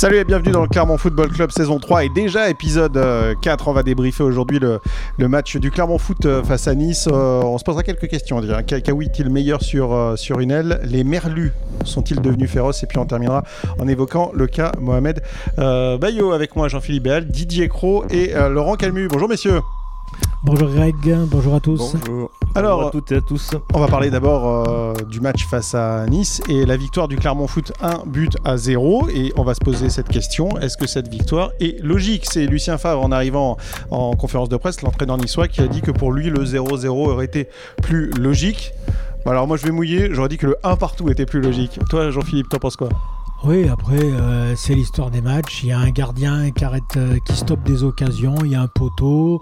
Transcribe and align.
Salut 0.00 0.16
et 0.16 0.24
bienvenue 0.24 0.52
dans 0.52 0.62
le 0.62 0.68
Clermont 0.68 0.96
Football 0.96 1.28
Club 1.28 1.50
saison 1.50 1.78
3 1.78 2.04
et 2.04 2.08
déjà 2.08 2.48
épisode 2.48 2.98
4. 3.42 3.68
Euh, 3.68 3.70
on 3.70 3.74
va 3.74 3.82
débriefer 3.82 4.22
aujourd'hui 4.22 4.58
le, 4.58 5.28
match 5.28 5.58
du 5.58 5.70
Clermont 5.70 5.98
Foot 5.98 6.24
euh, 6.24 6.42
face 6.42 6.68
à 6.68 6.74
Nice. 6.74 7.06
Euh, 7.06 7.42
on 7.42 7.58
se 7.58 7.64
posera 7.64 7.82
quelques 7.82 8.08
questions. 8.08 8.38
On 8.38 8.40
dirait 8.40 8.64
Kaoui 8.64 9.04
est-il 9.04 9.28
meilleur 9.28 9.62
sur, 9.62 10.14
sur 10.16 10.40
une 10.40 10.52
aile? 10.52 10.80
Les 10.84 11.04
Merlus 11.04 11.52
sont-ils 11.84 12.18
devenus 12.22 12.50
féroces? 12.50 12.82
Et 12.82 12.86
puis 12.86 12.96
on 12.96 13.04
terminera 13.04 13.44
en 13.78 13.86
évoquant 13.88 14.30
le 14.32 14.46
cas 14.46 14.72
Mohamed 14.80 15.22
Bayo 15.58 16.32
avec 16.32 16.56
moi, 16.56 16.68
Jean-Philippe 16.68 17.02
Béal, 17.02 17.26
Didier 17.26 17.68
Cro 17.68 18.06
et 18.08 18.32
Laurent 18.48 18.76
Calmu. 18.76 19.06
Bonjour 19.06 19.28
messieurs. 19.28 19.60
Bonjour 20.42 20.70
Greg, 20.70 20.94
bonjour 21.30 21.54
à 21.54 21.60
tous. 21.60 21.94
Bonjour. 22.06 22.30
Alors, 22.56 22.88
à 22.88 22.90
toutes 22.90 23.12
et 23.12 23.16
à 23.16 23.20
tous. 23.20 23.52
On 23.74 23.78
va 23.78 23.86
parler 23.86 24.10
d'abord 24.10 24.68
euh, 24.68 24.94
du 25.08 25.20
match 25.20 25.46
face 25.46 25.74
à 25.74 26.06
Nice 26.06 26.42
et 26.48 26.66
la 26.66 26.76
victoire 26.76 27.06
du 27.06 27.16
Clermont 27.16 27.46
Foot 27.46 27.72
1 27.80 28.02
but 28.06 28.36
à 28.44 28.56
0. 28.56 29.08
Et 29.14 29.32
on 29.36 29.44
va 29.44 29.54
se 29.54 29.60
poser 29.60 29.88
cette 29.88 30.08
question 30.08 30.58
est-ce 30.58 30.76
que 30.76 30.88
cette 30.88 31.08
victoire 31.08 31.52
est 31.60 31.80
logique? 31.82 32.26
C'est 32.28 32.46
Lucien 32.46 32.76
Favre 32.76 33.02
en 33.04 33.12
arrivant 33.12 33.56
en 33.90 34.16
conférence 34.16 34.48
de 34.48 34.56
presse, 34.56 34.82
l'entraîneur 34.82 35.16
niçois, 35.16 35.46
qui 35.46 35.60
a 35.60 35.68
dit 35.68 35.80
que 35.80 35.92
pour 35.92 36.12
lui 36.12 36.28
le 36.28 36.44
0-0 36.44 36.88
aurait 36.88 37.24
été 37.24 37.48
plus 37.82 38.10
logique. 38.10 38.72
alors 39.26 39.46
moi 39.46 39.56
je 39.56 39.64
vais 39.64 39.72
mouiller, 39.72 40.08
j'aurais 40.10 40.28
dit 40.28 40.38
que 40.38 40.48
le 40.48 40.56
1 40.64 40.76
partout 40.76 41.08
était 41.08 41.26
plus 41.26 41.40
logique. 41.40 41.78
Toi 41.88 42.10
Jean-Philippe, 42.10 42.48
t'en 42.48 42.58
penses 42.58 42.76
quoi? 42.76 42.88
Oui, 43.42 43.66
après, 43.68 44.02
euh, 44.02 44.54
c'est 44.54 44.74
l'histoire 44.74 45.10
des 45.10 45.22
matchs. 45.22 45.62
Il 45.62 45.70
y 45.70 45.72
a 45.72 45.78
un 45.78 45.88
gardien 45.88 46.50
qui 46.50 46.62
arrête, 46.62 46.98
euh, 46.98 47.16
qui 47.24 47.34
stoppe 47.34 47.62
des 47.62 47.84
occasions, 47.84 48.34
il 48.44 48.50
y 48.50 48.54
a 48.54 48.60
un 48.60 48.66
poteau. 48.66 49.40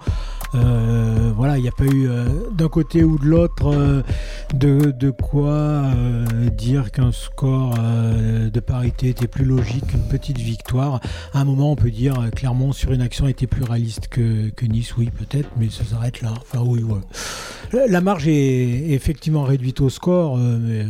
Euh, 0.55 1.33
voilà, 1.37 1.59
il 1.59 1.63
n'y 1.63 1.69
a 1.69 1.73
pas 1.73 1.85
eu 1.85 2.09
d'un 2.53 2.69
côté 2.69 3.05
ou 3.05 3.19
de 3.19 3.27
l'autre 3.27 4.03
de, 4.55 4.91
de, 4.91 5.11
quoi 5.11 5.85
dire 6.53 6.91
qu'un 6.91 7.13
score 7.13 7.75
de 7.79 8.61
parité 8.61 9.09
était 9.09 9.29
plus 9.29 9.45
logique 9.45 9.87
qu'une 9.89 10.09
petite 10.09 10.39
victoire. 10.39 11.01
À 11.33 11.41
un 11.41 11.45
moment, 11.45 11.73
on 11.73 11.77
peut 11.77 11.91
dire 11.91 12.15
clairement 12.35 12.73
sur 12.73 12.93
une 12.93 13.03
action 13.03 13.29
était 13.29 13.47
plus 13.47 13.65
réaliste 13.65 14.09
que, 14.09 14.51
que 14.51 14.67
Nice, 14.67 14.97
oui, 14.97 15.11
peut-être, 15.11 15.49
mais 15.59 15.69
ça 15.71 15.85
s'arrête 15.85 16.23
là. 16.23 16.33
Enfin, 16.41 16.63
oui, 16.65 16.83
La 17.89 18.01
marge 18.01 18.27
est 18.29 18.91
effectivement 18.91 19.43
réduite 19.43 19.81
au 19.81 19.91
score, 19.91 20.37
mais 20.39 20.87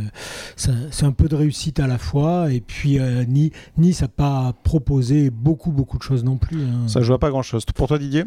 c'est 0.55 1.05
un 1.05 1.11
peu 1.11 1.27
de 1.27 1.35
réussite 1.35 1.79
à 1.79 1.87
la 1.87 1.97
fois. 1.97 2.51
Et 2.51 2.61
puis, 2.61 2.99
euh, 2.99 3.23
ni 3.25 3.51
Nice 3.77 4.01
n'a 4.01 4.07
pas 4.07 4.53
proposé 4.63 5.29
beaucoup, 5.29 5.71
beaucoup 5.71 5.97
de 5.97 6.03
choses 6.03 6.23
non 6.23 6.37
plus. 6.37 6.61
Hein. 6.61 6.87
Ça 6.87 7.01
joue 7.01 7.13
à 7.13 7.19
pas 7.19 7.29
grand-chose. 7.29 7.65
Pour 7.65 7.87
toi, 7.87 7.97
Didier? 7.97 8.25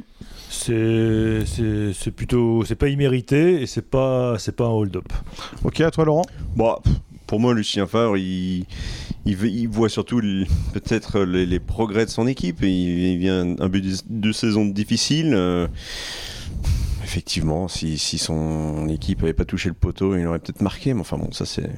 C'est 0.50 0.72
plutôt. 2.16 2.64
C'est 2.64 2.76
pas 2.76 2.88
immérité 2.88 3.62
et 3.62 3.66
c'est 3.66 3.88
pas, 3.88 4.36
pas 4.56 4.64
un 4.64 4.70
hold-up. 4.70 5.12
Ok, 5.64 5.80
à 5.80 5.90
toi, 5.90 6.04
Laurent 6.04 6.24
bah, 6.56 6.78
Pour 7.26 7.40
moi, 7.40 7.54
Lucien 7.54 7.86
Favre, 7.86 8.16
il, 8.16 8.66
il, 9.24 9.68
voit 9.68 9.88
surtout 9.88 10.20
peut-être 10.72 11.20
les, 11.20 11.60
progrès 11.60 12.04
de 12.04 12.10
son 12.10 12.26
équipe. 12.26 12.62
Il, 12.62 13.18
vient 13.18 13.56
un 13.58 13.68
but 13.68 14.02
de, 14.08 14.32
saison 14.32 14.64
difficile. 14.64 15.32
Euh, 15.34 15.66
effectivement, 17.04 17.68
si, 17.68 17.98
si, 17.98 18.18
son 18.18 18.88
équipe 18.88 19.20
n'avait 19.20 19.32
pas 19.32 19.44
touché 19.44 19.68
le 19.68 19.74
poteau, 19.74 20.16
il 20.16 20.26
aurait 20.26 20.38
peut-être 20.38 20.62
marqué. 20.62 20.94
Mais 20.94 21.00
enfin 21.00 21.18
bon, 21.18 21.30
ça 21.32 21.46
c'est 21.46 21.70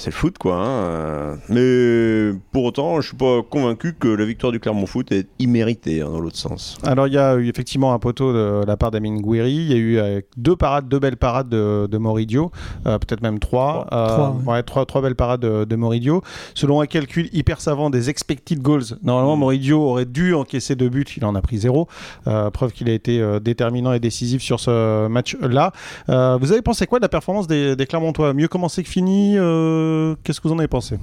c'est 0.00 0.08
le 0.08 0.14
foot, 0.14 0.38
quoi. 0.38 0.56
Hein. 0.56 1.38
Mais 1.50 2.32
pour 2.52 2.64
autant, 2.64 3.02
je 3.02 3.08
suis 3.08 3.16
pas 3.16 3.42
convaincu 3.42 3.92
que 3.92 4.08
la 4.08 4.24
victoire 4.24 4.50
du 4.50 4.58
Clermont 4.58 4.86
Foot 4.86 5.12
est 5.12 5.28
imméritée 5.38 6.00
hein, 6.00 6.08
dans 6.10 6.20
l'autre 6.20 6.38
sens. 6.38 6.78
Alors, 6.84 7.06
il 7.06 7.12
y 7.12 7.18
a 7.18 7.34
eu 7.34 7.48
effectivement 7.48 7.92
un 7.92 7.98
poteau 7.98 8.32
de 8.32 8.64
la 8.66 8.76
part 8.78 8.90
d'Amin 8.90 9.16
Gouiri. 9.16 9.52
Il 9.52 9.70
y 9.70 9.74
a 9.74 9.76
eu 9.76 9.98
euh, 9.98 10.20
deux 10.38 10.56
parades, 10.56 10.88
deux 10.88 10.98
belles 10.98 11.18
parades 11.18 11.50
de, 11.50 11.98
Moridio, 11.98 12.50
euh, 12.86 12.98
peut-être 12.98 13.20
même 13.20 13.38
trois. 13.38 13.86
Trois, 13.90 14.36
euh, 14.46 14.50
ouais. 14.50 14.62
trois, 14.62 14.86
trois, 14.86 15.02
belles 15.02 15.16
parades 15.16 15.40
de, 15.40 15.76
Moridio. 15.76 16.22
Selon 16.54 16.80
un 16.80 16.86
calcul 16.86 17.28
hyper 17.34 17.60
savant 17.60 17.90
des 17.90 18.08
expected 18.08 18.62
goals, 18.62 18.96
normalement, 19.02 19.36
mm. 19.36 19.40
Moridio 19.40 19.82
aurait 19.82 20.06
dû 20.06 20.32
encaisser 20.32 20.76
deux 20.76 20.88
buts. 20.88 21.04
Il 21.14 21.26
en 21.26 21.34
a 21.34 21.42
pris 21.42 21.58
zéro. 21.58 21.88
preuve 22.24 22.72
qu'il 22.72 22.88
a 22.88 22.94
été 22.94 23.22
déterminant 23.40 23.92
et 23.92 24.00
décisif 24.00 24.40
sur 24.40 24.60
ce 24.60 25.08
match-là. 25.08 25.72
vous 26.08 26.52
avez 26.52 26.62
pensé 26.62 26.86
quoi 26.86 27.00
de 27.00 27.04
la 27.04 27.10
performance 27.10 27.46
des, 27.46 27.76
des 27.76 27.86
Clermontois? 27.86 28.32
Mieux 28.32 28.48
commencé 28.48 28.82
que 28.82 28.88
fini 28.88 29.36
qu'est-ce 30.22 30.40
que 30.40 30.48
vous 30.48 30.54
en 30.54 30.58
avez 30.58 30.68
pensé? 30.68 30.98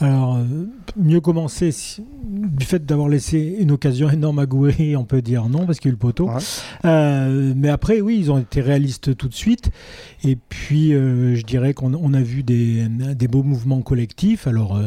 Alors, 0.00 0.36
euh, 0.36 0.66
mieux 0.96 1.20
commencer 1.20 1.70
du 2.24 2.64
fait 2.64 2.86
d'avoir 2.86 3.08
laissé 3.08 3.56
une 3.58 3.70
occasion 3.70 4.08
énorme 4.10 4.38
à 4.38 4.46
Gouiri, 4.46 4.96
on 4.96 5.04
peut 5.04 5.20
dire 5.20 5.48
non, 5.48 5.66
parce 5.66 5.78
qu'il 5.78 5.90
y 5.90 5.90
a 5.90 5.92
eu 5.92 5.96
le 5.96 5.98
poteau. 5.98 6.30
Euh, 6.84 7.52
mais 7.54 7.68
après, 7.68 8.00
oui, 8.00 8.16
ils 8.18 8.32
ont 8.32 8.38
été 8.38 8.62
réalistes 8.62 9.16
tout 9.16 9.28
de 9.28 9.34
suite. 9.34 9.70
Et 10.24 10.36
puis, 10.36 10.94
euh, 10.94 11.34
je 11.34 11.42
dirais 11.44 11.74
qu'on 11.74 12.14
a 12.14 12.20
vu 12.22 12.42
des, 12.42 12.88
beaux 13.30 13.42
mouvements 13.42 13.82
collectifs. 13.82 14.46
Alors, 14.46 14.80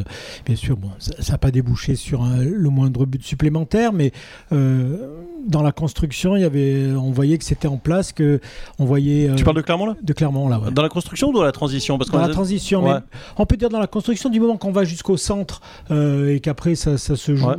bien 0.45 0.55
sûr, 0.55 0.77
bon, 0.77 0.89
ça 0.97 1.33
n'a 1.33 1.37
pas 1.37 1.51
débouché 1.51 1.95
sur 1.95 2.25
le 2.25 2.69
moindre 2.69 3.05
but 3.05 3.23
supplémentaire, 3.23 3.93
mais 3.93 4.11
dans 4.49 5.61
la 5.61 5.71
construction, 5.71 6.35
il 6.35 6.41
y 6.41 6.45
avait, 6.45 6.91
on 6.95 7.11
voyait 7.11 7.37
que 7.37 7.43
c'était 7.43 7.67
en 7.67 7.77
place, 7.77 8.13
que 8.13 8.39
on 8.79 8.85
voyait. 8.85 9.29
tu 9.35 9.43
parles 9.43 9.57
de 9.57 9.61
Clermont 9.61 9.85
là? 9.87 9.95
De 10.01 10.13
Clermont 10.13 10.47
là. 10.47 10.61
Dans 10.71 10.81
la 10.81 10.89
construction 10.89 11.29
ou 11.29 11.33
dans 11.33 11.43
la 11.43 11.51
transition? 11.51 11.97
Parce 11.97 12.09
Dans 12.09 12.19
la 12.19 12.29
transition, 12.29 12.81
mais 12.81 12.99
on 13.37 13.45
peut 13.45 13.57
dire 13.57 13.69
dans 13.69 13.79
la 13.79 13.87
construction 13.87 14.29
du 14.29 14.39
moment 14.39 14.57
qu'on 14.57 14.71
va 14.71 14.83
jusqu'à 14.83 15.02
au 15.09 15.17
centre 15.17 15.61
euh, 15.91 16.33
et 16.33 16.39
qu'après 16.39 16.75
ça, 16.75 16.97
se 16.97 17.35
joue. 17.35 17.49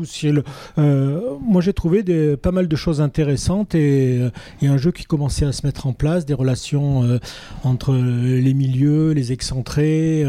Euh, 0.79 1.21
moi 1.41 1.61
j'ai 1.61 1.73
trouvé 1.73 2.03
des, 2.03 2.37
pas 2.37 2.53
mal 2.53 2.69
de 2.69 2.77
choses 2.77 3.01
intéressantes 3.01 3.75
et, 3.75 4.19
euh, 4.21 4.31
et, 4.63 4.67
un 4.67 4.77
jeu 4.77 4.93
qui 4.93 5.05
commençait 5.05 5.45
à 5.45 5.53
se 5.53 5.67
mettre 5.67 5.87
en 5.87 5.93
place, 5.93 6.27
des 6.27 6.35
relations 6.35 7.19
entre 7.63 7.95
les 7.95 8.55
milieux, 8.55 9.13
les 9.13 9.33
excentrés, 9.33 10.25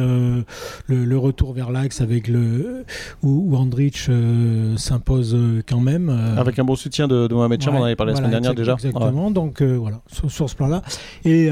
le, 0.87 1.15
retour 1.17 1.53
vers 1.53 1.71
l'axe 1.71 2.01
avec 2.01 2.27
le 2.27 2.83
où, 3.23 3.45
où 3.51 3.55
Andrich 3.55 4.09
s'impose 4.75 5.37
quand 5.67 5.79
même. 5.79 6.09
avec 6.37 6.59
un 6.59 6.63
bon 6.63 6.75
soutien 6.75 7.07
de, 7.07 7.33
Mohamed 7.33 7.61
Cham, 7.61 7.75
on 7.75 7.79
en 7.79 7.83
avait 7.83 7.95
parlé 7.95 8.13
la 8.13 8.17
semaine 8.17 8.31
dernière 8.31 8.53
déjà. 8.53 8.73
Exactement, 8.73 9.31
donc 9.31 9.61
voilà, 9.61 10.01
sur, 10.07 10.49
ce 10.49 10.55
plan-là. 10.55 10.81
Et, 11.23 11.49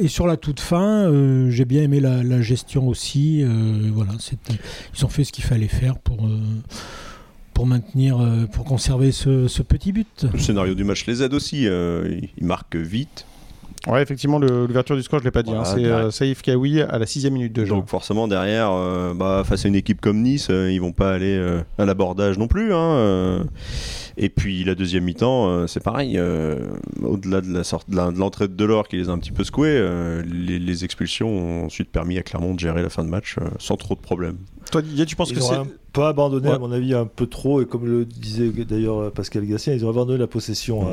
et, 0.00 0.08
sur 0.08 0.26
la 0.26 0.36
toute 0.36 0.60
fin, 0.60 1.10
j'ai 1.50 1.64
bien 1.64 1.82
aimé 1.82 2.00
la, 2.00 2.22
la 2.22 2.40
gestion 2.40 2.88
aussi. 2.88 3.44
voilà, 3.92 4.12
ils 4.96 5.04
ont 5.04 5.08
fait 5.08 5.24
ce 5.24 5.32
qu'il 5.32 5.44
fallait 5.44 5.68
faire 5.68 5.98
pour, 5.98 6.26
euh, 6.26 6.40
pour 7.52 7.66
maintenir, 7.66 8.20
euh, 8.20 8.46
pour 8.46 8.64
conserver 8.64 9.12
ce, 9.12 9.62
petit 9.62 9.92
but. 9.92 10.26
Le 10.32 10.38
scénario 10.38 10.74
du 10.74 10.84
match 10.84 11.06
les 11.06 11.22
aide 11.22 11.34
aussi. 11.34 11.66
Euh, 11.66 12.20
ils 12.36 12.44
marquent 12.44 12.76
vite. 12.76 13.26
Ouais, 13.86 14.02
effectivement, 14.02 14.38
l'ouverture 14.38 14.96
du 14.96 15.02
score, 15.02 15.20
je 15.20 15.24
l'ai 15.24 15.30
pas 15.30 15.42
dit. 15.42 15.52
Hein. 15.52 15.64
c'est 15.64 16.10
Saïf 16.10 16.42
Kaoui 16.42 16.80
à 16.80 16.98
la 16.98 17.06
sixième 17.06 17.34
minute 17.34 17.52
de 17.52 17.64
jeu. 17.64 17.74
Donc 17.74 17.88
forcément 17.88 18.28
derrière, 18.28 18.70
bah, 19.14 19.42
face 19.44 19.64
à 19.64 19.68
une 19.68 19.74
équipe 19.74 20.00
comme 20.00 20.22
Nice, 20.22 20.48
ils 20.48 20.78
vont 20.78 20.92
pas 20.92 21.12
aller 21.12 21.60
à 21.78 21.84
l'abordage 21.84 22.38
non 22.38 22.48
plus. 22.48 22.72
Hein, 22.72 23.44
et 24.16 24.28
puis 24.28 24.64
la 24.64 24.74
deuxième 24.74 25.04
mi-temps, 25.04 25.66
c'est 25.66 25.82
pareil. 25.82 26.18
Au-delà 27.02 27.40
de 27.40 27.52
la 27.52 28.12
de 28.12 28.18
l'entrée 28.18 28.48
de 28.48 28.54
Delors 28.54 28.88
qui 28.88 28.96
les 28.96 29.08
a 29.08 29.12
un 29.12 29.18
petit 29.18 29.32
peu 29.32 29.44
secoués, 29.44 29.86
les, 30.24 30.58
les, 30.58 30.84
expulsions 30.84 31.28
ont 31.28 31.66
ensuite 31.66 31.90
permis 31.90 32.18
à 32.18 32.22
Clermont 32.22 32.54
de 32.54 32.60
gérer 32.60 32.82
la 32.82 32.90
fin 32.90 33.04
de 33.04 33.10
match 33.10 33.36
sans 33.58 33.76
trop 33.76 33.94
de 33.94 34.00
problèmes. 34.00 34.38
Toi, 34.70 34.82
Didier, 34.82 35.06
tu 35.06 35.16
penses 35.16 35.32
que 35.32 35.40
c'est. 35.40 35.54
Pas 35.94 36.08
abandonné, 36.08 36.50
à 36.50 36.58
mon 36.58 36.72
avis, 36.72 36.92
un 36.92 37.06
peu 37.06 37.26
trop, 37.26 37.62
et 37.62 37.66
comme 37.66 37.86
le 37.86 38.04
disait 38.04 38.50
d'ailleurs 38.50 39.12
Pascal 39.12 39.46
Gassien, 39.46 39.72
ils 39.72 39.86
ont 39.86 39.90
abandonné 39.90 40.18
la 40.18 40.26
possession 40.26 40.86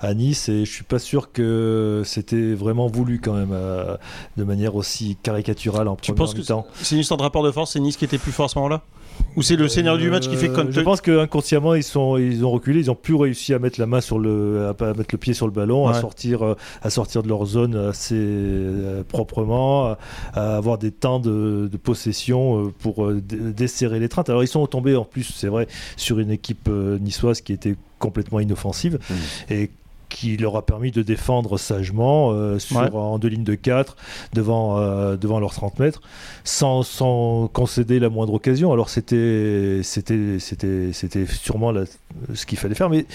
à, 0.00 0.14
Nice, 0.14 0.48
et 0.48 0.64
je 0.64 0.72
suis 0.72 0.84
pas 0.84 0.98
sûr 0.98 1.32
que 1.32 2.02
c'était 2.04 2.54
vraiment 2.54 2.86
voulu 2.86 3.20
quand 3.20 3.34
même, 3.34 3.52
euh, 3.52 3.96
de 4.36 4.44
manière 4.44 4.74
aussi 4.74 5.16
caricaturale 5.22 5.86
en 5.86 5.96
tu 5.96 6.12
que 6.12 6.24
C'est 6.82 6.94
une 6.94 7.00
histoire 7.00 7.18
de 7.18 7.22
rapport 7.22 7.42
de 7.42 7.50
force, 7.50 7.72
c'est 7.72 7.80
Nice 7.80 7.96
qui 7.96 8.04
était 8.04 8.18
plus 8.18 8.32
fort 8.32 8.46
à 8.46 8.48
ce 8.48 8.58
moment-là? 8.58 8.82
Ou 9.36 9.42
c'est 9.42 9.56
le 9.56 9.68
scénario 9.68 10.00
du 10.00 10.10
match 10.10 10.28
qui 10.28 10.36
fait 10.36 10.48
comme 10.48 10.72
Je 10.72 10.80
pense 10.80 11.00
qu'inconsciemment 11.00 11.74
ils 11.74 11.84
sont 11.84 12.16
ils 12.16 12.44
ont 12.44 12.50
reculé, 12.50 12.80
ils 12.80 12.90
ont 12.90 12.96
plus 12.96 13.14
réussi 13.14 13.54
à 13.54 13.58
mettre 13.58 13.78
la 13.78 13.86
main 13.86 14.00
sur 14.00 14.18
le 14.18 14.68
à 14.68 14.84
mettre 14.94 15.10
le 15.12 15.18
pied 15.18 15.34
sur 15.34 15.46
le 15.46 15.52
ballon, 15.52 15.86
à 15.86 15.94
sortir 15.94 16.42
euh, 16.42 16.54
à 16.82 16.90
sortir 16.90 17.22
de 17.22 17.28
leur 17.28 17.44
zone 17.46 17.76
assez 17.76 18.16
euh, 18.16 19.04
proprement, 19.04 19.96
à 20.34 20.56
avoir 20.56 20.78
des 20.78 20.90
temps 20.90 21.20
de, 21.20 21.70
possession 21.82 22.66
euh, 22.66 22.72
pour 22.78 23.12
desserrer 23.12 24.00
les 24.00 24.08
traintes. 24.08 24.30
Alors 24.38 24.44
ils 24.44 24.48
sont 24.48 24.66
tombés 24.66 24.96
en 24.96 25.04
plus, 25.04 25.32
c'est 25.34 25.48
vrai, 25.48 25.66
sur 25.96 26.18
une 26.18 26.30
équipe 26.30 26.68
niçoise 26.68 27.40
qui 27.40 27.52
était 27.52 27.74
complètement 27.98 28.40
inoffensive 28.40 28.98
mmh. 29.10 29.52
et 29.52 29.70
qui 30.08 30.36
leur 30.36 30.56
a 30.56 30.64
permis 30.64 30.90
de 30.90 31.02
défendre 31.02 31.58
sagement 31.58 32.32
euh, 32.32 32.58
sur, 32.58 32.96
en 32.96 33.18
deux 33.18 33.28
lignes 33.28 33.44
de 33.44 33.54
4 33.54 33.96
devant, 34.32 34.78
euh, 34.78 35.16
devant 35.16 35.40
leurs 35.40 35.52
30 35.52 35.78
mètres 35.78 36.00
sans, 36.44 36.82
sans, 36.82 37.48
concéder 37.48 37.98
la 37.98 38.08
moindre 38.08 38.34
occasion. 38.34 38.72
Alors 38.72 38.88
c'était, 38.88 39.80
c'était, 39.82 40.38
c'était, 40.38 40.92
c'était 40.92 41.26
sûrement 41.26 41.72
ce 42.34 42.46
qu'il 42.46 42.58
fallait 42.58 42.74
faire. 42.74 42.90
Mais 42.90 43.06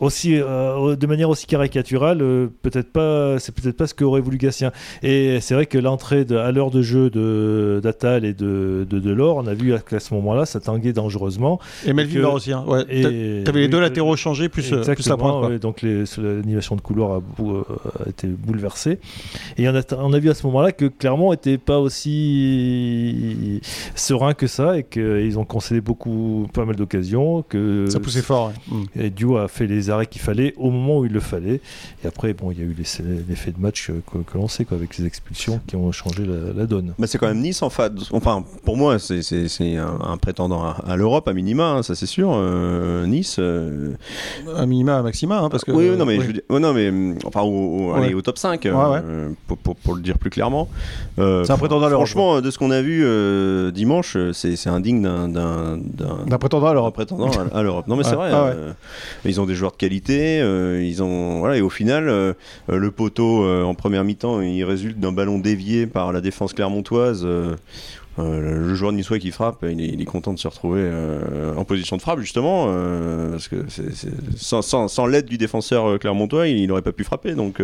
aussi, 0.00 0.36
euh, 0.36 0.96
de 0.96 1.06
manière 1.06 1.30
aussi 1.30 1.46
caricaturale, 1.46 2.20
euh, 2.22 2.48
peut-être 2.62 2.90
pas, 2.90 3.38
c'est 3.38 3.54
peut-être 3.54 3.76
pas 3.76 3.86
ce 3.86 3.94
qu'aurait 3.94 4.20
voulu 4.20 4.38
Gatien. 4.38 4.72
Et 5.02 5.40
c'est 5.40 5.54
vrai 5.54 5.66
que 5.66 5.78
l'entrée 5.78 6.26
à 6.30 6.50
l'heure 6.52 6.70
de 6.70 6.82
jeu 6.82 7.10
de 7.10 7.80
d'Atal 7.82 8.24
et 8.24 8.34
de, 8.34 8.86
de 8.88 8.98
Delors, 8.98 9.36
on 9.36 9.46
a 9.46 9.54
vu 9.54 9.74
qu'à 9.88 10.00
ce 10.00 10.14
moment-là, 10.14 10.46
ça 10.46 10.60
tanguait 10.60 10.92
dangereusement. 10.92 11.60
Et 11.86 11.92
Melvin 11.92 12.28
aussi. 12.28 12.52
Hein. 12.52 12.64
Ouais. 12.66 12.84
T'avais 13.44 13.60
les 13.60 13.68
deux 13.68 13.80
latéraux 13.80 14.16
changés 14.16 14.48
plus, 14.48 14.72
exactement, 14.72 15.46
plus 15.46 15.58
donc 15.58 15.82
l'animation 15.82 16.76
de 16.76 16.80
couloir 16.80 17.20
a, 17.20 18.08
été 18.08 18.26
bouleversée. 18.26 18.98
Et 19.58 19.68
on 19.68 19.74
a, 19.74 19.82
on 19.98 20.12
a 20.12 20.18
vu 20.18 20.30
à 20.30 20.34
ce 20.34 20.46
moment-là 20.46 20.72
que 20.72 20.86
Clermont 20.86 21.30
n'était 21.30 21.58
pas 21.58 21.78
aussi 21.78 23.60
serein 23.94 24.34
que 24.34 24.46
ça 24.46 24.78
et 24.78 24.84
qu'ils 24.84 25.38
ont 25.38 25.44
concédé 25.44 25.80
beaucoup, 25.80 26.46
pas 26.52 26.64
mal 26.64 26.76
d'occasions. 26.76 27.42
Que 27.48 27.86
ça 27.88 28.00
poussait 28.00 28.22
fort. 28.22 28.52
Et 28.96 29.10
Dio 29.10 29.36
a 29.36 29.48
fait 29.48 29.66
les 29.66 29.83
arrêts 29.90 30.06
qu'il 30.06 30.20
fallait 30.20 30.54
au 30.56 30.70
moment 30.70 30.98
où 30.98 31.04
il 31.04 31.12
le 31.12 31.20
fallait. 31.20 31.60
Et 32.04 32.06
après, 32.06 32.32
bon, 32.32 32.50
il 32.50 32.58
y 32.58 32.62
a 32.62 32.64
eu 32.64 32.74
l'effet 32.74 33.52
de 33.52 33.60
match 33.60 33.90
que, 33.90 34.38
l'on 34.38 34.48
sait, 34.48 34.64
quoi, 34.64 34.76
avec 34.76 34.96
les 34.98 35.06
expulsions 35.06 35.60
qui 35.66 35.76
ont 35.76 35.92
changé 35.92 36.24
la, 36.24 36.66
donne. 36.66 36.94
Mais 36.98 37.06
c'est 37.06 37.18
quand 37.18 37.26
même 37.26 37.40
Nice 37.40 37.62
en 37.62 37.70
fait. 37.70 37.92
Enfin, 38.12 38.44
pour 38.64 38.76
moi, 38.76 38.98
c'est 38.98 39.20
un, 39.76 40.16
prétendant 40.16 40.62
à, 40.64 40.96
l'Europe, 40.96 41.28
à 41.28 41.32
minima, 41.32 41.64
hein, 41.64 41.82
ça 41.82 41.94
c'est 41.94 42.06
sûr. 42.06 42.32
Euh, 42.34 43.06
nice. 43.06 43.36
Euh... 43.38 43.94
À 44.56 44.66
minima, 44.66 44.98
à 44.98 45.02
maxima, 45.02 45.40
hein, 45.40 45.48
parce 45.48 45.64
que. 45.64 45.72
Oui, 45.72 45.90
non, 45.96 46.06
mais, 46.06 46.18
Je 46.20 46.58
non, 46.58 46.72
mais 46.72 46.92
enfin, 47.24 47.42
au, 47.42 47.92
au, 47.92 48.14
au 48.14 48.22
top 48.22 48.38
5, 48.38 48.64
euh, 48.66 49.30
pour, 49.46 49.58
pour, 49.58 49.76
pour, 49.76 49.94
le 49.94 50.02
dire 50.02 50.18
plus 50.18 50.30
clairement. 50.30 50.68
Euh, 51.18 51.44
c'est 51.44 51.52
un 51.52 51.58
prétendant 51.58 51.86
à 51.86 51.90
l'Europe. 51.90 52.06
Franchement, 52.06 52.40
de 52.40 52.50
ce 52.50 52.58
qu'on 52.58 52.70
a 52.70 52.82
vu 52.82 53.04
dimanche, 53.72 54.16
c'est 54.32 54.66
indigne 54.66 55.02
d'un. 55.02 55.78
D'un 56.26 56.38
prétendant 56.38 56.68
à 56.68 56.74
l'Europe. 56.74 56.94
prétendant 56.94 57.30
à, 57.52 57.62
l'Europe. 57.62 57.86
Non, 57.86 57.96
mais 57.96 58.04
c'est 58.04 58.16
vrai. 58.16 58.30
Ah 58.32 58.52
ils 59.24 59.40
ont 59.40 59.46
des 59.46 59.54
joueurs 59.54 59.73
de 59.74 59.78
qualité. 59.78 60.40
Euh, 60.40 60.82
ils 60.82 61.02
ont, 61.02 61.52
et 61.52 61.60
au 61.60 61.70
final, 61.70 62.08
euh, 62.08 62.32
euh, 62.70 62.78
le 62.78 62.90
poteau 62.90 63.44
en 63.44 63.74
première 63.74 64.04
mi-temps, 64.04 64.40
il 64.40 64.64
résulte 64.64 64.98
d'un 64.98 65.12
ballon 65.12 65.38
dévié 65.38 65.86
par 65.86 66.12
la 66.12 66.20
défense 66.20 66.52
clermontoise. 66.54 67.26
le 68.16 68.74
joueur 68.74 68.92
niçois 68.92 69.18
qui 69.18 69.30
frappe, 69.30 69.64
il 69.68 70.00
est, 70.00 70.04
content 70.04 70.32
de 70.32 70.38
se 70.38 70.48
retrouver 70.48 70.88
en 71.56 71.64
position 71.64 71.96
de 71.96 72.02
frappe 72.02 72.20
justement, 72.20 72.66
parce 73.30 73.48
que 73.48 73.64
sans, 74.36 75.06
l'aide 75.06 75.26
du 75.26 75.38
défenseur 75.38 75.98
clermontois, 75.98 76.48
il 76.48 76.66
n'aurait 76.66 76.82
pas 76.82 76.92
pu 76.92 77.04
frapper. 77.04 77.34
Donc 77.34 77.60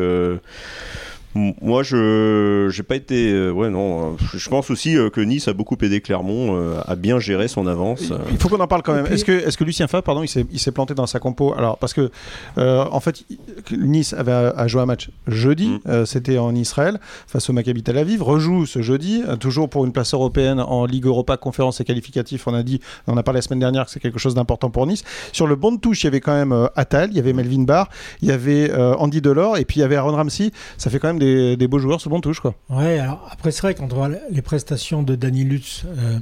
moi, 1.35 1.85
je 1.85 2.69
j'ai 2.71 2.83
pas 2.83 2.97
été. 2.97 3.33
Euh, 3.33 3.53
ouais, 3.53 3.71
non. 3.71 4.17
Je 4.35 4.49
pense 4.49 4.71
aussi 4.71 4.97
euh, 4.97 5.11
que 5.11 5.21
Nice 5.21 5.47
a 5.47 5.53
beaucoup 5.53 5.77
aidé 5.81 6.01
Clermont 6.01 6.57
euh, 6.57 6.81
à 6.87 6.97
bien 6.97 7.21
gérer 7.21 7.47
son 7.47 7.69
avance. 7.69 8.03
Il 8.33 8.39
faut 8.39 8.49
qu'on 8.49 8.59
en 8.59 8.67
parle 8.67 8.83
quand 8.83 8.95
même. 8.95 9.07
Est-ce 9.07 9.25
que, 9.25 9.33
est-ce 9.33 9.57
que 9.57 9.63
Lucien 9.63 9.87
Favre, 9.87 10.03
pardon, 10.03 10.25
il 10.25 10.59
s'est 10.59 10.73
planté 10.73 10.95
dans 10.95 11.07
sa 11.07 11.21
compo? 11.21 11.55
Alors, 11.57 11.79
parce 11.79 11.95
que 11.95 12.11
en 12.57 13.01
fait, 13.01 13.25
Nice 13.71 14.13
avait 14.13 14.33
à, 14.33 14.67
jouer 14.67 14.83
un 14.83 14.87
match 14.87 15.11
jeudi. 15.29 15.81
Mm. 15.85 16.05
C'était 16.05 16.39
en 16.39 16.55
Israël 16.55 16.99
face 17.27 17.49
au 17.49 17.53
Maccabi 17.53 17.83
Tel 17.83 17.99
Aviv. 17.99 18.23
Rejoue 18.23 18.67
ce 18.67 18.83
jeudi, 18.83 19.23
toujours 19.39 19.69
pour 19.69 19.85
une 19.85 19.93
place 19.93 20.15
européenne 20.15 20.61
en 20.61 20.85
Ligue 20.85 21.07
Europa, 21.07 21.37
conférence 21.37 21.81
et 21.81 21.85
qualificatif. 21.85 22.47
On 22.49 22.55
a 22.55 22.63
dit, 22.63 22.81
on 23.07 23.17
a 23.17 23.23
parlé 23.23 23.39
la 23.39 23.43
semaine 23.43 23.61
dernière 23.61 23.85
que 23.85 23.91
c'est 23.91 24.01
quelque 24.01 24.19
chose 24.19 24.35
d'important 24.35 24.71
pour 24.71 24.87
Nice. 24.87 25.05
Sur 25.33 25.47
le 25.47 25.55
banc 25.55 25.73
de 25.73 25.79
touche, 25.79 26.03
il 26.03 26.07
y 26.07 26.09
avait 26.09 26.21
quand 26.21 26.35
même 26.35 26.69
Attal, 26.75 27.11
il 27.11 27.17
y 27.17 27.21
avait 27.21 27.33
Melvin 27.33 27.63
Barr, 27.63 27.89
il 28.21 28.29
y 28.29 28.33
avait 28.33 28.73
Andy 28.75 29.21
Delors 29.21 29.59
et 29.59 29.65
puis 29.65 29.79
il 29.79 29.81
y 29.81 29.85
avait 29.85 29.97
Aaron 29.97 30.17
Ramsey. 30.17 30.51
Ça 30.77 30.91
fait 30.91 30.99
quand 30.99 31.09
même 31.09 31.20
des, 31.21 31.69
beaux 31.69 31.79
joueurs 31.79 32.01
sur 32.01 32.11
bon 32.11 32.21
touche. 32.21 32.41
Quoi. 32.41 32.55
Ouais, 32.69 32.99
alors 32.99 33.29
après, 33.31 33.51
c'est 33.51 33.63
vrai, 33.63 33.75
quand 33.75 33.93
on 33.93 33.97
voit 33.97 34.11
les 34.31 34.43
prestations 34.43 35.03
de 35.03 35.15
Danny 35.15 35.45
Lutz, 35.45 35.85
euh, 35.87 36.19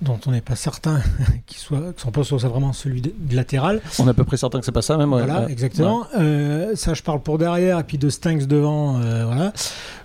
dont 0.00 0.20
on 0.26 0.30
n'est 0.30 0.40
pas 0.40 0.56
certain 0.56 1.00
qu'il 1.46 1.58
soit, 1.58 1.92
que 1.92 2.00
son 2.00 2.10
poste 2.10 2.30
soit 2.30 2.48
vraiment 2.48 2.72
celui 2.72 3.00
de, 3.00 3.12
latéral. 3.32 3.80
On 3.98 4.06
est 4.06 4.10
à 4.10 4.14
peu 4.14 4.24
près 4.24 4.36
certain 4.36 4.60
que 4.60 4.64
c'est 4.64 4.72
pas 4.72 4.82
ça, 4.82 4.96
même. 4.96 5.10
Voilà, 5.10 5.48
exactement. 5.48 6.06
Euh, 6.18 6.76
ça, 6.76 6.94
je 6.94 7.02
parle 7.02 7.20
pour 7.20 7.38
derrière, 7.38 7.78
et 7.78 7.84
puis 7.84 7.98
de 7.98 8.08
Stanks 8.08 8.46
devant. 8.46 9.00
Euh, 9.00 9.24
voilà. 9.26 9.52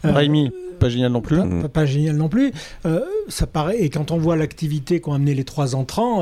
Raimi 0.04 0.52
pas 0.80 0.90
génial 0.90 1.14
non 1.14 1.22
plus. 1.22 1.38
Pas, 1.38 1.70
pas, 1.70 1.86
génial 1.86 2.18
non 2.18 2.28
plus. 2.28 2.52
ça 3.30 3.48
paraît, 3.48 3.80
et 3.80 3.90
quand 3.90 4.12
on 4.12 4.18
voit 4.18 4.36
l'activité 4.36 5.00
qu'ont 5.00 5.14
amené 5.14 5.34
les 5.34 5.46
trois 5.46 5.74
entrants, 5.74 6.22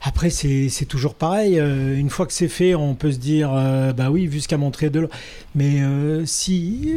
après, 0.00 0.30
c'est 0.30 0.84
toujours 0.86 1.14
pareil. 1.14 1.58
Euh, 1.58 1.98
une 1.98 2.08
fois 2.08 2.26
que 2.26 2.32
c'est 2.32 2.48
fait, 2.48 2.74
on 2.74 2.94
peut 2.94 3.10
se 3.10 3.18
dire, 3.18 3.50
euh, 3.52 3.92
bah 3.92 4.10
oui, 4.10 4.26
vu 4.26 4.40
ce 4.40 4.46
qu'a 4.46 4.56
montré 4.56 4.90
Delors. 4.90 5.10
Mais 5.56 5.80
euh, 5.80 6.24
si, 6.24 6.94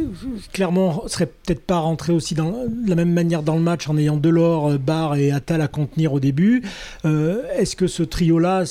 clairement, 0.52 1.02
serait 1.08 1.26
peut-être 1.26 1.62
pas 1.66 1.78
rentré 1.78 2.12
aussi 2.12 2.34
dans, 2.34 2.52
de 2.52 2.88
la 2.88 2.94
même 2.94 3.12
manière 3.12 3.42
dans 3.42 3.56
le 3.56 3.60
match 3.60 3.88
en 3.88 3.96
ayant 3.98 4.16
Delors, 4.16 4.78
Barre 4.78 5.16
et 5.16 5.32
Attal 5.32 5.62
à 5.62 5.68
contenir 5.68 6.12
au 6.12 6.20
début, 6.20 6.62
est-ce 7.04 7.74
que 7.74 7.88
ce 7.88 8.02
trio-là, 8.04 8.64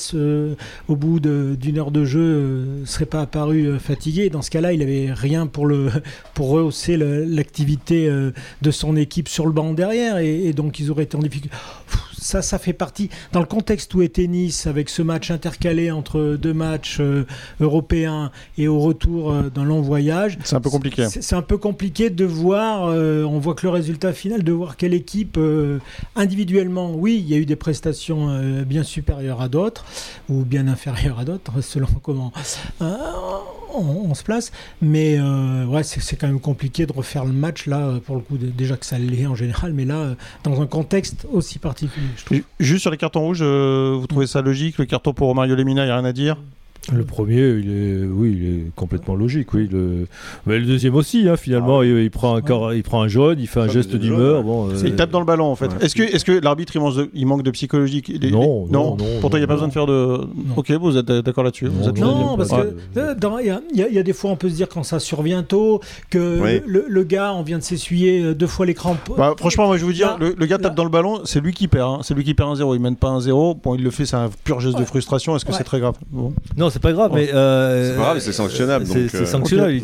au 0.88 0.96
bout 0.96 1.20
d'une 1.20 1.78
heure 1.78 1.90
de 1.90 2.04
jeu, 2.04 2.82
serait 2.86 3.06
pas 3.06 3.20
apparu 3.20 3.78
fatigué? 3.78 4.30
Dans 4.30 4.42
ce 4.42 4.50
cas-là, 4.50 4.72
il 4.72 4.80
avait 4.82 5.12
rien 5.12 5.46
pour, 5.46 5.66
le, 5.66 5.90
pour 6.34 6.48
rehausser 6.48 6.96
l'activité 6.96 8.08
de 8.08 8.70
son 8.70 8.96
équipe 8.96 9.28
sur 9.28 9.44
le 9.46 9.52
banc 9.52 9.74
derrière, 9.74 10.18
et, 10.18 10.46
et 10.46 10.52
donc 10.52 10.78
ils 10.78 10.90
auraient 10.90 11.04
été 11.04 11.16
en 11.16 11.20
difficulté 11.20 11.54
ça, 12.22 12.42
ça 12.42 12.58
fait 12.58 12.72
partie. 12.72 13.10
Dans 13.32 13.40
le 13.40 13.46
contexte 13.46 13.92
où 13.94 14.02
est 14.02 14.14
tennis, 14.14 14.66
avec 14.66 14.88
ce 14.88 15.02
match 15.02 15.30
intercalé 15.30 15.90
entre 15.90 16.36
deux 16.40 16.54
matchs 16.54 16.98
euh, 17.00 17.26
européens 17.60 18.30
et 18.56 18.68
au 18.68 18.80
retour 18.80 19.32
euh, 19.32 19.50
d'un 19.50 19.64
long 19.64 19.80
voyage, 19.80 20.38
c'est 20.44 20.56
un 20.56 20.60
peu 20.60 20.70
compliqué. 20.70 21.06
C'est 21.08 21.34
un 21.34 21.42
peu 21.42 21.58
compliqué 21.58 22.10
de 22.10 22.24
voir. 22.24 22.86
Euh, 22.86 23.24
on 23.24 23.38
voit 23.38 23.54
que 23.54 23.66
le 23.66 23.70
résultat 23.70 24.12
final, 24.12 24.42
de 24.42 24.52
voir 24.52 24.76
quelle 24.76 24.94
équipe 24.94 25.38
individuellement, 26.16 26.94
oui, 26.94 27.18
il 27.18 27.28
y 27.28 27.34
a 27.34 27.38
eu 27.38 27.46
des 27.46 27.56
prestations 27.56 28.40
bien 28.64 28.82
supérieures 28.82 29.40
à 29.40 29.48
d'autres 29.48 29.84
ou 30.28 30.44
bien 30.44 30.68
inférieures 30.68 31.18
à 31.18 31.24
d'autres, 31.24 31.60
selon 31.60 31.88
comment 32.02 32.32
on, 33.74 34.14
se 34.14 34.22
place. 34.22 34.52
Mais 34.80 35.16
euh, 35.18 35.64
ouais, 35.66 35.82
c'est 35.82 36.16
quand 36.16 36.26
même 36.26 36.40
compliqué 36.40 36.86
de 36.86 36.92
refaire 36.92 37.24
le 37.24 37.32
match 37.32 37.66
là, 37.66 37.98
pour 38.04 38.16
le 38.16 38.22
coup, 38.22 38.36
déjà 38.38 38.76
que 38.76 38.86
ça 38.86 38.98
l'est 38.98 39.26
en 39.26 39.34
général, 39.34 39.72
mais 39.72 39.84
là, 39.84 39.96
euh, 39.96 40.14
dans 40.44 40.60
un 40.60 40.66
contexte 40.66 41.26
aussi 41.32 41.58
particulier. 41.58 42.06
Juste 42.60 42.82
sur 42.82 42.90
les 42.90 42.96
cartons 42.96 43.20
rouges, 43.20 43.40
euh, 43.42 43.96
vous 43.98 44.06
trouvez 44.06 44.26
ça 44.26 44.42
logique 44.42 44.78
Le 44.78 44.86
carton 44.86 45.12
pour 45.12 45.34
Mario 45.34 45.54
Lemina, 45.54 45.82
il 45.82 45.86
n'y 45.86 45.92
a 45.92 45.96
rien 45.96 46.04
à 46.04 46.12
dire? 46.12 46.36
Le 46.90 47.04
premier, 47.04 47.48
il 47.48 47.70
est, 47.70 48.04
oui, 48.04 48.36
il 48.36 48.48
est 48.48 48.74
complètement 48.74 49.14
logique. 49.14 49.54
Oui, 49.54 49.68
le... 49.70 50.06
Mais 50.46 50.58
le 50.58 50.66
deuxième 50.66 50.96
aussi, 50.96 51.28
hein, 51.28 51.36
finalement, 51.36 51.80
ah 51.80 51.84
il, 51.86 52.10
prend 52.10 52.36
un 52.36 52.74
il 52.74 52.82
prend 52.82 53.02
un 53.02 53.08
jaune, 53.08 53.38
il 53.38 53.46
fait 53.46 53.60
un 53.60 53.68
geste 53.68 53.94
d'humeur. 53.94 54.42
Bon, 54.42 54.68
euh, 54.68 54.74
Il 54.84 54.96
tape 54.96 55.10
dans 55.10 55.20
le 55.20 55.24
ballon, 55.24 55.46
en 55.46 55.54
fait. 55.54 55.70
Est-ce 55.80 55.94
que, 55.94 56.02
est 56.02 56.24
que 56.24 56.32
l'arbitre 56.32 56.74
il, 57.14 57.26
manque 57.26 57.44
de 57.44 57.50
psychologie 57.52 58.02
non, 58.32 58.66
non, 58.68 58.96
non, 58.96 59.06
Pourtant, 59.20 59.36
il 59.36 59.40
n'y 59.40 59.44
a 59.44 59.46
pas 59.46 59.54
besoin 59.54 59.68
de 59.68 59.72
faire 59.72 59.86
de. 59.86 60.26
Ok, 60.56 60.70
vous 60.72 60.96
êtes 60.96 61.06
d'accord 61.06 61.44
là-dessus? 61.44 61.68
Non, 61.96 62.36
parce 62.36 62.50
que 62.50 62.74
il 63.72 63.88
y, 63.94 63.98
a 63.98 64.02
des 64.02 64.12
fois, 64.12 64.30
on 64.30 64.36
peut 64.36 64.48
se 64.48 64.54
dire 64.54 64.68
quand 64.68 64.82
ça 64.82 64.98
survient 64.98 65.42
tôt 65.42 65.80
que 66.10 66.62
le, 66.66 67.02
gars, 67.04 67.32
on 67.32 67.42
vient 67.42 67.58
de 67.58 67.62
s'essuyer 67.62 68.22
euh, 68.22 68.34
deux 68.34 68.46
fois 68.46 68.66
l'écran. 68.66 68.96
Bah, 69.16 69.34
franchement, 69.38 69.66
moi, 69.66 69.76
je 69.76 69.84
vous 69.84 69.92
dire, 69.92 70.18
le, 70.18 70.46
gars 70.46 70.58
tape 70.58 70.74
dans 70.74 70.84
le 70.84 70.90
ballon, 70.90 71.20
c'est 71.24 71.40
lui 71.40 71.52
qui 71.52 71.68
perd. 71.68 71.90
Hein. 71.90 71.98
C'est 72.02 72.14
lui 72.14 72.24
qui 72.24 72.34
perd 72.34 72.50
un 72.50 72.54
zéro. 72.56 72.74
Il 72.74 72.80
mène 72.80 72.96
pas 72.96 73.08
un 73.08 73.20
zéro. 73.20 73.54
Bon, 73.54 73.74
il 73.74 73.82
le 73.82 73.90
fait, 73.90 74.04
c'est 74.04 74.16
un 74.16 74.30
pur 74.44 74.60
geste 74.60 74.78
de 74.78 74.84
frustration. 74.84 75.36
Est-ce 75.36 75.44
que 75.44 75.52
c'est 75.52 75.64
très 75.64 75.80
grave? 75.80 75.94
Non, 76.56 76.71
c'est 76.72 76.82
pas 76.82 76.92
grave, 76.92 77.12
mais. 77.14 77.32
Euh, 77.32 77.90
c'est 77.90 77.96
pas 77.96 78.02
grave, 78.02 78.18
c'est 78.20 78.32
sanctionnable. 78.32 78.86
C'est 78.86 79.14
euh, 79.14 79.26
sanctionnable. 79.26 79.80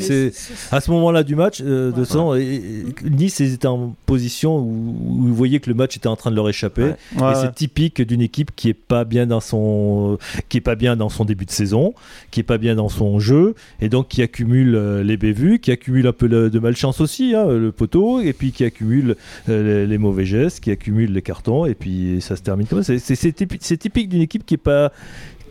À 0.72 0.80
ce 0.80 0.90
moment-là 0.90 1.22
du 1.22 1.36
match, 1.36 1.62
euh, 1.64 1.92
de 1.92 2.04
sang, 2.04 2.34
Nice 2.34 3.40
était 3.40 3.66
en 3.66 3.94
position 4.06 4.56
où, 4.58 4.96
vous 5.20 5.34
voyez 5.34 5.60
que 5.60 5.68
le 5.68 5.74
match 5.74 5.96
était 5.96 6.08
en 6.08 6.16
train 6.16 6.30
de 6.30 6.36
leur 6.36 6.48
échapper. 6.48 6.92
Et 7.16 7.34
c'est 7.34 7.54
typique 7.54 8.00
d'une 8.02 8.22
équipe 8.22 8.52
qui 8.56 8.70
est 8.70 8.74
pas 8.74 9.04
bien 9.04 9.26
dans 9.26 9.40
son, 9.40 10.18
qui 10.48 10.58
est 10.58 10.62
pas 10.62 10.74
bien 10.74 10.96
dans 10.96 11.08
son 11.08 11.24
début 11.24 11.44
de 11.44 11.50
saison, 11.50 11.94
qui 12.30 12.40
est 12.40 12.44
pas 12.44 12.58
bien 12.58 12.74
dans 12.74 12.88
son 12.88 13.18
jeu, 13.18 13.54
et 13.80 13.88
donc 13.88 14.08
qui 14.08 14.22
accumule 14.22 15.00
les 15.00 15.16
bévues, 15.16 15.58
qui 15.58 15.70
accumule 15.70 16.06
un 16.06 16.12
peu 16.12 16.28
de 16.28 16.58
malchance 16.58 17.00
aussi, 17.00 17.34
hein, 17.34 17.46
le 17.48 17.72
poteau, 17.72 18.20
et 18.20 18.32
puis 18.32 18.52
qui 18.52 18.64
accumule 18.64 19.16
les, 19.46 19.98
mauvais 19.98 20.24
gestes, 20.24 20.60
qui 20.60 20.70
accumule 20.70 21.12
les 21.12 21.22
cartons, 21.22 21.66
et 21.66 21.74
puis 21.74 22.20
ça 22.20 22.36
se 22.36 22.42
termine 22.42 22.66
comme 22.66 22.82
ça. 22.82 22.94
C'est 22.98 23.78
typique 23.78 24.08
d'une 24.08 24.22
équipe 24.22 24.46
qui 24.46 24.54
est 24.54 24.58
pas 24.58 24.92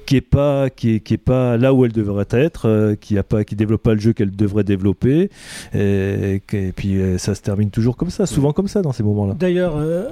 qui 0.08 0.16
est 0.16 0.22
pas 0.22 0.72
qui 0.72 0.96
est, 0.96 1.00
qui 1.02 1.14
est 1.14 1.18
pas 1.18 1.58
là 1.58 1.74
où 1.74 1.86
elle 1.86 1.92
devrait 1.92 2.26
être, 2.32 2.68
euh, 2.68 2.96
qui 2.96 3.18
a 3.20 3.24
pas 3.24 3.44
qui 3.44 3.56
développe 3.56 3.84
pas 3.84 3.94
le 3.94 4.00
jeu 4.00 4.14
qu'elle 4.14 4.32
devrait 4.32 4.64
développer, 4.64 5.30
et, 5.76 6.42
puis 6.76 7.00
euh, 7.00 7.18
ça 7.20 7.36
se 7.36 7.42
termine 7.42 7.70
toujours 7.70 7.98
comme 7.98 8.10
ça, 8.10 8.26
souvent 8.26 8.54
comme 8.54 8.70
ça 8.70 8.82
dans 8.82 8.94
ces 8.94 9.04
moments-là. 9.04 9.36
D'ailleurs, 9.38 9.76
euh, 9.76 10.08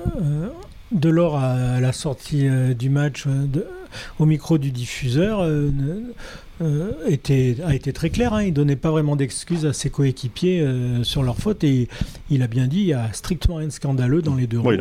Delors 0.92 1.38
à 1.38 1.80
la 1.80 1.92
sortie 1.94 2.48
du 2.78 2.90
match 2.90 3.26
au 4.20 4.26
micro 4.26 4.60
du 4.60 4.72
diffuseur 4.72 5.44
euh, 6.62 6.92
était, 7.08 7.58
a 7.66 7.76
été 7.76 7.92
très 7.92 8.10
clair. 8.10 8.34
Hein. 8.34 8.44
Il 8.44 8.50
ne 8.50 8.54
donnait 8.54 8.78
pas 8.78 8.90
vraiment 8.90 9.16
d'excuses 9.16 9.66
à 9.66 9.74
ses 9.74 9.90
coéquipiers 9.90 10.62
euh, 10.62 11.04
sur 11.04 11.22
leur 11.22 11.38
faute 11.38 11.64
et 11.66 11.90
il 12.30 12.42
a 12.44 12.48
bien 12.48 12.68
dit 12.68 12.80
il 12.80 12.88
y 12.88 12.94
a 12.94 13.12
strictement 13.12 13.56
rien 13.56 13.68
de 13.68 13.74
scandaleux 13.74 14.22
dans 14.22 14.36
les 14.36 14.48
deux. 14.48 14.60
Ouais, 14.60 14.78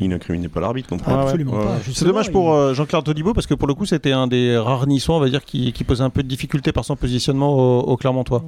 il 0.00 0.08
n'incriminait 0.08 0.48
pas 0.48 0.60
l'arbitre 0.60 0.94
non 0.94 1.02
Absolument 1.04 1.52
pas. 1.52 1.78
C'est 1.92 2.04
dommage 2.04 2.30
pour 2.30 2.52
euh, 2.52 2.74
Jean-Claude 2.74 3.04
Todibo 3.04 3.34
parce 3.34 3.46
que 3.48 3.54
pour 3.54 3.66
le 3.66 3.74
coup 3.74 3.86
c'était 3.86 4.12
un 4.12 4.28
des 4.28 4.56
rares 4.56 4.86
Niçois 4.86 5.16
on 5.16 5.20
va 5.20 5.28
dire 5.28 5.44
qui, 5.44 5.72
qui, 5.72 5.82
posait 5.82 6.04
un 6.04 6.10
peu 6.10 6.22
de 6.22 6.28
difficulté 6.28 6.70
par 6.70 6.84
son 6.84 6.94
positionnement 6.94 7.80
au, 7.80 7.96
Clermontois. 7.96 8.44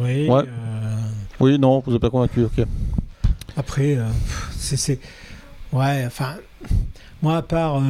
Oui. 0.00 0.28
Oui, 1.40 1.58
non, 1.58 1.82
vous 1.84 1.92
n'êtes 1.92 2.00
pas 2.00 2.10
convaincu. 2.10 2.44
Ok. 2.44 2.64
Après, 3.56 3.98
c'est. 4.56 4.98
Ouais, 5.72 6.04
enfin. 6.06 6.36
Moi, 7.20 7.36
à 7.36 7.42
part 7.42 7.80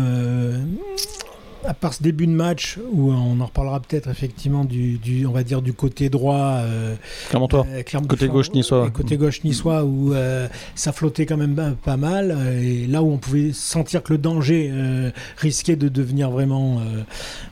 à 1.65 1.75
part 1.75 1.95
ce 1.95 2.03
début 2.03 2.27
de 2.27 2.33
match 2.33 2.79
où 2.93 3.13
on 3.13 3.41
en 3.41 3.47
reparlera 3.47 3.81
peut-être 3.81 4.09
effectivement 4.09 4.65
du, 4.65 4.99
du, 4.99 5.27
on 5.27 5.33
va 5.33 5.43
dire 5.45 5.63
du 5.63 5.73
côté 5.73 6.09
droit, 6.09 6.57
euh, 6.61 6.95
Clermontois, 7.29 7.67
euh, 7.69 7.83
Clermont- 7.83 8.07
côté 8.09 8.29
gauche 8.29 8.51
niçois. 8.53 8.91
côté 8.91 9.17
gauche 9.17 9.45
niçois 9.45 9.85
où 9.85 10.13
euh, 10.13 10.49
ça 10.75 10.93
flottait 10.93 11.27
quand 11.27 11.37
même 11.37 11.55
pas- 11.85 11.97
mal 11.97 12.35
euh, 12.37 12.61
et 12.61 12.87
là 12.87 13.03
où 13.03 13.13
on 13.13 13.19
pouvait 13.19 13.53
sentir 13.53 14.03
que 14.03 14.13
le 14.13 14.19
danger 14.19 14.71
euh, 14.73 15.11
risquait 15.37 15.77
de 15.77 15.89
devenir 15.89 16.31
vraiment 16.31 16.81
euh, 16.81 17.03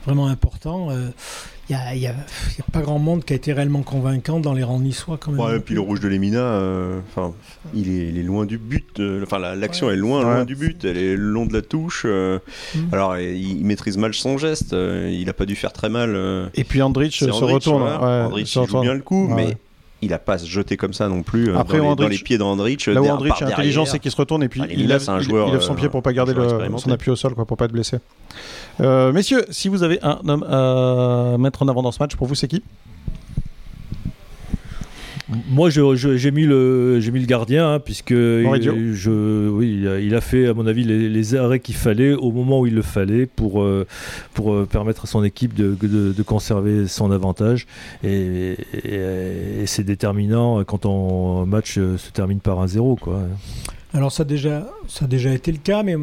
vraiment 0.05 0.27
important. 0.27 0.89
Il 1.93 1.99
n'y 1.99 2.07
a, 2.07 2.13
pas 2.71 2.81
grand 2.81 2.99
monde 2.99 3.23
qui 3.23 3.33
a 3.33 3.35
été 3.35 3.53
réellement 3.53 3.81
convaincant 3.81 4.39
dans 4.39 4.53
les 4.53 4.63
rangs 4.63 4.79
niçois 4.79 5.17
quand 5.17 5.31
même. 5.31 5.39
Ouais, 5.39 5.57
et 5.57 5.59
puis 5.59 5.73
le 5.75 5.81
rouge 5.81 5.99
de 5.99 6.07
Lemina, 6.07 6.39
euh, 6.39 6.99
enfin, 7.09 7.33
il, 7.73 7.89
est, 7.89 8.07
il 8.09 8.17
est 8.17 8.23
loin 8.23 8.45
du 8.45 8.57
but. 8.57 8.99
euh, 8.99 9.21
Enfin, 9.23 9.39
la- 9.39 9.55
l'action 9.55 9.87
Ouais. 9.87 9.93
est 9.93 9.97
loin, 9.97 10.39
Ouais. 10.39 10.45
du 10.45 10.55
but. 10.55 10.83
Elle 10.85 10.97
est 10.97 11.15
long 11.15 11.45
de 11.45 11.53
la 11.53 11.61
touche. 11.61 12.03
euh, 12.05 12.39
Mm. 12.75 12.79
Alors, 12.93 13.17
il, 13.17 13.59
il 13.59 13.65
maîtrise 13.65 13.97
mal 13.97 14.13
son 14.13 14.37
geste. 14.37 14.73
euh, 14.73 15.09
il 15.11 15.29
a 15.29 15.33
pas 15.33 15.45
dû 15.45 15.55
faire 15.55 15.71
très 15.73 15.89
mal. 15.89 16.13
euh, 16.15 16.47
Et 16.55 16.63
puis 16.63 16.81
Andrich 16.81 17.19
se 17.19 17.25
Andrich, 17.25 17.53
retourne. 17.55 17.83
ouais, 17.83 17.89
Andrich, 18.25 18.53
joue 18.53 18.81
bien 18.81 18.93
le 18.93 19.01
coup, 19.01 19.27
Ouais, 19.27 19.33
mais 19.35 19.45
ouais. 19.47 19.57
Il 20.01 20.13
a 20.13 20.19
pas 20.19 20.37
se 20.37 20.45
jeté 20.47 20.77
comme 20.77 20.93
ça 20.93 21.07
non 21.07 21.21
plus 21.23 21.49
euh, 21.49 21.57
Après, 21.57 21.77
dans, 21.77 21.89
les, 21.91 21.95
dans 21.95 22.03
Andrich- 22.05 22.09
les 22.09 22.17
pieds 22.19 22.37
d'Andrich. 22.37 22.87
Là 22.87 23.01
où 23.01 23.07
Andrich 23.07 23.33
est 23.41 23.45
intelligent, 23.45 23.85
c'est 23.85 23.99
qu'il 23.99 24.11
se 24.11 24.17
retourne 24.17 24.43
et 24.43 24.49
puis 24.49 24.61
il, 24.71 24.87
lève, 24.87 25.07
un 25.09 25.19
joueur, 25.19 25.47
il 25.47 25.51
lève 25.53 25.61
son 25.61 25.73
euh, 25.73 25.75
pied 25.75 25.89
pour 25.89 26.01
pas 26.01 26.13
garder 26.13 26.33
le- 26.33 26.47
son 26.77 26.91
appui 26.91 27.11
au 27.11 27.15
sol, 27.15 27.33
quoi, 27.35 27.45
pour 27.45 27.57
pas 27.57 27.65
être 27.65 27.71
blessé. 27.71 27.97
Euh, 28.79 29.11
messieurs, 29.13 29.45
si 29.49 29.67
vous 29.69 29.83
avez 29.83 29.99
un 30.01 30.19
homme 30.27 30.43
à 30.43 31.37
mettre 31.37 31.61
en 31.63 31.67
avant 31.67 31.81
dans 31.83 31.91
ce 31.91 32.01
match, 32.01 32.15
pour 32.15 32.27
vous, 32.27 32.35
c'est 32.35 32.47
qui? 32.47 32.63
Moi, 35.49 35.69
j'ai 35.69 36.31
mis 36.31 36.45
le, 36.45 36.99
j'ai 36.99 37.11
mis 37.11 37.19
le 37.19 37.25
gardien, 37.25 37.73
hein, 37.73 37.79
puisque 37.79 38.11
il, 38.65 38.93
je, 38.93 39.47
oui, 39.49 39.85
il 40.03 40.13
a, 40.15 40.21
fait, 40.21 40.47
à 40.47 40.53
mon 40.53 40.67
avis, 40.67 40.83
les, 40.83 41.07
les 41.09 41.35
arrêts 41.35 41.59
qu'il 41.59 41.75
fallait 41.75 42.13
au 42.13 42.31
moment 42.31 42.59
où 42.59 42.67
il 42.67 42.75
le 42.75 42.81
fallait 42.81 43.25
pour, 43.25 43.61
euh, 43.63 43.87
pour 44.33 44.53
euh, 44.53 44.65
permettre 44.65 45.05
à 45.05 45.07
son 45.07 45.23
équipe 45.23 45.53
de, 45.53 45.75
de- 45.81 46.11
de 46.11 46.23
conserver 46.23 46.87
son 46.87 47.11
avantage. 47.11 47.65
Et, 48.03 48.57
et- 48.73 49.61
et 49.61 49.65
c'est 49.67 49.83
déterminant 49.83 50.63
quand 50.65 50.79
ton 50.79 51.45
match 51.45 51.75
se 51.75 52.11
termine 52.11 52.39
par 52.39 52.59
un 52.59 52.67
zéro, 52.67 52.95
quoi. 52.95 53.21
Alors 53.93 54.11
ça 54.11 54.23
a 54.23 54.25
déjà, 54.25 54.69
ça 54.87 55.05
a 55.05 55.07
déjà 55.07 55.33
été 55.33 55.51
le 55.51 55.57
cas, 55.57 55.83
mais 55.83 55.95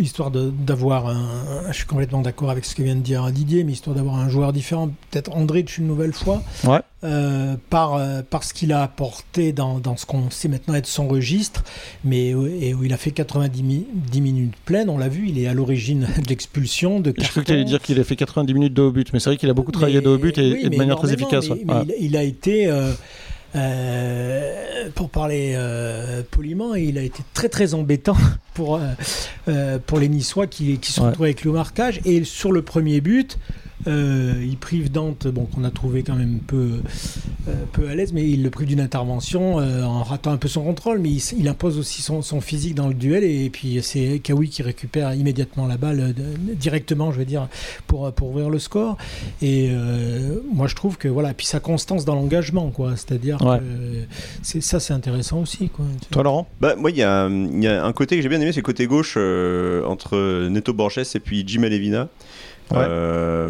histoire 0.00 0.30
d'avoir 0.30 1.06
un, 1.08 1.62
je 1.68 1.72
suis 1.76 1.86
complètement 1.86 2.20
d'accord 2.22 2.50
avec 2.50 2.64
ce 2.64 2.74
que 2.74 2.82
vient 2.82 2.94
de 2.96 3.00
dire 3.00 3.30
Didier, 3.30 3.64
mais 3.64 3.72
histoire 3.72 3.94
d'avoir 3.96 4.16
un 4.16 4.28
joueur 4.28 4.52
différent, 4.52 4.88
peut-être 5.10 5.34
Andrich 5.34 5.78
une 5.78 5.86
nouvelle 5.86 6.12
fois, 6.12 6.42
Ouais. 6.64 6.80
euh, 7.04 7.56
par, 7.70 7.94
euh, 7.94 8.22
par 8.28 8.44
ce 8.44 8.52
qu'il 8.54 8.72
a 8.72 8.82
apporté 8.82 9.52
dans, 9.52 9.78
dans 9.78 9.96
ce 9.96 10.06
qu'on 10.06 10.30
sait 10.30 10.48
maintenant 10.48 10.74
être 10.74 10.86
son 10.86 11.08
registre, 11.08 11.64
mais 12.04 12.34
où- 12.34 12.46
et 12.46 12.74
où 12.74 12.84
il 12.84 12.92
a 12.92 12.96
fait 12.96 13.10
90 13.10 13.62
mi- 13.62 13.86
10 13.92 14.20
minutes 14.20 14.54
pleines, 14.64 14.88
on 14.90 14.98
l'a 14.98 15.08
vu, 15.08 15.28
il 15.28 15.38
est 15.38 15.46
à 15.46 15.54
l'origine 15.54 16.06
de 16.22 16.28
l'expulsion, 16.28 17.00
de 17.00 17.12
Je 17.16 17.28
crois 17.28 17.42
que 17.42 17.46
tu 17.48 17.52
allais 17.52 17.64
dire 17.64 17.80
qu'il 17.80 17.98
a 18.00 18.04
fait 18.04 18.16
90 18.16 18.54
minutes 18.54 18.74
de 18.74 18.82
haut 18.82 18.92
but, 18.92 19.12
mais 19.12 19.20
c'est 19.20 19.30
vrai 19.30 19.36
qu'il 19.36 19.50
a 19.50 19.54
beaucoup 19.54 19.72
travaillé 19.72 19.98
Mais- 19.98 20.02
de 20.04 20.08
haut 20.08 20.18
but 20.18 20.36
et, 20.38 20.52
oui, 20.52 20.60
et 20.62 20.70
de 20.70 20.76
manière 20.76 20.96
très 20.96 21.12
efficace. 21.12 21.46
Mais, 21.48 21.54
ouais. 21.56 21.84
mais 21.86 21.94
il, 21.98 22.06
il 22.06 22.16
a 22.16 22.22
été, 22.22 22.66
euh, 22.68 22.92
euh, 23.56 24.88
pour 24.94 25.10
parler 25.10 25.52
euh, 25.56 26.22
poliment, 26.30 26.74
il 26.74 26.98
a 26.98 27.02
été 27.02 27.22
très 27.34 27.48
très 27.48 27.74
embêtant 27.74 28.16
pour, 28.54 28.76
euh, 28.76 28.80
euh, 29.48 29.78
pour 29.84 29.98
les 29.98 30.08
Niçois 30.08 30.46
qui, 30.46 30.78
qui 30.78 30.92
se 30.92 31.00
Ouais. 31.00 31.06
retrouvent 31.08 31.24
avec 31.26 31.44
le 31.44 31.52
marquage. 31.52 32.00
Et 32.04 32.24
sur 32.24 32.52
le 32.52 32.62
premier 32.62 33.00
but, 33.00 33.38
euh, 33.86 34.44
il 34.44 34.56
prive 34.56 34.90
Dante, 34.90 35.28
bon, 35.28 35.44
qu'on 35.44 35.64
a 35.64 35.70
trouvé 35.70 36.02
quand 36.02 36.14
même 36.16 36.40
peu, 36.46 36.80
euh, 37.48 37.52
peu 37.72 37.88
à 37.88 37.94
l'aise, 37.94 38.12
mais 38.12 38.28
il 38.28 38.42
le 38.42 38.50
prive 38.50 38.68
d'une 38.68 38.80
intervention 38.80 39.60
euh, 39.60 39.82
en 39.84 40.02
ratant 40.02 40.32
un 40.32 40.36
peu 40.36 40.48
son 40.48 40.62
contrôle, 40.64 40.98
mais 40.98 41.10
il, 41.10 41.48
impose 41.48 41.78
aussi 41.78 42.02
son, 42.02 42.22
son 42.22 42.40
physique 42.40 42.74
dans 42.74 42.88
le 42.88 42.94
duel, 42.94 43.24
et, 43.24 43.48
puis 43.50 43.78
c'est 43.82 44.18
Kawi 44.18 44.48
qui 44.48 44.62
récupère 44.62 45.14
immédiatement 45.14 45.66
la 45.66 45.76
balle, 45.76 46.12
de- 46.14 46.54
directement, 46.54 47.12
je 47.12 47.18
veux 47.18 47.24
dire, 47.24 47.48
pour, 47.86 48.12
pour 48.12 48.30
ouvrir 48.30 48.50
le 48.50 48.58
score. 48.58 48.96
Et 49.42 49.70
euh, 49.70 50.40
moi, 50.52 50.66
je 50.66 50.74
trouve 50.74 50.98
que, 50.98 51.08
voilà, 51.08 51.32
puis 51.34 51.46
sa 51.46 51.60
constance 51.60 52.04
dans 52.04 52.14
l'engagement, 52.14 52.70
quoi, 52.70 52.96
c'est-à-dire 52.96 53.40
Ouais. 53.42 53.58
que 53.58 53.64
c'est, 54.42 54.60
ça, 54.60 54.80
c'est 54.80 54.92
intéressant 54.92 55.40
aussi, 55.40 55.68
quoi. 55.68 55.84
Toi, 56.10 56.22
Laurent? 56.24 56.48
Bah, 56.60 56.74
moi, 56.76 56.90
il 56.90 56.96
y 56.96 57.00
y 57.00 57.02
a 57.02 57.24
un 57.84 57.92
côté 57.92 58.16
que 58.16 58.22
j'ai 58.22 58.28
bien 58.28 58.40
aimé, 58.40 58.52
c'est 58.52 58.60
le 58.60 58.64
côté 58.64 58.86
gauche 58.86 59.14
euh, 59.16 59.84
entre 59.84 60.48
Neto 60.48 60.72
Borges 60.72 60.98
et 61.14 61.20
puis 61.20 61.44
Jim 61.46 61.62
Levina. 61.62 62.08
Ouais. 62.70 62.78
Euh, 62.80 63.48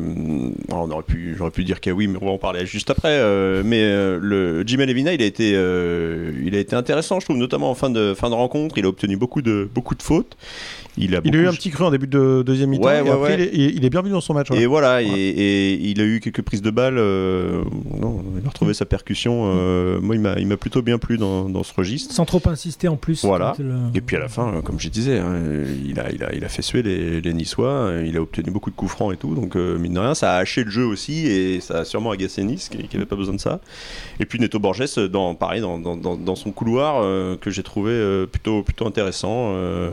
on 0.71 0.91
aurait 0.91 1.03
pu, 1.03 1.35
j'aurais 1.37 1.51
pu 1.51 1.65
dire 1.65 1.81
que 1.81 1.91
oui, 1.91 2.07
mais 2.07 2.19
on 2.21 2.27
va 2.27 2.33
en 2.33 2.39
parler 2.39 2.67
juste 2.67 2.91
après. 2.91 3.09
euh, 3.19 3.63
mais 3.65 3.81
euh, 3.83 4.19
le 4.21 4.63
Jim 4.67 4.79
Levina, 4.79 5.13
il 5.13 5.23
a 5.23 5.25
été, 5.25 5.53
euh, 5.55 6.31
il 6.45 6.55
a 6.55 6.59
été 6.59 6.77
intéressant, 6.77 7.19
je 7.21 7.27
trouve, 7.27 7.37
notamment 7.37 7.71
en 7.71 7.75
fin 7.75 7.91
de 7.91 8.15
fin 8.15 8.31
de 8.31 8.35
rencontre. 8.35 8.79
Il 8.79 8.85
a 8.85 8.89
obtenu 8.89 9.17
beaucoup 9.17 9.43
de 9.43 9.69
beaucoup 9.75 9.95
de 9.95 10.03
fautes. 10.03 10.37
Il 11.01 11.15
a, 11.15 11.21
Il 11.25 11.35
a 11.37 11.39
eu 11.39 11.47
un 11.47 11.53
petit 11.53 11.71
creux 11.71 11.85
en 11.85 11.93
début 11.93 12.09
de 12.09 12.43
deuxième 12.45 12.71
mi-temps, 12.71 12.87
Ouais, 12.89 12.99
et 12.99 13.03
ouais, 13.03 13.11
après, 13.11 13.37
ouais. 13.37 13.51
il, 13.53 13.61
est, 13.63 13.71
il 13.77 13.85
est- 13.85 13.87
est 13.87 13.91
bienvenu 13.91 14.11
dans 14.13 14.21
son 14.21 14.35
match. 14.35 14.51
ouais. 14.51 14.59
Et 14.61 14.67
voilà, 14.67 15.01
et, 15.01 15.07
et 15.07 15.75
il 15.75 16.01
a 16.01 16.05
eu 16.05 16.19
quelques 16.19 16.43
prises 16.43 16.61
de 16.63 16.71
balles. 16.71 16.99
euh, 16.99 17.63
non, 18.01 18.25
il 18.41 18.45
a 18.45 18.49
retrouvé 18.49 18.75
sa 18.75 18.85
percussion. 18.85 19.45
euh, 19.55 20.01
moi, 20.01 20.17
il 20.17 20.21
m'a, 20.21 20.35
il 20.41 20.47
m'a 20.49 20.57
plutôt 20.57 20.83
bien 20.83 20.99
plu 20.99 21.17
dans, 21.17 21.49
dans 21.49 21.63
ce 21.63 21.73
registre. 21.73 22.13
Sans 22.13 22.25
trop 22.25 22.43
insister 22.47 22.89
en 22.89 22.97
plus. 22.97 23.25
Voilà. 23.25 23.55
le- 23.61 23.75
Et 23.97 24.01
puis 24.01 24.17
à 24.17 24.19
la 24.19 24.29
fin, 24.29 24.61
comme 24.65 24.81
je 24.81 24.89
disais, 24.89 25.19
hein, 25.19 25.37
il, 25.87 26.01
a, 26.01 26.11
il, 26.11 26.25
a, 26.25 26.35
il 26.35 26.45
a 26.45 26.49
fait 26.49 26.63
suer 26.63 26.83
les, 26.83 27.21
les 27.21 27.33
Niçois, 27.33 27.93
il 28.05 28.17
a 28.17 28.21
obtenu 28.23 28.51
beaucoup 28.51 28.71
de 28.71 28.77
coups 28.77 28.91
francs 28.91 29.08
et 29.13 29.17
tout, 29.17 29.35
donc 29.35 29.57
euh, 29.57 29.79
mine 29.79 29.95
de 29.95 30.01
rien, 30.01 30.15
ça 30.15 30.35
a 30.35 30.39
haché 30.39 30.65
le 30.65 30.71
jeu 30.71 30.85
aussi 30.85 31.27
et 31.27 31.61
ça 31.61 31.79
a 31.79 31.85
sûrement 31.85 32.11
agacé 32.11 32.43
Nice 32.45 32.69
qui 32.69 32.79
n'avait 32.93 33.07
pas 33.07 33.17
besoin 33.17 33.35
de 33.35 33.41
ça. 33.41 33.61
Et 34.21 34.25
puis 34.27 34.39
Neto 34.39 34.59
Borges, 34.59 34.97
dans, 35.09 35.35
pareil, 35.35 35.61
dans, 35.61 35.79
dans, 35.79 35.97
dans- 35.97 36.37
son 36.37 36.53
couloir, 36.53 37.01
euh, 37.03 37.37
que 37.37 37.51
j'ai 37.51 37.63
trouvé 37.63 37.93
euh, 37.93 38.27
plutôt, 38.27 38.63
plutôt 38.63 38.87
intéressant, 38.87 39.53
euh, 39.55 39.91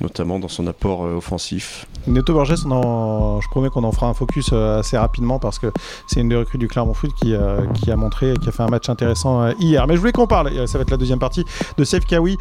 notamment 0.00 0.38
dans 0.38 0.48
son 0.48 0.66
apport 0.66 1.04
euh, 1.04 1.16
offensif. 1.16 1.86
Neto 2.06 2.32
Borges, 2.32 2.56
je 2.56 3.48
promets 3.48 3.68
qu'on 3.68 3.84
en 3.84 3.92
fera 3.92 4.08
un 4.08 4.14
focus 4.14 4.50
euh, 4.52 4.80
assez 4.80 4.96
rapidement 4.96 5.38
parce 5.38 5.58
que 5.58 5.66
c'est 6.06 6.20
une 6.20 6.28
des 6.28 6.36
recrues 6.36 6.58
du 6.58 6.68
Clermont 6.68 6.94
Foot 6.94 7.10
qui, 7.20 7.34
euh, 7.34 7.66
a 7.86 7.96
montré 7.96 8.34
qui 8.42 8.48
a 8.48 8.52
fait 8.52 8.62
un 8.62 8.68
match 8.68 8.88
intéressant 8.88 9.50
hier. 9.58 9.86
Mais 9.86 9.94
je 9.94 10.00
voulais 10.00 10.12
qu'on 10.12 10.26
parle, 10.26 10.66
ça 10.66 10.78
va 10.78 10.82
être 10.82 10.90
la 10.90 10.96
deuxième 10.96 11.18
partie, 11.18 11.44
de 11.76 11.84
Sef 11.84 12.04
Kawi. 12.04 12.36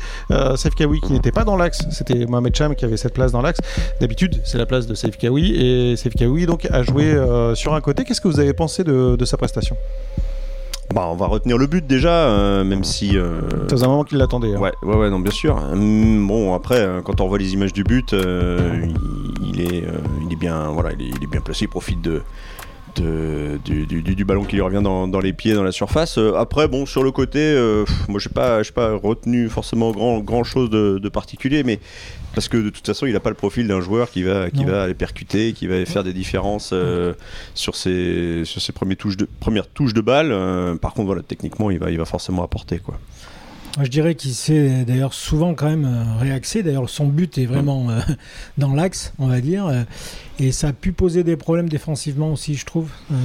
Sef 0.56 0.76
Kawi 0.76 1.02
qui 1.02 1.14
n'était 1.14 1.32
pas 1.32 1.44
dans 1.44 1.58
l'axe, 1.58 1.86
c'était 1.92 2.26
Mohamed 2.26 2.56
Cham 2.56 2.76
qui 2.76 2.86
avait 2.86 2.98
cette 2.98 3.14
place 3.14 3.32
dans 3.32 3.42
l'axe. 3.42 3.60
D'habitude, 4.00 4.42
c'est 4.46 4.58
la 4.58 4.66
place 4.66 4.88
de 4.88 4.94
Sef 4.94 5.18
Kawi 5.18 5.56
et 5.56 5.96
Sef 5.98 6.14
Kawi 6.14 6.46
donc 6.46 6.68
a 6.72 6.84
joué 6.84 7.16
sur 7.56 7.74
un 7.74 7.82
côté. 7.82 8.04
Qu'est-ce 8.04 8.22
que 8.22 8.28
vous 8.28 8.40
avez 8.40 8.54
pensé 8.54 8.84
de 8.84 9.26
sa 9.26 9.38
prestation? 9.38 9.76
Bah, 10.94 11.08
on 11.12 11.16
va 11.16 11.28
retenir 11.28 11.58
le 11.58 11.68
but 11.68 11.86
déjà, 11.86 12.10
euh, 12.30 12.64
même 12.64 12.84
si. 12.84 13.16
euh, 13.18 13.42
Ça 13.68 13.70
faisait 13.76 13.86
un 13.86 13.90
moment 13.90 14.04
qu'il 14.04 14.18
l'attendait. 14.18 14.56
hein. 14.56 14.60
Ouais, 14.60 14.74
ouais, 14.82 14.96
ouais, 14.96 15.10
non, 15.10 15.20
bien 15.20 15.32
sûr. 15.32 15.56
Hum, 15.56 16.28
Bon, 16.28 16.54
après, 16.56 16.80
euh, 16.80 17.02
quand 17.02 17.22
on 17.22 17.26
revoit 17.26 17.38
les 17.38 17.54
images 17.54 17.74
du 17.74 17.84
but, 17.84 18.14
euh, 18.14 18.86
il, 19.44 19.48
il 19.48 19.62
est, 19.62 19.84
il 20.26 20.34
est 20.34 20.36
bien, 20.36 20.70
voilà, 20.70 20.92
il 20.94 21.02
est, 21.04 21.10
il 21.10 21.24
est 21.24 21.28
bien 21.28 21.42
placé. 21.42 21.66
Il 21.66 21.68
profite 21.68 22.02
de, 22.02 22.24
de- 23.02 23.60
du, 23.66 23.86
du- 23.86 24.02
du- 24.02 24.16
du 24.16 24.26
ballon 24.26 24.44
qui 24.44 24.56
lui 24.56 24.62
revient 24.62 24.82
dans, 24.84 25.08
dans 25.08 25.20
les 25.20 25.34
pieds, 25.34 25.54
dans 25.54 25.64
la 25.64 25.72
surface. 25.72 26.18
Euh, 26.18 26.34
après, 26.36 26.68
bon, 26.68 26.86
sur 26.86 27.04
le 27.04 27.12
côté, 27.12 27.40
euh, 27.40 27.86
moi, 28.08 28.20
j'ai 28.20 28.30
pas, 28.30 28.62
j'ai 28.64 28.72
pas 28.72 28.96
retenu 28.96 29.50
forcément 29.50 29.92
grand, 29.92 30.20
grand 30.20 30.44
chose 30.44 30.70
de, 30.70 31.00
de 31.02 31.10
particulier, 31.10 31.64
mais 31.64 31.80
parce 32.36 32.48
que 32.48 32.58
de 32.58 32.70
toute 32.70 32.86
façon, 32.86 33.06
il 33.06 33.14
n'a 33.14 33.20
pas 33.20 33.30
le 33.30 33.36
profil 33.36 33.68
d'un 33.68 33.82
joueur 33.82 34.10
qui 34.12 34.24
va, 34.24 34.50
qui 34.52 34.62
Non. 34.66 34.72
va 34.72 34.84
aller 34.84 34.94
percuter, 34.94 35.54
qui 35.54 35.68
va 35.68 35.84
faire 35.86 36.04
des 36.04 36.14
différences 36.14 36.72
euh, 36.74 37.14
sur 37.56 37.76
ses, 37.76 38.44
sur 38.46 38.62
ses 38.62 38.72
premières 38.72 38.98
touches 38.98 39.18
de, 39.18 39.28
premières 39.40 39.68
touches 39.68 39.94
de 39.94 40.02
balle. 40.02 40.30
Euh, 40.32 40.76
par 40.76 40.94
contre, 40.94 41.08
voilà, 41.08 41.22
techniquement, 41.24 41.72
il 41.72 41.80
va, 41.80 41.90
il 41.92 41.98
va 41.98 42.06
forcément 42.06 42.44
apporter, 42.44 42.80
quoi. 42.80 43.00
Moi, 43.80 43.86
je 43.86 43.92
dirais 43.92 44.14
qu'il 44.16 44.34
s'est 44.34 44.84
d'ailleurs 44.84 45.14
souvent 45.14 45.54
quand 45.56 45.70
même 45.70 45.86
euh, 45.86 46.20
réaxé. 46.20 46.64
D'ailleurs, 46.64 46.90
son 46.90 47.08
but 47.08 47.38
est 47.38 47.46
vraiment 47.46 47.90
euh, 47.90 48.02
dans 48.58 48.74
l'axe, 48.74 49.14
on 49.20 49.28
va 49.28 49.40
dire. 49.40 49.68
euh, 49.68 49.84
et 50.38 50.52
ça 50.52 50.68
a 50.68 50.74
pu 50.74 50.92
poser 50.92 51.24
des 51.24 51.38
problèmes 51.38 51.70
défensivement 51.70 52.34
aussi, 52.34 52.56
je 52.56 52.66
trouve, 52.66 52.90
euh, 53.10 53.16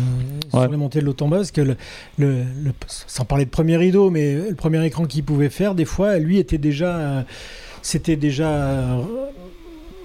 Ouais. 0.53 0.63
sur 0.63 0.71
les 0.71 0.77
montées 0.77 1.01
de 1.01 1.07
l'autombase. 1.07 1.51
Parce 1.51 1.51
que, 1.51 1.61
le, 1.63 1.77
le- 2.19 2.45
le- 2.63 2.73
sans 2.89 3.25
parler 3.25 3.47
de 3.47 3.51
premier 3.51 3.77
rideau, 3.77 4.11
mais 4.11 4.35
le 4.35 4.55
premier 4.55 4.85
écran 4.87 5.07
qu'il 5.07 5.25
pouvait 5.25 5.49
faire, 5.51 5.75
des 5.75 5.85
fois, 5.85 6.19
lui 6.19 6.39
était 6.39 6.59
déjà. 6.59 6.97
euh, 6.99 7.23
C'était 7.83 8.15
déjà 8.17 9.01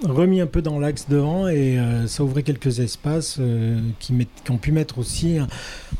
remis 0.02 0.40
un 0.40 0.46
peu 0.46 0.62
dans 0.62 0.78
l'axe 0.78 1.06
devant 1.08 1.46
et 1.48 1.78
euh, 1.78 2.06
ça 2.06 2.22
ouvrait 2.24 2.42
quelques 2.42 2.78
espaces 2.80 3.36
euh, 3.40 3.78
qui, 3.98 4.12
met- 4.12 4.26
qui 4.44 4.50
ont 4.50 4.56
pu 4.58 4.72
mettre 4.72 4.98
aussi 4.98 5.38
un- 5.38 5.46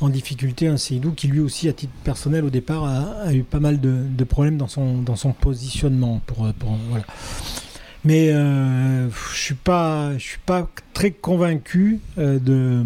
en 0.01 0.09
difficulté 0.09 0.69
un 0.69 0.77
Seydou 0.77 1.13
qui 1.13 1.29
lui 1.29 1.41
aussi 1.41 1.69
à 1.69 1.73
titre 1.73 1.93
personnel 2.05 2.45
au 2.45 2.51
départ 2.51 2.85
a, 2.85 3.27
a 3.27 3.33
eu 3.35 3.43
pas 3.43 3.61
mal 3.61 3.81
de, 3.81 3.95
de 4.09 4.25
problèmes 4.25 4.57
dans 4.57 4.69
son, 4.69 5.03
dans 5.03 5.17
son 5.17 5.33
positionnement 5.33 6.21
pour, 6.27 6.47
euh, 6.47 6.53
pour- 6.59 6.77
voilà. 6.89 7.05
mais 8.05 8.31
euh, 8.33 9.09
je 9.35 9.39
suis 9.39 9.55
pas 9.55 10.17
je 10.17 10.25
suis 10.25 10.39
pas 10.47 10.67
très 10.95 11.11
convaincu 11.11 12.01
de 12.17 12.83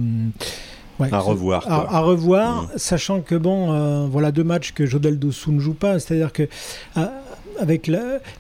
ouais, 0.99 1.09
À 1.13 1.19
revoir, 1.19 1.65
à, 1.71 1.97
à 1.97 2.01
revoir 2.01 2.63
Mm. 2.65 2.69
sachant 2.77 3.21
que 3.21 3.35
bon 3.37 3.73
euh, 3.73 4.07
voilà 4.11 4.33
deux 4.33 4.45
matchs 4.45 4.73
que 4.73 4.87
Jodel 4.87 5.19
Dossou 5.19 5.53
ne 5.53 5.61
joue 5.61 5.75
pas 5.75 5.99
c'est 6.01 6.15
à 6.15 6.17
dire 6.17 6.33
que 6.33 6.49
avec 7.61 7.91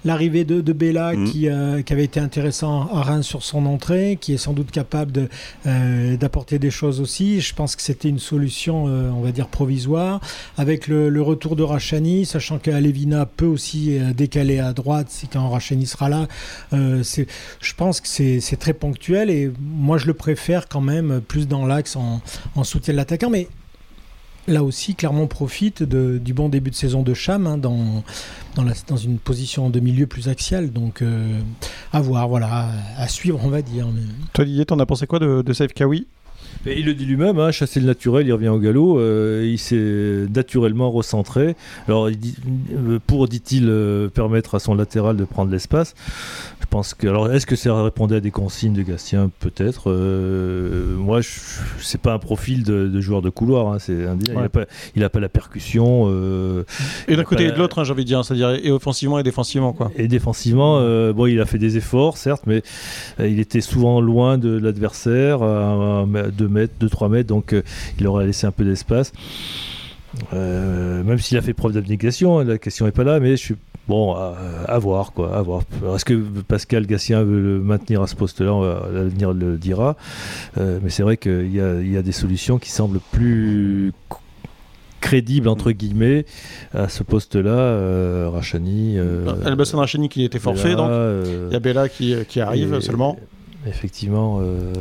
l'arrivée 0.04 0.44
de, 0.44 0.61
de, 0.61 0.73
Bella 0.73 1.12
Mhm. 1.14 1.30
qui, 1.30 1.49
euh, 1.49 1.83
qui 1.83 1.92
avait 1.92 2.04
été 2.04 2.21
intéressant 2.21 2.88
à 2.92 3.02
Reims 3.02 3.26
sur 3.26 3.42
son 3.42 3.66
entrée, 3.66 4.18
qui 4.21 4.35
est 4.35 4.38
sans 4.38 4.52
doute 4.52 4.71
capable 4.71 5.12
de, 5.12 5.28
euh, 5.66 6.16
d'apporter 6.16 6.59
des 6.59 6.71
choses 6.71 7.00
aussi. 7.00 7.40
Je 7.40 7.54
pense 7.54 7.76
que 7.76 7.83
c'était 7.83 8.09
une 8.09 8.18
solution, 8.18 8.87
euh, 8.88 9.11
on 9.11 9.21
va 9.21 9.33
dire, 9.33 9.49
provisoire. 9.49 10.21
Avec 10.56 10.88
le, 10.88 11.09
le 11.09 11.23
retour 11.23 11.56
de 11.56 11.62
Rachani, 11.62 12.26
sachant 12.26 12.59
qu'Alevina 12.59 13.26
peut 13.26 13.47
aussi 13.47 13.99
décaler 14.16 14.59
à 14.59 14.73
droite 14.73 15.06
si 15.11 15.28
quand 15.28 15.49
Rachani 15.49 15.87
sera 15.87 16.09
là. 16.09 16.26
Je 16.73 17.75
pense 17.76 18.00
que 18.00 18.09
c'est, 18.09 18.40
c'est 18.40 18.56
très 18.56 18.73
ponctuel 18.75 19.30
et 19.30 19.50
moi 19.61 19.99
je 19.99 20.06
le 20.06 20.14
préfère 20.14 20.68
quand 20.68 20.80
même 20.80 21.21
plus 21.26 21.47
dans 21.49 21.66
l'axe 21.66 21.97
en, 21.97 22.21
en 22.54 22.64
soutien 22.64 22.92
de 22.94 22.99
l'attaquant. 22.99 23.30
Mais 23.30 23.49
là 24.47 24.63
aussi, 24.63 24.95
Clermont 24.95 25.27
profite 25.27 25.83
du 25.83 26.35
bon 26.35 26.49
début 26.49 26.71
de 26.71 26.75
saison 26.75 27.03
de 27.03 27.15
Cham 27.15 27.47
hein, 27.47 27.59
dans, 27.59 28.03
dans, 28.57 28.97
une 28.97 29.19
position 29.19 29.71
de 29.71 29.81
milieu 29.81 30.07
plus 30.07 30.29
axiale. 30.29 30.73
Donc, 30.73 31.03
euh, 31.03 31.41
à 31.93 32.01
voir, 32.01 32.29
voilà, 32.29 32.69
à, 32.97 33.09
suivre, 33.09 33.41
on 33.43 33.49
va 33.49 33.63
dire. 33.63 33.87
Toi, 34.33 34.45
Didier, 34.45 34.67
t'en 34.67 34.79
as 34.79 34.87
pensé 34.87 35.07
quoi 35.07 35.19
de, 35.19 35.43
de 35.43 35.53
Saif 35.53 35.73
Kawi? 35.73 36.07
Et 36.67 36.79
il 36.81 36.87
le 36.87 36.95
dit 36.95 37.05
lui-même, 37.05 37.39
hein, 37.39 37.51
chasser 37.51 37.79
le 37.81 37.87
naturel, 37.87 38.27
il 38.27 38.33
revient 38.33 38.49
au 38.49 38.59
galop. 38.59 38.99
euh, 38.99 39.43
il 39.47 39.59
s'est 39.59 40.27
naturellement 40.35 40.91
recentré. 40.91 41.57
Alors, 41.89 42.09
il 42.09 42.19
dit- 42.19 42.37
euh, 42.75 42.99
pour, 43.07 43.29
dit-il, 43.29 43.69
euh, 43.69 44.09
permettre 44.09 44.55
à 44.55 44.59
son 44.61 44.75
latéral 44.75 45.17
de 45.17 45.25
prendre 45.25 45.51
l'espace. 45.51 45.95
Je 46.61 46.67
pense 46.71 46.95
que. 46.95 47.07
Alors, 47.07 47.31
est-ce 47.31 47.47
que 47.47 47.57
ça 47.57 47.83
répondait 47.83 48.17
à 48.17 48.21
des 48.21 48.31
consignes 48.31 48.73
de 48.73 48.83
Gastien 48.83 49.31
Peut-être. 49.41 49.91
Euh, 49.91 50.97
moi, 50.97 51.21
c'est 51.81 52.01
pas 52.01 52.15
un 52.15 52.19
profil 52.19 52.65
de, 52.65 52.89
de 52.89 53.01
joueur 53.01 53.21
de 53.21 53.29
couloir. 53.31 53.73
hein, 53.73 53.79
c'est 53.79 54.07
un- 54.07 54.17
Il 54.97 55.01
n'a 55.03 55.09
pas, 55.11 55.21
la 55.21 55.29
percussion. 55.29 56.09
Et 57.09 57.17
d'un 57.17 57.25
côté 57.25 57.45
et 57.45 57.53
de 57.53 57.59
l'autre, 57.59 57.79
hein, 57.79 57.85
j'ai 57.85 57.93
envie 57.93 58.05
de 58.05 58.09
dire, 58.09 58.25
c'est-à-dire 58.25 58.51
et 58.63 58.71
offensivement 58.71 59.19
et 59.19 59.23
défensivement, 59.23 59.73
quoi. 59.75 59.91
Et 59.97 60.09
défensivement, 60.09 60.81
bon, 61.13 61.27
il 61.27 61.41
a 61.41 61.47
fait 61.47 61.59
des 61.59 61.77
efforts, 61.77 62.17
certes, 62.17 62.45
mais 62.47 62.63
il 63.21 63.39
était 63.41 63.61
souvent 63.61 64.01
loin 64.01 64.39
de 64.39 64.57
l'adversaire, 64.57 65.41
2 66.47 66.49
mètres, 66.49 66.75
2-3 66.81 67.11
mètres, 67.11 67.29
donc 67.29 67.53
euh, 67.53 67.63
il 67.99 68.07
aurait 68.07 68.27
laissé 68.27 68.47
un 68.47 68.51
peu 68.53 68.65
d'espace. 68.65 69.13
Euh, 70.33 71.03
même 71.03 71.19
s'il 71.19 71.37
a 71.39 71.43
fait 71.43 71.55
preuve 71.55 71.73
d'abnégation, 71.73 72.39
hein, 72.39 72.45
la 72.45 72.59
question 72.59 72.87
n'est 72.87 72.93
pas 72.93 73.03
là, 73.05 73.19
mais 73.19 73.31
je 73.33 73.37
suis 73.43 73.57
bon 73.89 74.15
à, 74.15 74.37
à 74.69 74.79
voir 74.79 75.13
quoi, 75.13 75.37
à 75.37 75.43
voir. 75.43 75.63
Est-ce 75.95 76.05
que 76.05 76.15
Pascal 76.47 76.87
Gatien 76.87 77.23
veut 77.25 77.41
le 77.41 77.59
maintenir 77.61 78.01
à 78.01 78.07
ce 78.07 78.15
poste-là? 78.15 78.81
L'avenir 78.93 79.33
le 79.33 79.57
dira. 79.59 79.97
Euh, 80.59 80.79
mais 80.83 80.91
c'est 80.91 81.03
vrai 81.03 81.17
qu'il 81.17 81.53
y, 81.53 81.61
a- 81.61 81.81
il 81.81 81.91
y 81.93 81.97
a 81.97 82.03
des 82.03 82.13
solutions 82.13 82.59
qui 82.59 82.71
semblent 82.71 83.01
plus 83.13 83.93
crédibles 85.01 85.49
entre 85.49 85.71
guillemets 85.73 86.25
à 86.73 86.89
ce 86.89 87.03
poste-là. 87.03 87.51
Euh, 87.51 88.31
Rachani. 88.33 88.95
Euh, 88.99 89.35
Elbassan 89.45 89.79
Rachani 89.81 90.09
qui 90.09 90.25
était 90.25 90.39
forfait, 90.39 90.71
Bella, 90.77 90.77
donc 90.77 91.27
il 91.49 91.53
y 91.53 91.57
a 91.57 91.61
Bella 91.61 91.89
qui, 91.89 92.15
qui 92.29 92.41
arrive 92.41 92.73
et- 92.73 92.81
seulement. 92.81 93.19
Effectivement, 93.66 94.40
euh, 94.42 94.73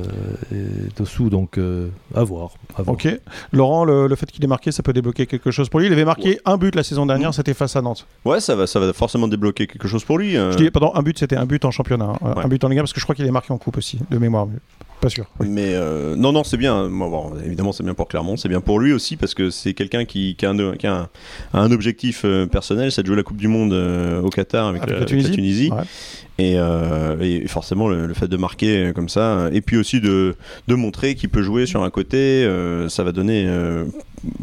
et 0.52 0.90
Dossou, 0.98 1.30
donc 1.30 1.58
euh, 1.58 1.88
à 2.14 2.24
voir. 2.24 2.52
à 2.78 2.84
voir. 2.84 2.94
Ok. 2.96 3.08
Laurent, 3.52 3.86
le, 3.86 4.08
le 4.08 4.16
fait 4.16 4.30
qu'il 4.32 4.44
ait 4.44 4.48
marqué, 4.48 4.72
ça 4.72 4.84
peut 4.84 4.94
débloquer 4.94 5.26
quelque 5.26 5.52
chose 5.52 5.70
pour 5.70 5.80
lui. 5.80 5.88
Il 5.88 5.94
avait 5.94 6.06
marqué 6.06 6.40
un 6.46 6.58
but 6.58 6.76
la 6.76 6.84
saison 6.84 7.06
dernière, 7.06 7.34
c'était 7.34 7.54
face 7.54 7.76
à 7.76 7.82
Nantes. 7.82 8.06
Ouais, 8.26 8.40
ça 8.40 8.56
va, 8.56 8.68
ça 8.68 8.80
va 8.80 8.92
forcément 8.94 9.28
débloquer 9.28 9.68
quelque 9.68 9.88
chose 9.88 10.04
pour 10.04 10.18
lui. 10.18 10.36
euh. 10.38 10.52
Je 10.52 10.58
dis, 10.58 10.70
pardon, 10.72 10.92
un 10.96 11.02
but, 11.02 11.18
c'était 11.18 11.38
un 11.38 11.46
but 11.46 11.64
en 11.66 11.72
championnat, 11.72 12.06
hein. 12.06 12.18
Ouais. 12.36 12.44
un 12.44 12.48
but 12.48 12.64
en 12.64 12.68
Ligue 12.70 12.80
1, 12.80 12.82
parce 12.84 12.94
que 12.94 13.00
je 13.00 13.06
crois 13.06 13.16
qu'il 13.16 13.26
est 13.26 13.32
marqué 13.32 13.54
en 13.54 13.58
coupe 13.58 13.78
aussi, 13.78 14.00
de 14.12 14.18
mémoire. 14.18 14.46
mais 14.48 14.58
pas 15.02 15.10
sûr. 15.10 15.26
Oui. 15.42 15.48
Mais 15.50 15.74
euh, 15.76 16.16
non, 16.16 16.32
non, 16.32 16.46
c'est 16.46 16.56
bien. 16.56 16.88
Bon, 16.90 17.34
évidemment, 17.46 17.74
c'est 17.74 17.84
bien 17.84 17.94
pour 17.94 18.08
Clermont, 18.08 18.38
c'est 18.38 18.48
bien 18.48 18.62
pour 18.62 18.80
lui 18.80 18.94
aussi 18.94 19.18
parce 19.18 19.34
que 19.34 19.50
c'est 19.50 19.74
quelqu'un 19.74 20.06
qui, 20.06 20.36
qui 20.38 20.46
a 20.46 20.52
un, 20.52 20.76
qui 20.78 20.88
a 20.88 20.96
un- 20.96 21.10
un 21.54 21.72
objectif 21.74 22.22
euh, 22.24 22.46
personnel, 22.46 22.90
c'est 22.90 23.02
de 23.02 23.08
jouer 23.08 23.18
la 23.18 23.24
Coupe 23.24 23.36
du 23.36 23.50
Monde 23.50 23.74
euh, 23.74 24.22
au 24.22 24.30
Qatar 24.30 24.68
avec, 24.68 24.82
Avec 24.84 24.92
la, 24.94 25.00
la 25.00 25.02
avec 25.04 25.10
la 25.10 25.22
Tunisie. 25.24 25.32
Tunisie. 25.36 25.72
Ouais. 25.72 25.84
Et, 26.40 26.56
euh, 26.58 27.16
et 27.22 27.48
forcément, 27.48 27.88
le, 27.88 28.14
fait 28.14 28.28
de 28.28 28.38
marquer 28.38 28.92
comme 28.96 29.10
ça, 29.10 29.50
et 29.52 29.62
puis 29.62 29.78
aussi 29.78 30.02
de, 30.02 30.36
montrer 30.68 31.14
qu'il 31.14 31.30
peut 31.30 31.44
jouer 31.44 31.66
sur 31.66 31.84
un 31.84 31.90
côté, 31.92 32.18
euh, 32.18 32.90
ça 32.90 33.04
va 33.04 33.12
donner, 33.12 33.46
euh, 33.48 33.86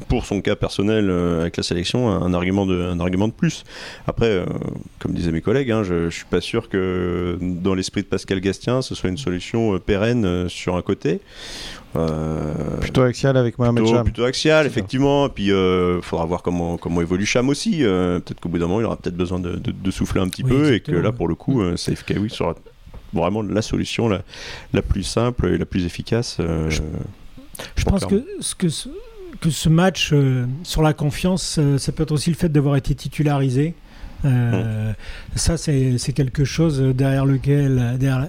pour 0.09 0.25
son 0.25 0.40
cas 0.40 0.54
personnel 0.54 1.11
avec 1.11 1.56
la 1.56 1.62
sélection, 1.62 2.09
un 2.09 2.32
argument 2.32 2.66
de, 2.66 2.80
un 2.80 3.00
argument 3.00 3.26
de 3.26 3.32
plus. 3.32 3.64
Après, 4.06 4.44
comme 4.99 5.14
disaient 5.14 5.32
mes 5.32 5.40
collègues, 5.40 5.70
hein, 5.73 5.82
je, 5.82 6.11
je 6.11 6.16
suis 6.16 6.26
pas 6.26 6.40
sûr 6.40 6.68
que 6.68 7.38
dans 7.40 7.75
l'esprit 7.75 8.02
de 8.02 8.06
Pascal 8.06 8.40
Gastien, 8.40 8.82
ce 8.82 8.94
soit 8.94 9.09
une 9.09 9.18
solution 9.18 9.78
pérenne 9.78 10.49
sur 10.49 10.76
un 10.76 10.82
côté. 10.82 11.20
Euh, 11.97 12.76
Plutôt 12.80 13.02
axial 13.02 13.37
avec 13.37 13.59
Mohamed 13.59 13.82
plutôt, 13.82 13.97
Cham. 13.97 14.04
plutôt 14.04 14.25
axial, 14.25 14.66
effectivement. 14.66 15.26
Et 15.26 15.30
puis, 15.30 15.47
il 15.49 15.99
faudra 16.02 16.25
voir 16.25 16.42
comment, 16.42 16.76
comment 16.76 17.00
évolue 17.00 17.26
Cham 17.26 17.49
aussi. 17.49 17.85
Euh, 17.85 18.20
peut-être 18.20 18.40
qu'au 18.40 18.49
bout 18.49 18.59
d'un 18.59 18.66
moment, 18.68 18.80
il 18.80 18.85
aura 18.87 18.97
peut-être 18.97 19.16
besoin 19.16 19.40
de, 19.40 19.52
de- 19.56 19.73
de 19.73 19.90
souffler 19.90 20.20
un 20.20 20.28
petit 20.28 20.42
Oui, 20.44 20.50
peu. 20.50 20.73
Et 20.75 20.80
que 20.80 20.92
là, 20.92 21.11
pour 21.12 21.26
le 21.28 21.35
coup, 21.35 21.62
euh, 21.62 21.76
Safe 21.76 22.04
Kawi 22.04 22.30
sera 22.30 22.54
vraiment 23.12 23.42
la 23.42 23.61
solution 23.62 24.09
la, 24.09 24.23
la 24.73 24.82
plus 24.82 25.02
simple 25.02 25.49
et 25.49 25.59
la 25.59 25.66
plus 25.66 25.85
efficace. 25.85 26.37
euh, 26.38 26.70
Je- 26.70 27.85
pense 27.85 28.06
que 28.06 28.25
ce, 28.40 28.54
que 28.54 28.68
ce, 28.68 28.88
que 29.40 29.50
ce 29.50 29.68
match 29.68 30.11
euh, 30.12 30.47
sur 30.62 30.82
la 30.82 30.92
confiance, 30.92 31.56
euh, 31.59 31.76
ça 31.76 31.90
peut 31.92 32.04
être 32.04 32.12
aussi 32.12 32.30
le 32.30 32.37
fait 32.37 32.49
d'avoir 32.49 32.76
été 32.76 32.94
titularisé. 32.94 33.75
Euh, 34.25 34.93
Ça, 35.37 35.57
c'est 35.57 35.97
c'est 35.99 36.12
quelque 36.12 36.45
chose 36.45 36.81
derrière 36.95 37.25
lequel 37.25 37.97
derrière- 37.99 38.28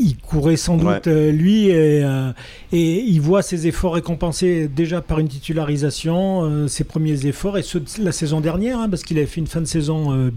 il 0.00 0.16
courait 0.16 0.56
sans 0.56 0.76
doute 0.76 0.86
Ouais. 0.86 1.00
euh, 1.08 1.32
lui 1.32 1.66
et, 1.68 2.02
euh, 2.04 2.30
et 2.72 3.00
il 3.00 3.20
voit 3.20 3.42
ses 3.42 3.66
efforts 3.66 3.94
récompensés 3.94 4.68
déjà 4.68 5.00
par 5.02 5.18
une 5.18 5.28
titularisation, 5.28 6.44
euh, 6.44 6.68
ses 6.68 6.84
premiers 6.84 7.26
efforts 7.26 7.58
et 7.58 7.62
ceux 7.62 7.80
de 7.80 7.86
la 8.04 8.12
saison 8.12 8.40
dernière, 8.40 8.78
hein, 8.78 8.88
parce 8.88 9.02
qu'il 9.02 9.18
avait 9.18 9.26
fait 9.26 9.40
une 9.40 9.46
fin 9.48 9.60
de 9.60 9.66
saison 9.66 10.12
euh, 10.14 10.30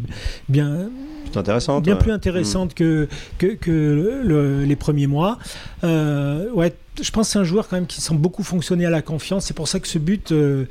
bien, 0.49 0.89
c'est 1.31 1.39
intéressant. 1.39 1.81
bien 1.81 1.93
ouais. 1.95 1.99
plus 1.99 2.11
intéressante 2.11 2.73
que, 2.73 3.07
que, 3.37 3.47
que 3.55 3.71
le- 3.71 4.21
le- 4.23 4.63
les 4.65 4.75
premiers 4.75 5.07
mois. 5.07 5.37
Euh, 5.83 6.49
ouais, 6.51 6.73
je 7.01 7.09
pense 7.11 7.27
que 7.27 7.33
c'est 7.33 7.39
un 7.39 7.43
joueur 7.43 7.67
quand 7.67 7.77
même 7.77 7.87
qui 7.87 8.01
semble 8.01 8.19
beaucoup 8.21 8.43
fonctionner 8.43 8.85
à 8.85 8.89
la 8.89 9.01
confiance. 9.01 9.45
C'est 9.45 9.53
pour 9.55 9.67
ça 9.67 9.79
que 9.79 9.87
ce 9.87 9.97
but, 9.97 10.31
euh, 10.31 10.65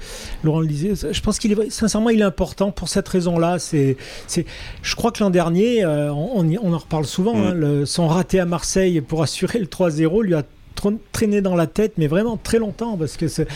Laurent 0.45 0.61
le 0.61 0.67
disait, 0.67 0.93
je 1.13 1.21
pense 1.23 1.39
qu'il 1.39 1.51
est 1.53 1.71
sincèrement 1.71 2.11
il 2.11 2.21
est 2.21 2.25
important 2.25 2.71
pour 2.71 2.89
cette 2.89 3.09
raison-là. 3.09 3.59
C'est, 3.59 3.97
c'est, 4.27 4.45
je 4.83 4.95
crois 4.97 5.11
que 5.13 5.23
l'an 5.25 5.31
dernier, 5.31 5.83
euh, 5.85 6.13
on, 6.13 6.47
on 6.63 6.73
en 6.73 6.79
reparle 6.79 7.07
souvent. 7.07 7.35
Mm. 7.35 7.45
hein, 7.47 7.55
le- 7.55 7.87
son 7.87 8.07
raté 8.09 8.39
à 8.39 8.45
Marseille 8.47 9.01
pour 9.01 9.23
assurer 9.23 9.59
le 9.59 9.67
3-0 9.67 10.23
lui 10.23 10.35
a 10.35 10.43
traîné 11.13 11.41
dans 11.43 11.55
la 11.57 11.67
tête, 11.67 11.93
mais 11.99 12.07
vraiment 12.07 12.39
très 12.43 12.59
longtemps 12.59 12.97
parce 12.97 13.17
que 13.17 13.29
c'est, 13.29 13.47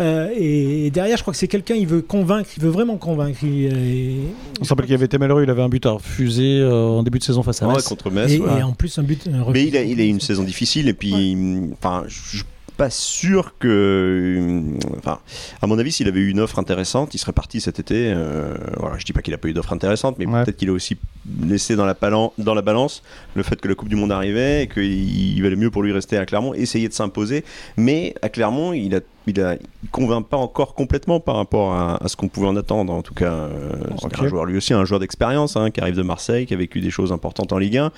euh, 0.00 0.28
et, 0.36 0.86
et 0.86 0.90
derrière, 0.90 1.16
je 1.16 1.22
crois 1.22 1.32
que 1.32 1.38
c'est 1.38 1.48
quelqu'un 1.48 1.74
il 1.74 1.86
veut 1.86 2.02
convaincre, 2.02 2.50
il 2.56 2.62
veut 2.62 2.68
vraiment 2.70 2.96
convaincre. 2.96 3.38
Il- 3.42 3.64
et- 3.66 4.16
On 4.60 4.64
se 4.64 4.68
rappelle 4.70 4.86
qu'il 4.86 4.94
avait 4.94 5.06
été 5.06 5.18
malheureux, 5.18 5.42
il 5.44 5.50
avait 5.50 5.62
un 5.62 5.68
but 5.68 5.84
à 5.86 5.92
refuser 5.92 6.58
euh, 6.60 6.72
en 6.88 7.02
début 7.02 7.18
de 7.18 7.24
saison 7.24 7.42
face 7.42 7.62
à 7.62 7.66
Ouais, 7.68 7.74
Metz. 7.76 7.84
contre 7.88 8.10
Metz. 8.10 8.30
et, 8.32 8.38
ouais. 8.40 8.60
et 8.60 8.62
en 8.62 8.72
plus 8.72 8.98
un 8.98 9.02
but. 9.02 9.26
un 9.26 9.50
Mais 9.52 9.64
il 9.66 9.76
a, 9.76 9.82
il 9.82 10.00
a 10.00 10.04
une 10.04 10.20
saison 10.20 10.42
difficile 10.42 10.88
et 10.88 10.94
puis, 10.94 11.36
enfin, 11.72 12.04
je 12.08 12.18
suis 12.36 12.44
pas 12.76 12.90
sûr 12.90 13.54
que, 13.58 14.60
enfin, 14.98 15.18
à 15.62 15.66
mon 15.66 15.78
avis, 15.78 15.92
s'il 15.92 16.08
avait 16.08 16.20
eu 16.20 16.28
une 16.28 16.40
offre 16.40 16.58
intéressante, 16.58 17.14
il 17.14 17.18
serait 17.18 17.32
parti 17.32 17.60
cet 17.60 17.78
été. 17.80 18.12
euh, 18.14 18.54
voilà, 18.76 18.98
je 18.98 19.04
dis 19.04 19.12
pas 19.12 19.22
qu'il 19.22 19.32
a 19.34 19.38
pas 19.38 19.48
eu 19.48 19.52
d'offre 19.54 19.72
intéressante, 19.72 20.16
mais 20.18 20.26
Ouais. 20.26 20.44
peut-être 20.44 20.56
qu'il 20.56 20.68
a 20.68 20.72
aussi 20.72 20.96
laissé 21.42 21.74
dans 21.76 21.86
la, 21.86 21.94
dans 22.38 22.54
la 22.54 22.62
balance 22.62 23.02
le 23.34 23.42
fait 23.42 23.60
que 23.60 23.68
la 23.68 23.74
Coupe 23.74 23.88
du 23.88 23.96
Monde 23.96 24.12
arrivait 24.12 24.64
et 24.64 24.68
qu'il 24.68 24.84
il 24.84 25.42
valait 25.42 25.56
mieux 25.56 25.70
pour 25.70 25.82
lui 25.82 25.92
rester 25.92 26.16
à 26.18 26.26
Clermont, 26.26 26.54
essayer 26.54 26.88
de 26.88 26.94
s'imposer. 26.94 27.44
Mais 27.76 28.14
à 28.22 28.28
Clermont, 28.28 28.72
il 28.72 28.94
a 28.94 29.00
il 29.26 29.40
a, 29.40 29.54
il 29.54 29.88
convainc 29.90 30.26
pas 30.26 30.36
encore 30.36 30.74
complètement 30.74 31.20
par 31.20 31.36
rapport 31.36 31.72
à, 31.74 32.02
à 32.02 32.08
ce 32.08 32.16
qu'on 32.16 32.28
pouvait 32.28 32.46
en 32.46 32.56
attendre. 32.56 32.92
En 32.92 33.02
tout 33.02 33.14
cas, 33.14 33.32
euh, 33.32 33.72
un 34.20 34.28
joueur 34.28 34.44
lui 34.44 34.56
aussi, 34.56 34.72
un 34.72 34.84
joueur 34.84 35.00
d'expérience 35.00 35.56
hein, 35.56 35.70
qui 35.70 35.80
arrive 35.80 35.96
de 35.96 36.02
Marseille, 36.02 36.46
qui 36.46 36.54
a 36.54 36.56
vécu 36.56 36.80
des 36.80 36.90
choses 36.90 37.12
importantes 37.12 37.52
en 37.52 37.58
Ligue 37.58 37.78
1. 37.78 37.92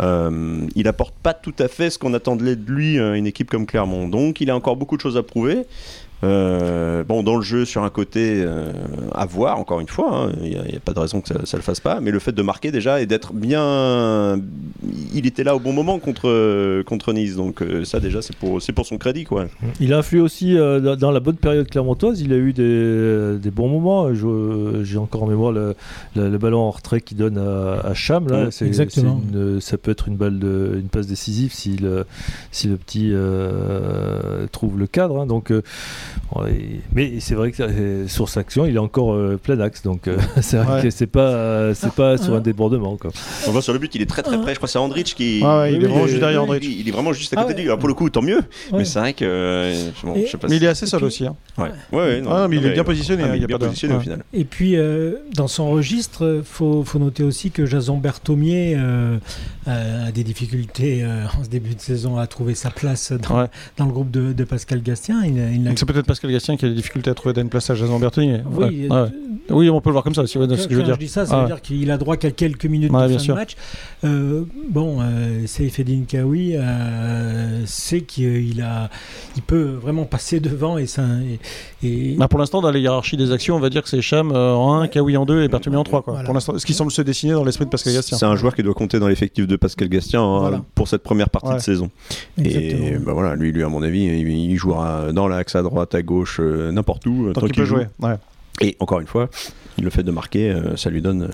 Euh, 0.00 0.66
il 0.74 0.88
apporte 0.88 1.14
pas 1.22 1.34
tout 1.34 1.54
à 1.58 1.68
fait 1.68 1.90
ce 1.90 1.98
qu'on 1.98 2.14
attendait 2.14 2.56
de 2.56 2.70
lui 2.70 2.98
euh, 2.98 3.14
une 3.14 3.26
équipe 3.26 3.50
comme 3.50 3.66
Clermont. 3.66 4.08
Donc, 4.08 4.40
il 4.40 4.50
a 4.50 4.56
encore 4.56 4.76
beaucoup 4.76 4.96
de 4.96 5.02
choses 5.02 5.16
à 5.16 5.22
prouver. 5.22 5.64
Euh, 6.24 7.04
bon, 7.04 7.22
dans 7.22 7.36
le 7.36 7.42
jeu, 7.42 7.64
sur 7.64 7.82
un 7.84 7.90
côté, 7.90 8.42
euh, 8.44 8.72
à 9.12 9.26
voir, 9.26 9.58
encore 9.58 9.80
une 9.80 9.88
fois, 9.88 10.26
hein, 10.28 10.32
il 10.42 10.50
n'y 10.50 10.56
a, 10.56 10.80
pas 10.84 10.92
de 10.92 10.98
raison 10.98 11.20
que 11.20 11.28
ça, 11.28 11.36
ça 11.44 11.56
le 11.56 11.62
fasse 11.62 11.80
pas, 11.80 12.00
mais 12.00 12.10
le 12.10 12.18
fait 12.18 12.32
de 12.32 12.42
marquer 12.42 12.70
déjà 12.72 13.00
et 13.00 13.06
d'être 13.06 13.32
bien. 13.32 14.40
Il 15.14 15.26
était 15.26 15.44
là 15.44 15.54
au 15.54 15.60
bon 15.60 15.72
moment 15.72 15.98
contre, 15.98 16.82
contre 16.82 17.12
Nice, 17.12 17.36
donc 17.36 17.62
euh, 17.62 17.84
ça 17.84 18.00
déjà, 18.00 18.22
c'est 18.22 18.36
pour, 18.36 18.60
c'est 18.62 18.72
pour 18.72 18.86
son 18.86 18.98
crédit, 18.98 19.24
quoi. 19.24 19.46
Il 19.80 19.92
a 19.92 19.98
influé 19.98 20.20
aussi 20.20 20.56
euh, 20.56 20.96
dans- 20.96 21.10
la 21.10 21.20
bonne 21.20 21.36
période 21.36 21.68
clermontoise. 21.68 22.20
Il 22.20 22.32
a 22.32 22.36
eu 22.36 22.52
des, 22.52 23.38
des 23.38 23.50
bons 23.50 23.68
moments. 23.68 24.12
J'ai 24.82 24.98
encore 24.98 25.22
en 25.22 25.26
mémoire 25.26 25.52
le, 25.52 25.74
le- 26.16 26.28
le 26.28 26.38
ballon 26.38 26.60
en 26.60 26.70
retrait 26.70 27.00
qu'il 27.00 27.16
donne 27.18 27.38
à, 27.38 27.80
à 27.86 27.94
Cham. 27.94 28.26
Là. 28.28 28.48
Exactement. 28.62 29.20
une- 29.32 29.60
ça 29.60 29.76
peut 29.78 29.90
être 29.90 30.08
une 30.08 30.16
balle, 30.16 30.38
de, 30.38 30.72
une 30.80 30.88
passe 30.88 31.06
décisive 31.06 31.52
si 31.52 31.76
le, 31.76 32.04
si 32.50 32.66
le 32.68 32.76
petit 32.76 33.10
euh, 33.12 34.46
trouve 34.50 34.78
le 34.78 34.86
cadre. 34.86 35.20
hein. 35.20 35.26
Donc, 35.26 35.50
euh, 35.50 35.62
mais 36.92 37.20
c'est 37.20 37.34
vrai 37.34 37.52
que 37.52 37.62
euh, 37.62 38.08
sur 38.08 38.28
sa 38.28 38.40
action, 38.40 38.66
il 38.66 38.76
est 38.76 38.80
encore 38.80 39.14
euh, 39.14 39.38
plein 39.42 39.58
axe, 39.60 39.82
donc 39.82 40.08
c'est 40.40 40.56
vrai 40.56 40.82
que 40.82 40.90
c'est 40.90 41.06
pas, 41.06 41.74
c'est 41.74 41.92
pas 41.92 42.16
sur 42.18 42.34
un 42.34 42.40
débordement. 42.40 42.96
Quoi. 42.96 43.10
On 43.46 43.52
voit 43.52 43.62
sur 43.62 43.72
le 43.72 43.78
but, 43.78 43.94
il 43.94 44.02
est 44.02 44.06
très 44.06 44.22
très 44.22 44.40
près. 44.40 44.52
Je 44.52 44.56
crois 44.56 44.66
que 44.66 44.72
c'est 44.72 44.78
Andrich 44.78 45.14
qui. 45.14 45.38
il 45.38 45.44
est 45.44 45.78
vraiment 45.78 46.06
juste 46.06 46.20
derrière 46.20 46.42
Andrich. 46.42 46.64
Il, 46.64 46.88
est 46.88 46.92
vraiment 46.92 47.12
juste 47.12 47.32
à 47.36 47.42
côté 47.42 47.54
de 47.54 47.60
lui. 47.60 47.66
Alors 47.66 47.78
pour 47.78 47.88
le 47.88 47.94
coup, 47.94 48.08
tant 48.10 48.22
mieux. 48.22 48.40
Mais 48.72 48.84
c'est 48.84 48.98
vrai 48.98 49.12
que. 49.12 49.72
je 50.04 50.26
sais 50.26 50.36
pas 50.36 50.48
mais 50.48 50.56
il 50.56 50.64
est 50.64 50.68
assez 50.68 50.86
seul 50.86 51.04
aussi. 51.04 51.26
Hein. 51.26 51.36
Ouais. 51.58 51.70
Ouais, 51.92 52.20
non, 52.20 52.48
mais 52.48 52.56
il 52.56 52.66
est 52.66 52.72
bien 52.72 52.84
positionné. 52.84 53.22
Ah, 53.24 53.30
hein, 53.30 53.36
il 53.36 53.42
est 53.42 53.46
bien 53.46 53.58
positionné 53.58 53.94
au 53.94 54.00
final. 54.00 54.24
Et 54.32 54.44
puis 54.44 54.76
dans 55.34 55.48
son 55.48 55.70
registre, 55.70 56.42
faut, 56.44 56.84
faut 56.84 56.98
noter 56.98 57.22
aussi 57.22 57.50
que 57.50 57.66
Jason 57.66 57.96
Berthomier 57.96 58.76
a 59.66 60.12
des 60.12 60.24
difficultés 60.24 61.04
en 61.04 61.44
ce 61.44 61.48
début 61.48 61.74
de 61.74 61.80
saison 61.80 62.18
à 62.18 62.26
trouver 62.26 62.54
sa 62.54 62.70
place 62.70 63.12
dans, 63.12 63.48
dans 63.76 63.86
le 63.86 63.92
groupe 63.92 64.10
de, 64.10 64.44
Pascal 64.44 64.82
Gastien. 64.82 65.24
Il, 65.24 65.72
c'est 65.76 65.86
peut-être 65.86 66.03
Pascal 66.04 66.30
Gastien 66.30 66.56
qui 66.56 66.64
a 66.64 66.68
des 66.68 66.74
difficultés 66.74 67.10
à 67.10 67.14
trouver 67.14 67.40
une 67.40 67.48
place 67.48 67.68
à 67.70 67.74
Jason 67.74 67.98
Bertoni. 67.98 68.38
Oui, 68.50 68.88
oui, 69.50 69.68
on 69.68 69.80
peut 69.80 69.90
le 69.90 69.92
voir 69.92 70.04
comme 70.04 70.14
ça. 70.14 70.26
Si, 70.26 70.32
ce 70.34 70.38
que 70.38 70.74
je 70.74 70.78
veux 70.78 70.82
dire. 70.84 70.96
dis 70.96 71.08
ça, 71.08 71.26
ça 71.26 71.40
veut 71.40 71.46
dire 71.46 71.60
qu'il 71.60 71.90
a 71.90 71.98
droit 71.98 72.16
qu'à 72.16 72.30
quelques 72.30 72.66
minutes 72.66 72.92
de 72.92 72.96
fin 72.96 73.06
de 73.08 73.32
match. 73.32 73.56
Euh, 74.04 74.44
bon, 74.70 74.98
euh, 75.00 75.46
Seifedine 75.46 76.06
Kawi 76.06 76.56
euh, 76.56 77.64
sait 77.66 78.02
qu'il 78.02 78.62
a, 78.62 78.90
il 79.36 79.42
peut 79.42 79.76
vraiment 79.80 80.04
passer 80.04 80.40
devant 80.40 80.78
et 80.78 80.86
ça. 80.86 81.04
Et, 81.82 82.16
bah, 82.16 82.28
pour 82.28 82.38
l'instant, 82.38 82.60
dans 82.60 82.70
la 82.70 82.78
hiérarchie 82.78 83.16
des 83.16 83.32
actions, 83.32 83.56
on 83.56 83.60
va 83.60 83.70
dire 83.70 83.82
que 83.82 83.88
c'est 83.88 84.00
Cham 84.00 84.32
en 84.32 84.80
1, 84.80 84.88
Kawi 84.88 85.16
en 85.16 85.26
2 85.26 85.42
et 85.42 85.48
Bertoni 85.48 85.76
en 85.76 85.84
3. 85.84 86.02
Quoi. 86.02 86.22
Pour 86.24 86.34
l'instant, 86.34 86.58
ce 86.58 86.64
qui 86.64 86.74
semble 86.74 86.90
se 86.90 87.02
dessiner 87.02 87.32
dans 87.32 87.44
l'esprit 87.44 87.66
de 87.66 87.70
Pascal 87.70 87.94
Gastien. 87.94 88.16
C'est 88.16 88.26
un 88.26 88.36
joueur 88.36 88.54
qui 88.54 88.62
doit 88.62 88.74
compter 88.74 88.98
dans 88.98 89.08
l'effectif 89.08 89.46
de 89.46 89.56
Pascal 89.56 89.88
Gastien 89.88 90.22
hein, 90.22 90.64
pour 90.74 90.88
cette 90.88 91.02
première 91.02 91.28
partie 91.28 91.52
de 91.52 91.58
saison. 91.58 91.90
Et 92.42 92.96
bah, 92.98 93.12
voilà, 93.12 93.34
lui, 93.34 93.52
lui, 93.52 93.62
à 93.62 93.68
mon 93.68 93.82
avis, 93.82 94.04
il, 94.04 94.56
jouera 94.56 95.12
dans 95.12 95.28
l'axe 95.28 95.56
à 95.56 95.62
droite, 95.62 95.83
à 95.92 96.02
gauche, 96.02 96.40
n'importe 96.40 97.06
où. 97.06 97.32
Tant, 97.32 97.42
qu'il 97.42 97.54
peut 97.54 97.64
jouer. 97.64 97.86
Ouais. 98.00 98.16
Et 98.60 98.76
encore 98.78 99.00
une 99.00 99.06
fois, 99.06 99.28
le 99.82 99.90
fait 99.90 100.02
de 100.02 100.10
marquer, 100.10 100.50
euh, 100.50 100.76
ça 100.76 100.90
lui 100.90 101.02
donne 101.02 101.30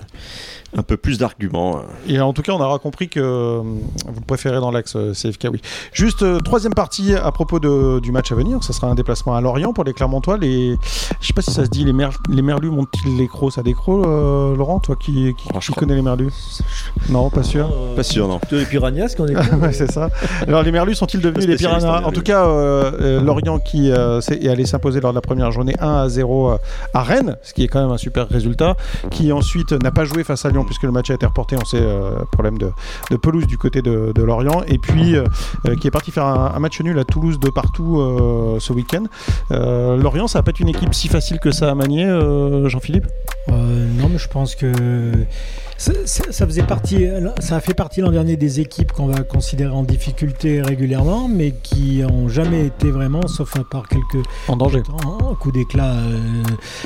un 0.77 0.83
peu 0.83 0.97
plus 0.97 1.17
d'arguments. 1.17 1.81
Et 2.07 2.19
en 2.19 2.33
tout 2.33 2.41
cas, 2.41 2.53
on 2.53 2.61
aura 2.61 2.79
compris 2.79 3.09
que 3.09 3.19
euh, 3.19 3.61
vous 3.61 4.21
préférez 4.25 4.59
dans 4.59 4.71
l'axe 4.71 4.95
euh, 4.95 5.13
CFK, 5.13 5.47
oui. 5.51 5.61
Juste 5.91 6.23
troisième 6.43 6.73
partie 6.73 7.13
à 7.13 7.31
propos 7.31 7.59
de, 7.59 7.99
du 7.99 8.11
match 8.11 8.31
à 8.31 8.35
venir, 8.35 8.63
ce 8.63 8.71
sera 8.71 8.87
un 8.87 8.95
déplacement 8.95 9.35
à 9.35 9.41
Lorient 9.41 9.73
pour 9.73 9.83
les 9.83 9.93
Clermontois. 9.93 10.37
Les, 10.37 10.77
je 11.19 11.27
sais 11.27 11.33
pas 11.33 11.41
si 11.41 11.51
ça 11.51 11.65
se 11.65 11.69
dit, 11.69 11.83
les, 11.83 11.93
mer... 11.93 12.11
les 12.29 12.41
Merlus 12.41 12.69
montent-ils 12.69 13.17
les 13.17 13.27
crocs 13.27 13.51
Ça 13.51 13.63
décroc, 13.63 14.05
Laurent, 14.05 14.79
toi 14.79 14.95
qui, 14.95 15.33
qui, 15.35 15.73
connais 15.73 15.95
les 15.95 16.01
Merlus? 16.01 16.61
Non, 17.09 17.29
pas 17.29 17.43
sûr. 17.43 17.69
pas 17.95 18.03
sûr, 18.03 18.27
non. 18.27 18.39
les 18.51 18.65
piranhas 18.65 19.15
qu'on 19.15 19.27
est. 19.27 19.35
ouais, 19.61 19.73
c'est 19.73 19.91
ça. 19.91 20.09
Alors 20.47 20.63
les 20.63 20.71
Merlus 20.71 20.95
sont-ils 20.95 21.21
devenus 21.21 21.47
les 21.47 21.57
piranhas? 21.57 22.01
En 22.03 22.11
tout 22.11 22.21
cas, 22.21 22.45
Lorient 22.99 23.59
qui 23.59 23.89
est 23.89 24.47
allé 24.47 24.65
s'imposer 24.65 25.01
lors 25.01 25.11
de 25.11 25.15
la 25.15 25.21
première 25.21 25.51
journée 25.51 25.75
1 25.79 25.95
à 26.03 26.09
0 26.09 26.53
à 26.93 27.03
Rennes, 27.03 27.37
ce 27.43 27.53
qui 27.53 27.63
est 27.63 27.67
quand 27.67 27.81
même 27.81 27.91
un 27.91 27.97
super 27.97 28.29
résultat, 28.29 28.75
qui 29.09 29.31
ensuite 29.31 29.73
n'a 29.73 29.91
pas 29.91 30.05
joué 30.05 30.23
face 30.23 30.45
à 30.45 30.49
Lyon 30.49 30.60
puisque 30.63 30.83
le 30.83 30.91
match 30.91 31.09
a 31.09 31.13
été 31.13 31.25
reporté, 31.25 31.55
on 31.59 31.65
sait, 31.65 31.79
euh, 31.79 32.19
problème 32.31 32.57
de, 32.57 32.71
pelouse 33.17 33.47
du 33.47 33.57
côté 33.57 33.81
de, 33.81 34.21
Lorient, 34.21 34.63
et 34.67 34.77
puis 34.77 35.15
euh, 35.15 35.25
euh, 35.65 35.75
qui 35.75 35.87
est 35.87 35.91
parti 35.91 36.11
faire 36.11 36.25
un, 36.25 36.59
match 36.59 36.79
nul 36.81 36.97
à 36.99 37.03
Toulouse 37.03 37.39
de 37.39 37.49
partout 37.49 37.99
ce 38.59 38.73
week-end. 38.73 39.03
Lorient, 39.49 40.27
ça 40.27 40.39
va 40.39 40.43
pas 40.43 40.51
être 40.51 40.59
une 40.59 40.69
équipe 40.69 40.93
si 40.93 41.07
facile 41.07 41.39
que 41.39 41.51
ça 41.51 41.71
à 41.71 41.75
manier, 41.75 42.05
Jean-Philippe? 42.65 43.07
Non, 43.47 44.09
mais 44.09 44.17
je 44.17 44.27
pense 44.27 44.55
que 44.55 45.11
ça, 45.81 46.45
faisait 46.45 46.63
partie, 46.63 47.07
ça 47.39 47.55
a 47.55 47.59
fait 47.59 47.73
partie 47.73 48.01
l'an 48.01 48.11
dernier 48.11 48.35
des 48.37 48.59
équipes 48.59 48.91
qu'on 48.91 49.07
va 49.07 49.23
considérer 49.23 49.71
en 49.71 49.81
difficulté 49.81 50.61
régulièrement, 50.61 51.27
mais 51.27 51.55
qui 51.63 52.01
n'ont 52.01 52.29
jamais 52.29 52.67
été 52.67 52.91
vraiment, 52.91 53.27
sauf 53.27 53.57
par 53.71 53.87
quelques 53.87 54.23
en 54.47 54.57
danger, 54.57 54.83
coups 55.39 55.55
d'éclat 55.55 55.93
euh, 55.93 56.43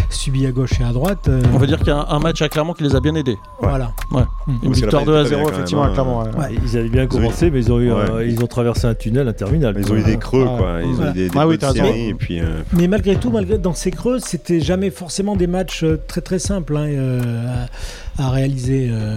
subis 0.09 0.45
à 0.45 0.51
gauche 0.51 0.79
et 0.79 0.83
à 0.83 0.93
droite. 0.93 1.27
Euh. 1.27 1.41
On 1.53 1.57
va 1.57 1.67
dire 1.67 1.79
qu'il 1.79 1.87
y 1.87 1.91
a 1.91 2.05
un, 2.09 2.19
match 2.19 2.41
à 2.41 2.47
Clermont 2.47 2.73
qui 2.73 2.83
les 2.83 2.95
a 2.95 3.01
bien 3.01 3.15
aidés. 3.15 3.37
Voilà. 3.59 3.91
Ouais. 4.11 4.23
Une 4.63 4.71
victoire 4.71 5.03
2 5.03 5.15
à 5.15 5.25
0 5.25 5.49
effectivement 5.49 5.83
à 5.83 5.89
Clermont. 5.89 6.23
Ils 6.63 6.77
avaient 6.77 6.89
bien 6.89 7.07
commencé, 7.07 7.51
mais 7.51 7.59
ils 7.59 7.71
ont, 7.73 7.79
eu, 7.79 7.91
ils 8.25 8.41
ont 8.41 8.47
traversé 8.47 8.87
un 8.87 8.95
tunnel 8.95 9.27
interminable. 9.27 9.81
Ils 9.81 9.91
ont 9.91 9.97
eu 9.97 10.03
des 10.03 10.17
creux, 10.17 10.45
quoi. 10.45 10.79
Ils 10.81 11.01
ont 11.01 11.09
eu 11.09 11.13
des, 11.13 11.29
des 11.29 11.37
ah, 11.37 11.47
oui, 11.47 11.57
séries, 11.59 12.09
et 12.09 12.13
puis, 12.13 12.39
euh, 12.39 12.61
Mais 12.71 12.87
malgré 12.87 13.17
tout, 13.17 13.29
malgré, 13.29 13.57
dans 13.57 13.73
ces 13.73 13.91
creux, 13.91 14.19
c'était 14.19 14.61
jamais 14.61 14.89
forcément 14.89 15.35
des 15.35 15.47
matchs 15.47 15.83
très 16.07 16.21
très 16.21 16.39
simples. 16.39 16.77
Hein, 16.77 17.67
à 18.17 18.29
réaliser 18.29 18.89
euh, 18.89 19.15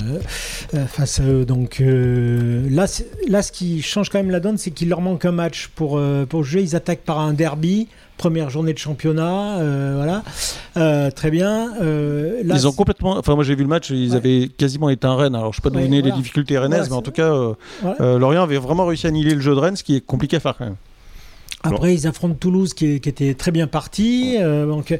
euh, 0.74 0.86
face 0.86 1.20
à 1.20 1.24
eux. 1.24 1.44
Donc 1.44 1.80
euh, 1.80 2.66
là, 2.70 2.86
là, 3.28 3.42
ce 3.42 3.52
qui 3.52 3.82
change 3.82 4.08
quand 4.10 4.18
même 4.18 4.30
la 4.30 4.40
donne, 4.40 4.58
c'est 4.58 4.70
qu'il 4.70 4.88
leur 4.88 5.00
manque 5.00 5.24
un 5.24 5.32
match 5.32 5.68
pour, 5.74 6.00
pour 6.28 6.44
jouer. 6.44 6.62
Ils 6.62 6.76
attaquent 6.76 7.04
par 7.04 7.20
un 7.20 7.32
derby 7.32 7.88
première 8.16 8.50
journée 8.50 8.72
de 8.72 8.78
championnat, 8.78 9.60
voilà, 9.94 10.24
très 11.12 11.30
bien. 11.30 11.72
ils 11.80 12.66
ont 12.66 12.72
complètement, 12.72 13.16
enfin 13.16 13.36
moi 13.36 13.44
j'ai 13.44 13.54
vu 13.54 13.62
le 13.62 13.68
match, 13.68 13.90
ils 13.90 14.16
avaient 14.16 14.48
quasiment 14.48 14.88
éteint 14.88 15.14
Rennes. 15.14 15.36
Alors 15.36 15.52
je 15.52 15.60
ne 15.60 15.62
sais 15.62 15.70
pas 15.70 15.76
deviner 15.76 16.02
les 16.02 16.10
difficultés 16.10 16.58
rennaises, 16.58 16.90
mais 16.90 16.96
en 16.96 17.02
tout 17.02 17.12
cas, 17.12 17.32
Lorient 18.00 18.42
avait 18.42 18.58
vraiment 18.58 18.86
réussi 18.86 19.06
à 19.06 19.10
annihiler 19.10 19.36
le 19.36 19.40
jeu 19.40 19.54
de 19.54 19.60
Rennes, 19.60 19.76
ce 19.76 19.84
qui 19.84 19.94
est 19.94 20.00
compliqué 20.00 20.36
à 20.36 20.40
faire 20.40 20.56
quand 20.56 20.64
même. 20.64 20.74
Après, 21.64 21.94
ils 21.94 22.06
affrontent 22.06 22.34
Toulouse 22.34 22.72
qui, 22.74 22.94
était 22.94 23.34
très 23.34 23.50
bien 23.50 23.66
parti. 23.66 24.36
Euh, 24.38 24.66
donc, 24.66 24.96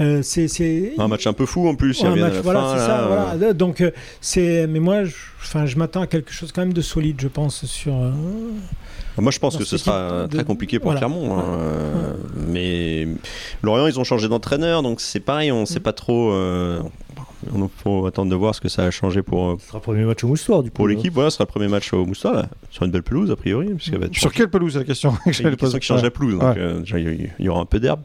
euh, 0.00 0.20
c'est 0.22 0.94
un 0.98 1.08
match 1.08 1.26
un 1.26 1.32
peu 1.32 1.46
fou 1.46 1.68
en 1.68 1.74
plus. 1.74 2.04
voilà, 2.04 2.78
ça. 2.78 3.06
Voilà. 3.08 3.52
Donc, 3.52 3.80
euh, 3.80 3.90
c'est. 4.20 4.66
Mais 4.66 4.80
moi, 4.80 5.04
je, 5.04 5.14
enfin, 5.42 5.66
je 5.66 5.76
m'attends 5.76 6.02
à 6.02 6.06
quelque 6.06 6.32
chose 6.32 6.52
quand 6.52 6.60
même 6.60 6.74
de 6.74 6.82
solide, 6.82 7.20
je 7.20 7.28
pense, 7.28 7.64
sur. 7.64 7.94
Moi, 9.16 9.30
je 9.30 9.38
pense 9.38 9.56
que 9.56 9.64
ce 9.64 9.78
sera 9.78 10.26
très 10.30 10.44
compliqué 10.44 10.78
pour 10.78 10.94
Clermont. 10.94 11.38
Hein. 11.38 12.16
Mais 12.48 13.08
Lorient, 13.62 13.86
ils 13.86 13.98
ont 13.98 14.04
changé 14.04 14.28
d'entraîneur, 14.28 14.82
donc 14.82 15.00
c'est 15.00 15.20
pareil, 15.20 15.52
on 15.52 15.62
ne 15.62 15.66
sait 15.66 15.80
mm. 15.80 15.84
pas 15.84 15.92
trop. 15.92 16.34
Il 17.54 17.68
faut 17.76 18.06
attendre 18.06 18.30
de 18.30 18.36
voir 18.36 18.54
ce 18.54 18.60
que 18.60 18.68
ça 18.68 18.84
a 18.84 18.90
changé 18.90 19.22
pour. 19.22 19.50
Euh, 19.50 19.56
ce 19.58 19.68
sera 19.68 19.78
le 19.78 19.82
premier 19.82 20.04
match 20.04 20.24
au 20.24 20.28
Moustoir, 20.28 20.62
du 20.62 20.70
coup. 20.70 20.76
Pour 20.76 20.88
l'équipe, 20.88 21.12
voilà, 21.12 21.30
ce 21.30 21.36
sera 21.36 21.44
le 21.44 21.50
premier 21.50 21.68
match 21.68 21.92
au 21.92 22.04
Moustoir, 22.04 22.46
sur 22.70 22.84
une 22.84 22.90
belle 22.90 23.02
pelouse, 23.02 23.30
a 23.30 23.36
priori. 23.36 23.68
Sur 24.12 24.32
quelle 24.32 24.48
pelouse, 24.48 24.76
la 24.76 24.84
question 24.84 25.14
Il 25.26 25.42
y 25.42 25.46
a 25.46 25.54
qui 25.54 25.86
change 25.86 26.02
la 26.02 26.10
pelouse, 26.10 26.38
donc 26.38 26.56
euh, 26.56 26.82
il 27.38 27.44
y 27.44 27.48
aura 27.48 27.60
un 27.60 27.66
peu 27.66 27.80
d'herbe. 27.80 28.00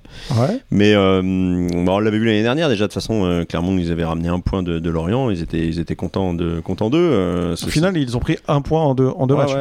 Mais 0.71 0.93
euh, 0.93 1.21
on 1.21 1.99
l'avait 1.99 2.19
vu 2.19 2.25
l'année 2.25 2.43
dernière, 2.43 2.69
déjà, 2.69 2.86
de 2.86 2.88
toute 2.88 2.93
façon, 2.95 3.45
Clermont, 3.47 3.78
ils 3.78 3.91
avaient 3.91 4.06
ramené 4.06 4.30
un 4.30 4.39
point 4.39 4.63
de, 4.63 4.89
Lorient, 4.89 5.30
ils 5.30 5.41
étaient, 5.41 5.67
ils 5.67 5.80
étaient 5.80 5.95
contents 5.95 6.34
d'eux. 6.34 6.62
Contents 6.62 6.89
au 6.89 7.56
final, 7.56 7.97
ils 7.97 8.17
ont 8.17 8.19
pris 8.19 8.38
un 8.47 8.62
point 8.62 8.82
en 8.82 8.95
deux, 8.95 9.08
en 9.08 9.28
deux 9.28 9.36
matchs. 9.36 9.52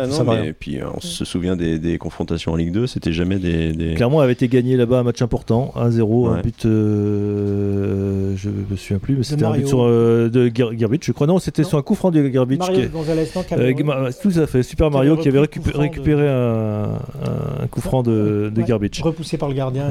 et 0.45 0.53
puis, 0.53 0.79
on 0.95 1.01
se 1.01 1.25
souvient 1.25 1.57
des, 1.57 1.99
confrontations 1.99 2.53
en 2.53 2.57
Ligue 2.57 2.73
2, 2.73 2.87
c'était 2.87 3.13
jamais 3.13 3.39
des, 3.39 3.95
Clermont 3.97 4.21
avait 4.21 4.33
été 4.33 4.49
gagné 4.49 4.77
là-bas 4.77 5.01
un 5.01 5.03
match 5.03 5.23
important, 5.23 5.73
1-0, 5.77 6.31
un 6.31 6.41
but, 6.41 6.63
je 6.63 8.49
me 8.49 8.77
souviens 8.77 8.99
plus, 8.99 9.17
mais 9.17 9.23
c'était 9.23 9.45
un 9.45 9.53
but 9.53 9.68
sur, 9.69 9.85
de 9.85 10.51
Gerbich, 10.55 11.05
je 11.05 11.13
crois. 11.13 11.27
Non, 11.27 11.39
c'était 11.39 11.65
sur 11.65 11.79
un 11.79 11.83
coup 11.83 11.95
franc 11.95 12.11
de 12.11 12.29
Gerbich. 12.31 12.59
Mario 12.59 12.81
qui 12.81 12.89
Gonzalez, 12.89 13.29
euh, 13.53 14.11
Tout 14.23 14.33
à 14.37 14.47
fait. 14.47 14.63
Super 14.63 14.91
Mario 14.91 15.17
qui 15.17 15.29
avait 15.29 15.41
récupéré, 15.41 16.29
un, 16.29 17.67
coup 17.71 17.81
franc 17.81 18.03
de, 18.03 18.51
de 18.55 18.67
Gerbich. 18.67 19.01
Repoussé 19.03 19.39
par 19.39 19.49
le 19.49 19.55
gardien. 19.55 19.91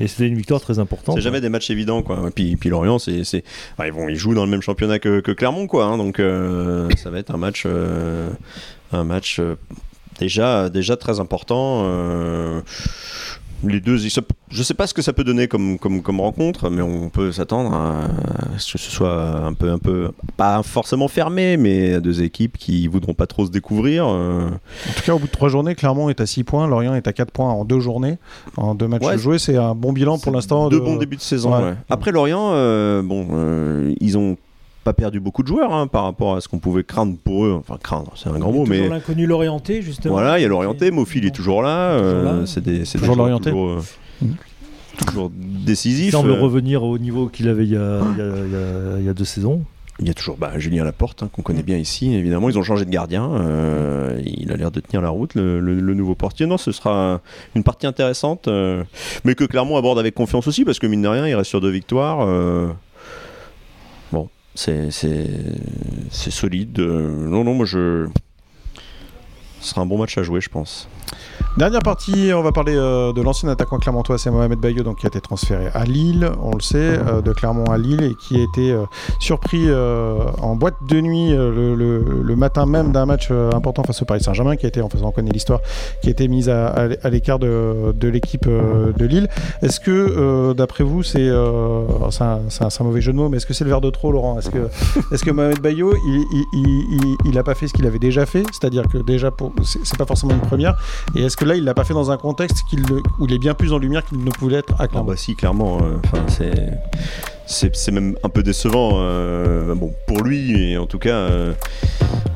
Et, 0.00 0.06
c'était 0.06 0.28
une 0.28 0.36
victoire 0.36 0.60
très 0.60 0.78
importante. 0.78 1.16
C'est 1.16 1.22
jamais 1.22 1.40
des 1.40 1.48
matchs 1.48 1.70
évidents, 1.70 2.02
quoi. 2.02 2.24
Et 2.28 2.30
puis, 2.30 2.56
puis 2.56 2.70
Lorient, 2.70 2.98
c'est, 2.98 3.22
ils, 3.22 3.92
vont, 3.92 4.08
ils 4.08 4.16
jouent 4.16 4.34
dans 4.34 4.44
le 4.44 4.50
même 4.50 4.62
championnat 4.62 4.98
que, 4.98 5.20
Clermont, 5.32 5.66
quoi. 5.66 5.84
Hein. 5.84 5.96
donc 5.96 6.18
euh, 6.18 6.88
ça 6.96 7.10
va 7.10 7.18
être 7.18 7.34
un 7.34 7.38
match, 7.38 7.64
euh, 7.66 8.30
un 8.92 9.04
match 9.04 9.40
déjà, 10.18 10.68
déjà 10.68 10.96
très 10.96 11.20
important 11.20 11.84
les 13.64 13.80
deux, 13.80 13.96
je 13.96 14.62
sais 14.62 14.74
pas 14.74 14.86
ce 14.86 14.94
que 14.94 15.02
ça 15.02 15.12
peut 15.12 15.24
donner 15.24 15.48
comme, 15.48 15.78
comme, 15.78 16.02
comme 16.02 16.20
rencontre, 16.20 16.70
mais 16.70 16.82
on 16.82 17.08
peut 17.08 17.32
s'attendre 17.32 17.74
à 17.74 18.08
ce 18.58 18.72
que 18.72 18.78
ce 18.78 18.90
soit 18.90 19.44
un 19.44 19.52
peu, 19.52 19.70
un 19.70 19.78
peu, 19.78 20.10
pas 20.36 20.62
forcément 20.62 21.08
fermé, 21.08 21.56
mais 21.56 22.00
deux 22.00 22.22
équipes 22.22 22.56
qui 22.56 22.86
voudront 22.86 23.14
pas 23.14 23.26
trop 23.26 23.46
se 23.46 23.50
découvrir. 23.50 24.06
Euh. 24.08 24.48
En 24.48 24.92
tout 24.94 25.02
cas, 25.04 25.14
au 25.14 25.18
bout 25.18 25.26
de 25.26 25.32
trois 25.32 25.48
journées, 25.48 25.74
Clermont 25.74 26.08
est 26.08 26.20
à 26.20 26.26
6 26.26 26.44
points, 26.44 26.66
Lorient 26.66 26.94
est 26.94 27.06
à 27.06 27.12
4 27.12 27.30
points 27.30 27.50
en 27.50 27.64
deux 27.64 27.80
journées, 27.80 28.18
en 28.56 28.74
deux 28.74 28.88
matchs 28.88 29.18
joués. 29.18 29.38
C'est 29.38 29.56
un 29.56 29.74
bon 29.74 29.92
bilan 29.92 30.18
pour 30.18 30.32
l'instant. 30.32 30.68
Deux 30.68 30.80
bons 30.80 30.96
débuts 30.96 31.16
de 31.16 31.22
saison. 31.22 31.74
Après 31.88 32.12
Lorient, 32.12 32.50
euh, 32.52 33.02
bon, 33.02 33.28
euh, 33.32 33.94
ils 34.00 34.16
ont 34.16 34.36
pas 34.84 34.92
perdu 34.92 35.20
beaucoup 35.20 35.42
de 35.42 35.48
joueurs 35.48 35.72
hein, 35.72 35.86
par 35.86 36.04
rapport 36.04 36.36
à 36.36 36.40
ce 36.40 36.48
qu'on 36.48 36.58
pouvait 36.58 36.84
craindre 36.84 37.16
pour 37.22 37.44
eux. 37.44 37.56
Enfin, 37.58 37.78
craindre, 37.82 38.12
c'est 38.16 38.28
un 38.28 38.38
grand 38.38 38.52
mot, 38.52 38.64
mais. 38.66 38.88
l'inconnu 38.88 39.26
l'orienté, 39.26 39.82
justement. 39.82 40.14
Voilà, 40.14 40.38
il 40.38 40.42
y 40.42 40.44
a 40.44 40.48
l'orienté. 40.48 40.90
Mofil 40.90 41.26
est 41.26 41.34
toujours 41.34 41.62
là. 41.62 41.92
Euh, 41.92 42.46
c'est 42.46 42.98
toujours 42.98 43.16
l'orienté. 43.16 43.50
Toujours, 43.50 43.68
euh, 43.68 43.82
mmh. 44.22 44.26
toujours, 45.06 45.30
décisif. 45.34 46.06
Il 46.06 46.12
semble 46.12 46.30
euh. 46.30 46.40
revenir 46.40 46.82
au 46.82 46.98
niveau 46.98 47.28
qu'il 47.28 47.48
avait 47.48 47.64
il 47.64 47.72
y, 47.72 47.76
a, 47.76 48.00
il, 48.98 49.04
y 49.04 49.08
a, 49.08 49.14
deux 49.14 49.24
saisons. 49.24 49.62
Il 49.98 50.08
y 50.08 50.10
a 50.10 50.14
toujours 50.14 50.38
bah, 50.38 50.52
Julien 50.56 50.82
Laporte, 50.82 51.22
hein, 51.22 51.28
qu'on 51.30 51.42
connaît 51.42 51.62
bien 51.62 51.76
ici, 51.76 52.14
évidemment. 52.14 52.48
Ils 52.48 52.58
ont 52.58 52.62
changé 52.62 52.86
de 52.86 52.90
gardien. 52.90 53.32
il 54.24 54.50
a 54.50 54.56
l'air 54.56 54.70
de 54.70 54.80
tenir 54.80 55.02
la 55.02 55.10
route, 55.10 55.34
le, 55.34 55.94
nouveau 55.94 56.14
portier. 56.14 56.46
Non, 56.46 56.56
ce 56.56 56.72
sera 56.72 57.20
une 57.54 57.64
partie 57.64 57.86
intéressante, 57.86 58.48
mais 59.24 59.34
que 59.34 59.44
Clermont 59.44 59.76
aborde 59.76 59.98
avec 59.98 60.14
confiance 60.14 60.46
aussi, 60.46 60.64
parce 60.64 60.78
que 60.78 60.86
mine 60.86 61.02
de 61.02 61.08
rien, 61.08 61.28
il 61.28 61.34
reste 61.34 61.50
sur 61.50 61.60
deux 61.60 61.68
victoires 61.68 62.26
c'est 64.60 66.30
solide. 66.30 66.78
Non, 66.78 67.44
non, 67.44 67.54
moi 67.54 67.66
je. 67.66 68.08
Ce 69.60 69.70
sera 69.70 69.82
un 69.82 69.86
bon 69.86 69.98
match 69.98 70.16
à 70.18 70.22
jouer, 70.22 70.40
je 70.40 70.48
pense. 70.48 70.88
Dernière 71.56 71.80
partie, 71.80 72.30
on 72.32 72.42
va 72.42 72.52
parler 72.52 72.76
euh, 72.76 73.12
de 73.12 73.20
l'ancien 73.20 73.48
attaquant 73.48 73.78
clermontois, 73.78 74.18
c'est 74.18 74.30
Mohamed 74.30 74.60
Bayo, 74.60 74.84
donc 74.84 74.98
qui 74.98 75.06
a 75.06 75.08
été 75.08 75.20
transféré 75.20 75.66
à 75.74 75.84
Lille, 75.84 76.30
on 76.40 76.54
le 76.54 76.60
sait, 76.60 76.76
euh, 76.78 77.22
de 77.22 77.32
Clermont 77.32 77.64
à 77.64 77.76
Lille, 77.76 78.04
et 78.04 78.14
qui 78.14 78.36
a 78.36 78.44
été 78.44 78.70
euh, 78.70 78.84
surpris 79.18 79.68
en 80.40 80.54
boîte 80.54 80.76
de 80.88 81.00
nuit 81.00 81.30
le, 81.32 82.34
matin 82.36 82.64
même 82.66 82.92
d'un 82.92 83.04
match 83.04 83.30
important 83.30 83.82
face 83.82 84.00
au 84.00 84.04
Paris 84.04 84.22
Saint-Germain, 84.22 84.56
qui 84.56 84.64
a 84.64 84.68
été, 84.68 84.80
en 84.80 84.88
faisant 84.88 85.10
connaître 85.10 85.34
l'histoire, 85.34 85.60
qui 86.02 86.08
a 86.08 86.10
été 86.12 86.28
mise 86.28 86.48
à, 86.48 86.88
l'écart 87.10 87.40
de, 87.40 88.08
l'équipe 88.08 88.46
de 88.46 89.04
Lille. 89.04 89.28
Est-ce 89.60 89.80
que, 89.80 90.52
d'après 90.52 90.84
vous, 90.84 91.02
c'est 91.02 91.30
c'est 92.10 92.22
un, 92.22 92.84
mauvais 92.84 93.00
jeu 93.00 93.12
de 93.12 93.16
mots, 93.16 93.28
mais 93.28 93.38
est-ce 93.38 93.46
que 93.46 93.54
c'est 93.54 93.64
le 93.64 93.70
verre 93.70 93.80
de 93.80 93.90
trop, 93.90 94.12
Laurent? 94.12 94.38
Est-ce 94.38 94.50
que, 94.50 94.68
est 95.12 95.24
que 95.24 95.30
Mohamed 95.30 95.60
Bayo, 95.60 95.94
il 96.04 97.34
n'a 97.34 97.42
pas 97.42 97.54
fait 97.54 97.66
ce 97.66 97.74
qu'il 97.74 97.86
avait 97.86 97.98
déjà 97.98 98.24
fait, 98.24 98.44
c'est-à-dire 98.52 98.84
que 98.88 98.98
déjà, 98.98 99.30
c'est 99.64 99.98
pas 99.98 100.06
forcément 100.06 100.32
une 100.32 100.40
première, 100.40 100.76
que 101.40 101.46
là, 101.46 101.56
il 101.56 101.64
l'a 101.64 101.72
pas 101.72 101.84
fait 101.84 101.94
dans 101.94 102.10
un 102.10 102.18
contexte 102.18 102.64
où 103.18 103.26
il 103.26 103.32
est 103.32 103.38
bien 103.38 103.54
plus 103.54 103.72
en 103.72 103.78
lumière 103.78 104.04
qu'il 104.04 104.22
ne 104.22 104.30
pouvait 104.30 104.56
être 104.56 104.74
à 104.78 104.86
Clermont. 104.86 105.06
Ah 105.08 105.12
bah 105.12 105.16
si, 105.16 105.34
clairement. 105.34 105.78
Euh, 105.78 105.96
enfin, 106.04 106.22
c'est 106.28 107.72
c'est 107.72 107.90
même 107.90 108.14
un 108.22 108.28
peu 108.28 108.44
décevant 108.44 108.90
euh, 108.94 109.74
bon, 109.74 109.92
pour 110.06 110.22
lui, 110.22 110.70
et 110.70 110.78
en 110.78 110.86
tout 110.86 110.98
cas, 111.00 111.16
euh, 111.16 111.52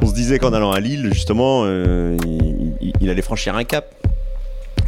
on 0.02 0.06
se 0.06 0.14
disait 0.14 0.38
qu'en 0.40 0.52
allant 0.52 0.72
à 0.72 0.80
Lille, 0.80 1.10
justement, 1.12 1.66
il, 1.66 3.10
allait 3.10 3.22
franchir 3.22 3.54
un 3.54 3.62
cap 3.62 3.94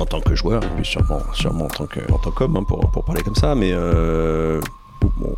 en 0.01 0.07
tant 0.07 0.21
que 0.21 0.35
joueur, 0.35 0.65
et 0.65 0.69
puis 0.77 0.85
sûrement, 0.85 1.21
sûrement 1.33 1.67
en 1.67 2.19
tant 2.19 2.31
qu'homme, 2.31 2.57
hein, 2.57 2.65
pour, 2.67 2.91
pour, 2.91 3.05
parler 3.05 3.23
comme 3.23 3.37
ça, 3.37 3.55
mais 3.55 3.73
bon, 5.17 5.35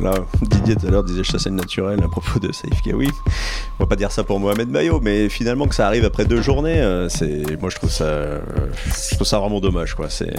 là, 0.00 0.14
Didier 0.42 0.76
tout 0.76 0.86
à 0.86 0.90
l'heure 0.90 1.04
disait 1.04 1.24
chasse 1.24 1.46
naturel 1.46 2.02
à 2.02 2.08
propos 2.08 2.38
de 2.38 2.52
Saïf 2.52 2.80
Kawi. 2.82 3.08
On 3.78 3.84
va 3.84 3.88
pas 3.88 3.96
dire 3.96 4.12
ça 4.12 4.24
pour 4.24 4.40
Mohamed 4.40 4.68
Bayo, 4.68 5.00
mais 5.00 5.28
finalement 5.28 5.66
que 5.66 5.74
ça 5.74 5.86
arrive 5.86 6.04
après 6.04 6.24
deux 6.24 6.42
journées, 6.42 6.80
euh, 6.80 7.08
c'est, 7.08 7.60
moi 7.60 7.70
je 7.70 7.76
trouve 7.76 7.90
ça, 7.90 8.40
je 9.10 9.14
trouve 9.14 9.26
ça 9.26 9.38
vraiment 9.38 9.60
dommage, 9.60 9.94
quoi. 9.94 10.08
C'est 10.10 10.34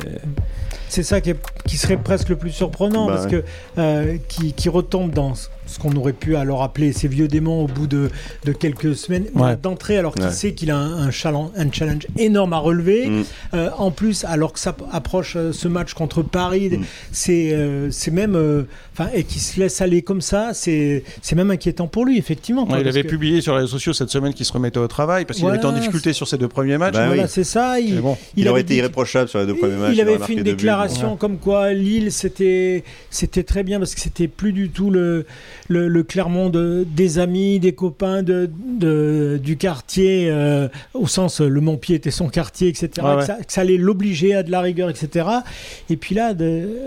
c'est 0.89 1.03
ça 1.03 1.21
qui, 1.21 1.33
qui, 1.65 1.77
serait 1.77 1.95
presque 1.95 2.27
le 2.27 2.35
plus 2.35 2.51
surprenant, 2.51 3.07
bah 3.07 3.13
parce 3.13 3.27
que 3.27 3.45
euh, 3.77 4.17
qui, 4.27 4.51
qui, 4.51 4.67
retombe 4.67 5.11
dans 5.11 5.33
ce 5.65 5.79
qu'on 5.79 5.95
aurait 5.95 6.13
pu 6.13 6.35
alors 6.35 6.63
appeler 6.63 6.93
ces 6.93 7.07
vieux 7.07 7.27
démons 7.27 7.63
au 7.63 7.67
bout 7.67 7.87
de, 7.87 8.09
de 8.45 8.51
quelques 8.51 8.95
semaines 8.95 9.25
d'entrée, 9.61 9.97
alors 9.97 10.15
qu'il 10.15 10.31
sait 10.31 10.53
qu'il 10.53 10.71
a 10.71 10.77
un, 10.77 11.11
challenge, 11.11 11.49
un, 11.55 11.71
challenge, 11.71 12.07
énorme 12.17 12.53
à 12.53 12.57
relever. 12.57 13.07
Mm. 13.07 13.23
Euh, 13.53 13.69
en 13.77 13.91
plus, 13.91 14.25
alors 14.25 14.53
que 14.53 14.59
ça 14.59 14.75
approche 14.91 15.35
euh, 15.35 15.51
ce 15.51 15.67
match 15.67 15.93
contre 15.93 16.23
Paris, 16.23 16.69
mm. 16.69 16.83
c'est 17.11 17.57
c'est 17.91 18.11
même, 18.11 18.65
enfin, 18.93 19.09
et 19.13 19.23
qu'il 19.23 19.41
se 19.41 19.59
laisse 19.59 19.81
aller 19.81 20.01
comme 20.01 20.21
ça, 20.21 20.51
c'est 20.53 21.03
même 21.35 21.51
inquiétant 21.51 21.87
pour 21.87 22.05
lui, 22.05 22.17
effectivement. 22.17 22.67
il 22.79 22.87
avait 22.87 23.03
publié 23.03 23.41
sur 23.41 23.53
les 23.53 23.61
réseaux 23.61 23.73
sociaux 23.73 23.93
cette 23.93 24.09
semaine 24.09 24.33
qu'il 24.33 24.45
se 24.45 24.53
remettait 24.53 24.79
au 24.79 24.87
travail 24.87 25.25
parce 25.25 25.39
qu'il 25.39 25.53
était 25.53 25.65
en 25.65 25.73
difficulté 25.73 26.13
sur 26.13 26.27
ses 26.27 26.37
deux 26.37 26.47
premiers 26.47 26.77
matchs. 26.77 26.93
Bah 26.93 27.07
voilà, 27.07 27.27
c'est 27.27 27.43
ça. 27.43 27.79
Il, 27.79 28.01
il, 28.35 28.47
aurait 28.49 28.61
été 28.61 28.75
irréprochable 28.75 29.29
sur 29.29 29.39
les 29.39 29.45
deux 29.45 29.55
premiers 29.55 29.75
matchs. 29.75 29.93
Il 29.93 30.01
avait 30.01 30.19
fait 30.19 30.33
une 30.33 30.43
déclaration 30.43 31.15
comme 31.15 31.37
quoi 31.37 31.73
Lille 31.73 32.11
c'était 32.11 32.83
c'était 33.09 33.43
très 33.43 33.63
bien 33.63 33.79
parce 33.79 33.95
que 33.95 34.01
c'était 34.01 34.27
plus 34.27 34.53
du 34.53 34.69
tout 34.69 34.89
le, 34.89 35.25
le, 35.67 36.03
Clermont 36.03 36.49
de, 36.49 36.85
des 36.89 37.19
amis, 37.19 37.59
des 37.59 37.73
copains 37.73 38.23
de, 38.23 38.49
du 39.41 39.57
quartier 39.57 40.29
euh, 40.29 40.67
au 40.93 41.07
sens 41.07 41.41
le 41.41 41.61
Montpied 41.61 41.95
était 41.95 42.11
son 42.11 42.29
quartier, 42.29 42.67
etc. 42.67 42.89
que, 43.19 43.25
ça, 43.25 43.61
allait 43.61 43.77
l'obliger 43.77 44.35
à 44.35 44.43
de 44.43 44.51
la 44.51 44.61
rigueur, 44.61 44.89
etc. 44.89 45.27
Et 45.89 45.97
puis 45.97 46.15
là, 46.15 46.33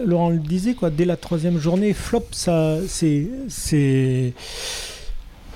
Laurent 0.05 0.31
le 0.31 0.39
disait 0.39 0.75
quoi, 0.75 0.91
dès 0.91 1.05
la 1.05 1.17
troisième 1.17 1.59
journée, 1.59 1.93
flop, 1.93 2.27
ça 2.33 2.79
c'est 2.89 3.29
c'est 3.49 4.33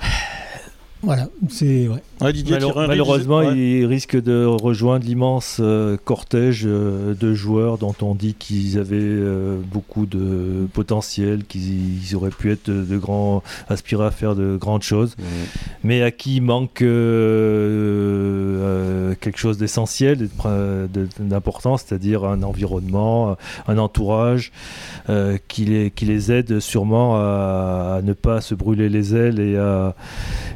voilà, 1.03 1.29
c'est 1.49 1.89
ouais. 1.89 2.03
Malheureusement, 2.21 3.43
il 3.43 3.85
risque 3.87 4.21
de 4.21 4.45
rejoindre 4.45 5.05
l'immense 5.05 5.59
euh, 5.61 5.97
cortège 6.03 6.65
euh, 6.67 7.15
de 7.15 7.35
joueurs 7.35 7.79
dont 7.79 7.95
on 8.03 8.15
dit 8.15 8.35
qu'ils 8.35 8.79
avaient 8.79 8.99
euh, 9.01 9.59
beaucoup 9.61 10.07
de 10.07 10.67
potentiel, 10.73 11.45
qu'ils 11.45 12.15
auraient 12.15 12.31
pu 12.31 12.51
être 12.53 12.71
de, 12.71 12.99
grands, 12.99 13.43
aspirer 13.69 14.07
à 14.07 14.11
faire 14.11 14.35
de 14.35 14.57
grandes 14.57 14.83
choses, 14.83 15.17
mmh. 15.19 15.23
mais 15.85 16.03
à 16.03 16.11
qui 16.11 16.41
manque 16.41 16.75
quelque 16.75 17.47
chose 19.37 19.59
d'essentiel, 19.59 20.29
d'important, 21.19 21.77
c'est-à-dire 21.77 22.25
un 22.25 22.43
environnement, 22.43 23.37
un 23.67 23.79
entourage 23.79 24.53
qui 25.49 25.65
les, 25.65 25.91
qui, 25.91 26.05
les, 26.05 26.33
aide 26.33 26.61
sûrement 26.61 27.17
à, 27.17 28.01
ne 28.03 28.13
pas 28.13 28.41
se 28.41 28.55
brûler 28.55 28.89
les 28.89 29.15
ailes 29.15 29.41
et 29.41 29.57
à, 29.57 29.95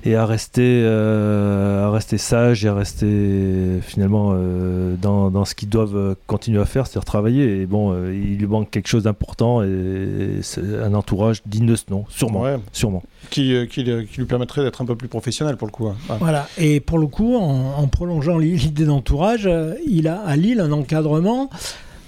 et 0.05 0.17
à 0.17 0.27
rester 0.27 0.83
euh, 0.85 1.52
à 1.53 1.91
rester 1.91 2.19
sage 2.19 2.65
et 2.65 2.69
à 2.69 2.75
rester 2.75 3.81
finalement 3.83 4.33
euh, 4.35 4.95
dans, 5.01 5.31
dans, 5.31 5.45
ce 5.45 5.55
qu'ils 5.55 5.69
doivent 5.69 6.17
continuer 6.27 6.61
à 6.61 6.65
faire, 6.65 6.87
c'est-à-dire 6.87 7.05
travailler. 7.05 7.61
Et 7.61 7.67
bon, 7.67 7.93
euh, 7.93 8.15
il 8.15 8.39
lui 8.39 8.47
manque 8.47 8.71
quelque 8.71 8.89
chose 8.89 9.05
d'important 9.05 9.63
et, 9.63 10.41
un 10.83 10.95
entourage 10.95 11.43
digne 11.47 11.67
de 11.67 11.77
ce 11.77 11.85
nom, 11.91 12.05
sûrement. 12.09 12.45
sûrement. 12.73 13.03
Qui, 13.31 13.67
qui, 13.69 13.85
lui 13.85 14.25
permettrait 14.27 14.63
d'être 14.63 14.83
un 14.83 14.87
peu 14.87 14.97
plus 14.97 15.09
professionnel 15.09 15.57
pour 15.57 15.67
le 15.67 15.73
coup. 15.73 15.89
Hein. 15.89 15.97
Voilà, 16.21 16.49
et 16.59 16.81
pour 16.81 16.99
le 16.99 17.07
coup, 17.07 17.37
en, 17.37 17.75
en 17.79 17.87
prolongeant 17.89 18.39
l'idée 18.39 18.85
d'entourage, 18.85 19.49
il 19.87 20.09
a 20.09 20.21
à 20.21 20.37
Lille 20.37 20.61
un 20.61 20.73
encadrement 20.73 21.51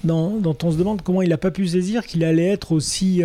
dont, 0.04 0.56
on 0.62 0.70
se 0.70 0.76
demande 0.76 1.02
comment 1.02 1.22
il 1.22 1.28
n'a 1.28 1.38
pas 1.38 1.50
pu 1.50 1.66
saisir 1.66 2.06
qu'il 2.06 2.24
allait 2.24 2.48
être 2.48 2.72
aussi, 2.72 3.22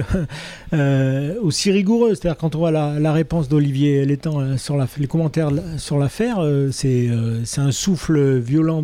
euh, 0.73 1.35
aussi 1.41 1.71
rigoureux. 1.71 2.15
C'est-à-dire 2.15 2.37
quand 2.37 2.55
on 2.55 2.59
voit 2.59 2.71
la, 2.71 3.13
réponse 3.13 3.49
d'Olivier 3.49 4.05
Létang 4.05 4.39
euh, 4.39 4.57
sur 4.57 4.77
la, 4.77 4.87
les 4.97 5.07
commentaires 5.07 5.49
sur 5.77 5.97
l'affaire, 5.97 6.37
euh, 6.39 6.69
c'est 6.71 7.09
c'est 7.43 7.61
un 7.61 7.71
souffle 7.71 8.37
violent 8.37 8.83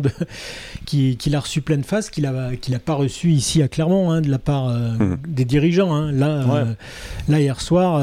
qu'il 0.84 1.16
qui 1.18 1.34
a 1.34 1.40
reçu 1.40 1.60
pleine 1.60 1.84
face, 1.84 2.10
qu'il 2.10 2.24
n'a 2.24 2.56
qu'il 2.56 2.74
a 2.74 2.78
pas 2.78 2.94
reçu 2.94 3.30
ici 3.30 3.62
à 3.62 3.68
Clermont 3.68 4.10
hein, 4.10 4.20
de 4.20 4.30
la 4.30 4.38
part 4.38 4.68
mmh. 4.68 5.16
des 5.28 5.44
dirigeants. 5.44 5.94
Hein. 5.94 6.12
Là, 6.12 6.44
là, 7.28 7.40
hier 7.40 7.60
soir, 7.60 8.02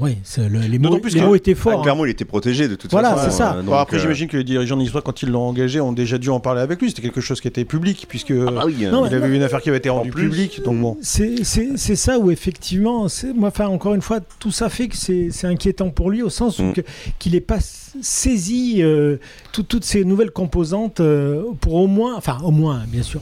ouais, 0.00 0.18
les, 0.38 0.78
mots, 0.78 1.00
les 1.12 1.20
mots, 1.20 1.34
étaient 1.34 1.54
forts. 1.54 1.82
Clairement, 1.82 2.04
il 2.04 2.10
était 2.10 2.24
protégé 2.24 2.68
de 2.68 2.74
toute 2.74 2.90
voilà, 2.90 3.10
façon. 3.10 3.20
Voilà, 3.20 3.30
c'est 3.30 3.36
ça. 3.36 3.62
Bon, 3.62 3.74
après, 3.74 3.98
j'imagine 3.98 4.28
que 4.28 4.36
les 4.36 4.44
dirigeants 4.44 4.76
d'histoire, 4.76 5.04
quand 5.04 5.22
ils 5.22 5.28
l'ont 5.28 5.46
engagé, 5.46 5.80
ont 5.80 5.92
déjà 5.92 6.18
dû 6.18 6.28
en 6.30 6.40
parler 6.40 6.60
avec 6.60 6.80
lui. 6.80 6.90
C'était 6.90 7.02
quelque 7.02 7.20
chose 7.20 7.40
qui 7.40 7.48
était 7.48 7.64
public, 7.64 8.06
puisque 8.08 8.32
ah 8.32 8.50
bah 8.50 8.62
oui, 8.66 8.86
il 9.06 9.14
avait 9.14 9.28
eu 9.28 9.34
une 9.34 9.42
affaire 9.42 9.60
qui 9.60 9.68
avait 9.68 9.78
été 9.78 9.90
rendue 9.90 10.10
publique. 10.10 10.62
Donc 10.62 10.78
bon. 10.78 10.96
C'est 11.00 11.44
ça 11.44 12.18
où 12.18 12.30
effectivement, 12.30 13.06
moi, 13.34 13.48
enfin, 13.48 13.66
encore 13.66 13.94
une 13.94 14.02
fois, 14.02 14.20
tout 14.38 14.50
ça 14.50 14.68
fait 14.68 14.88
que 14.88 14.96
c'est 14.96 15.44
inquiétant 15.44 15.90
pour 15.90 16.10
lui 16.10 16.22
au 16.22 16.30
sens 16.30 16.58
où 16.58 16.64
mm. 16.64 16.74
qu'il 17.18 17.32
n'est 17.32 17.40
pas 17.40 17.58
saisi 17.60 18.82
euh, 18.82 19.16
toutes 19.52 19.84
ces 19.84 20.04
nouvelles 20.04 20.30
composantes 20.30 21.00
euh, 21.00 21.42
pour 21.60 21.74
au 21.74 21.86
moins, 21.86 22.16
enfin 22.16 22.38
au 22.42 22.50
moins, 22.50 22.84
bien 22.86 23.02
sûr, 23.02 23.20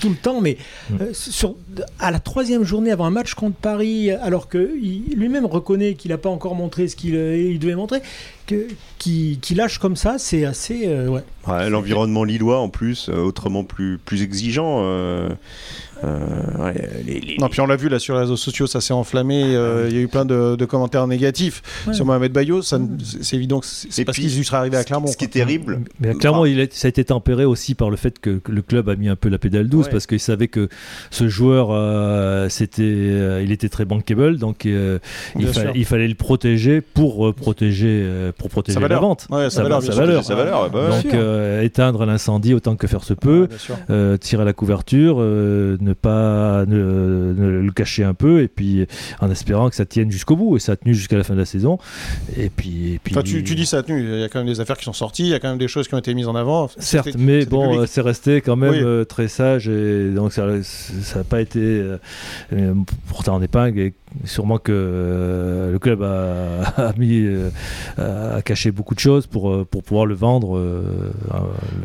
tout 0.00 0.08
le 0.08 0.16
temps, 0.16 0.40
mais 0.40 0.56
mm. 0.90 0.94
euh, 1.00 1.10
sur, 1.12 1.56
à 1.98 2.10
la 2.10 2.20
troisième 2.20 2.64
journée 2.64 2.90
avant 2.90 3.04
un 3.04 3.10
match 3.10 3.34
contre 3.34 3.56
Paris, 3.56 4.10
alors 4.10 4.48
qu'il 4.48 5.04
lui-même 5.14 5.46
reconnaît 5.46 5.94
qu'il 5.94 6.10
n'a 6.10 6.18
pas 6.18 6.30
encore 6.30 6.54
montré 6.54 6.88
ce 6.88 6.96
qu'il 6.96 7.58
devait 7.58 7.74
montrer, 7.74 8.00
qui 8.46 9.54
lâche 9.54 9.78
comme 9.78 9.96
ça, 9.96 10.18
c'est 10.18 10.44
assez. 10.44 10.88
ouais. 11.06 11.70
L'environnement 11.70 12.24
lillois 12.24 12.60
en 12.60 12.68
plus, 12.68 13.08
autrement 13.08 13.64
plus, 13.64 13.98
plus 13.98 14.22
exigeant. 14.22 14.82
Euh, 16.04 16.72
non, 17.38 17.48
puis 17.48 17.60
on 17.60 17.66
l'a 17.66 17.76
vu 17.76 17.88
là 17.88 17.98
sur 17.98 18.14
les 18.14 18.20
réseaux 18.20 18.36
sociaux, 18.36 18.66
ça 18.66 18.80
s'est 18.80 18.92
enflammé. 18.92 19.42
Euh, 19.44 19.86
il 19.88 19.94
y 19.94 19.98
a 19.98 20.02
eu 20.02 20.08
plein 20.08 20.24
de, 20.24 20.64
commentaires 20.64 21.06
négatifs 21.06 21.62
sur 21.92 22.04
Mohamed 22.04 22.32
Bayo. 22.32 22.62
C'est 22.62 23.36
évident 23.36 23.60
que 23.60 23.66
c'est 23.66 24.04
parce 24.04 24.18
qu'il 24.18 24.44
serait 24.44 24.56
arrivé 24.56 24.76
à 24.76 24.84
Clermont. 24.84 25.06
Ce 25.06 25.16
qui 25.16 25.24
est 25.24 25.28
terrible. 25.28 25.80
Mais 26.00 26.14
clairement, 26.14 26.44
il 26.46 26.68
ça 26.72 26.86
a 26.86 26.88
été 26.88 27.04
tempéré 27.04 27.44
aussi 27.44 27.74
par 27.74 27.90
le 27.90 27.96
fait 27.96 28.18
que, 28.18 28.40
le 28.48 28.62
club 28.62 28.88
a 28.88 28.96
mis 28.96 29.08
un 29.08 29.16
peu 29.16 29.28
la 29.28 29.38
pédale 29.38 29.68
douce 29.68 29.88
parce 29.88 30.06
qu'il 30.06 30.20
savait 30.20 30.48
que 30.48 30.68
ce 31.10 31.28
joueur, 31.28 31.68
euh, 31.70 32.48
c'était, 32.48 33.42
il 33.42 33.52
était 33.52 33.68
très 33.68 33.84
bankable, 33.84 34.38
donc 34.38 34.64
il, 34.64 35.00
il, 35.38 35.84
fallait 35.84 36.08
le 36.08 36.14
protéger 36.14 36.80
pour 36.80 37.34
protéger, 37.34 38.31
pour 38.36 38.48
protéger 38.48 38.80
la 38.80 38.98
vente. 38.98 39.26
sa, 39.50 39.62
valeur, 39.62 39.82
sa 40.24 40.34
valeur. 40.34 40.70
donc 40.70 41.14
éteindre 41.62 42.06
l'incendie 42.06 42.54
autant 42.54 42.76
que 42.76 42.86
faire 42.86 43.04
se 43.04 43.14
peut, 43.14 43.48
tirer 44.20 44.44
la 44.44 44.52
couverture, 44.52 45.18
ne 45.18 45.76
ne 45.80 45.94
pas 45.94 46.64
le 46.66 47.70
cacher 47.74 48.04
un 48.04 48.14
peu 48.14 48.42
et 48.42 48.48
puis 48.48 48.86
en 49.20 49.30
espérant 49.30 49.68
que 49.68 49.76
ça 49.76 49.84
tienne 49.84 50.10
jusqu'au 50.10 50.36
bout 50.36 50.56
et 50.56 50.60
ça 50.60 50.72
a 50.72 50.76
tenu 50.76 50.94
jusqu'à 50.94 51.16
la 51.16 51.24
fin 51.24 51.34
de 51.34 51.38
la 51.38 51.44
saison. 51.44 51.78
Et 52.36 52.50
puis, 52.50 53.00
puis... 53.02 53.14
tu, 53.22 53.42
dis 53.42 53.66
ça 53.66 53.78
a 53.78 53.82
tenu 53.82 54.02
il 54.02 54.20
y 54.20 54.24
a 54.24 54.28
quand 54.28 54.38
même 54.38 54.48
des 54.48 54.60
affaires 54.60 54.76
qui 54.76 54.84
sont 54.84 54.92
sorties 54.92 55.24
il 55.24 55.28
y 55.28 55.34
a 55.34 55.40
quand 55.40 55.48
même 55.48 55.58
des 55.58 55.68
choses 55.68 55.88
qui 55.88 55.94
ont 55.94 55.98
été 55.98 56.14
mises 56.14 56.28
en 56.28 56.34
avant. 56.34 56.68
Certes 56.78 57.16
mais 57.18 57.44
bon 57.44 57.84
c'est 57.86 58.00
resté 58.00 58.40
quand 58.40 58.56
même 58.56 58.74
euh, 58.74 59.04
très 59.04 59.28
sage 59.28 59.68
et 59.68 60.10
donc 60.10 60.32
ça 60.32 60.46
n'a 60.46 61.24
pas 61.24 61.40
été 61.40 61.60
euh, 61.60 61.98
euh, 62.52 62.74
pourtant 63.08 63.36
en 63.36 63.42
épingle 63.42 63.78
et 63.78 63.94
sûrement 64.24 64.58
que 64.58 65.70
le 65.72 65.78
club 65.78 66.02
a, 66.02 66.92
mis 66.98 67.26
a 67.98 68.21
caché 68.44 68.70
beaucoup 68.70 68.94
de 68.94 69.00
choses 69.00 69.26
pour, 69.26 69.66
pour 69.66 69.82
pouvoir 69.82 70.06
le 70.06 70.14
vendre 70.14 70.60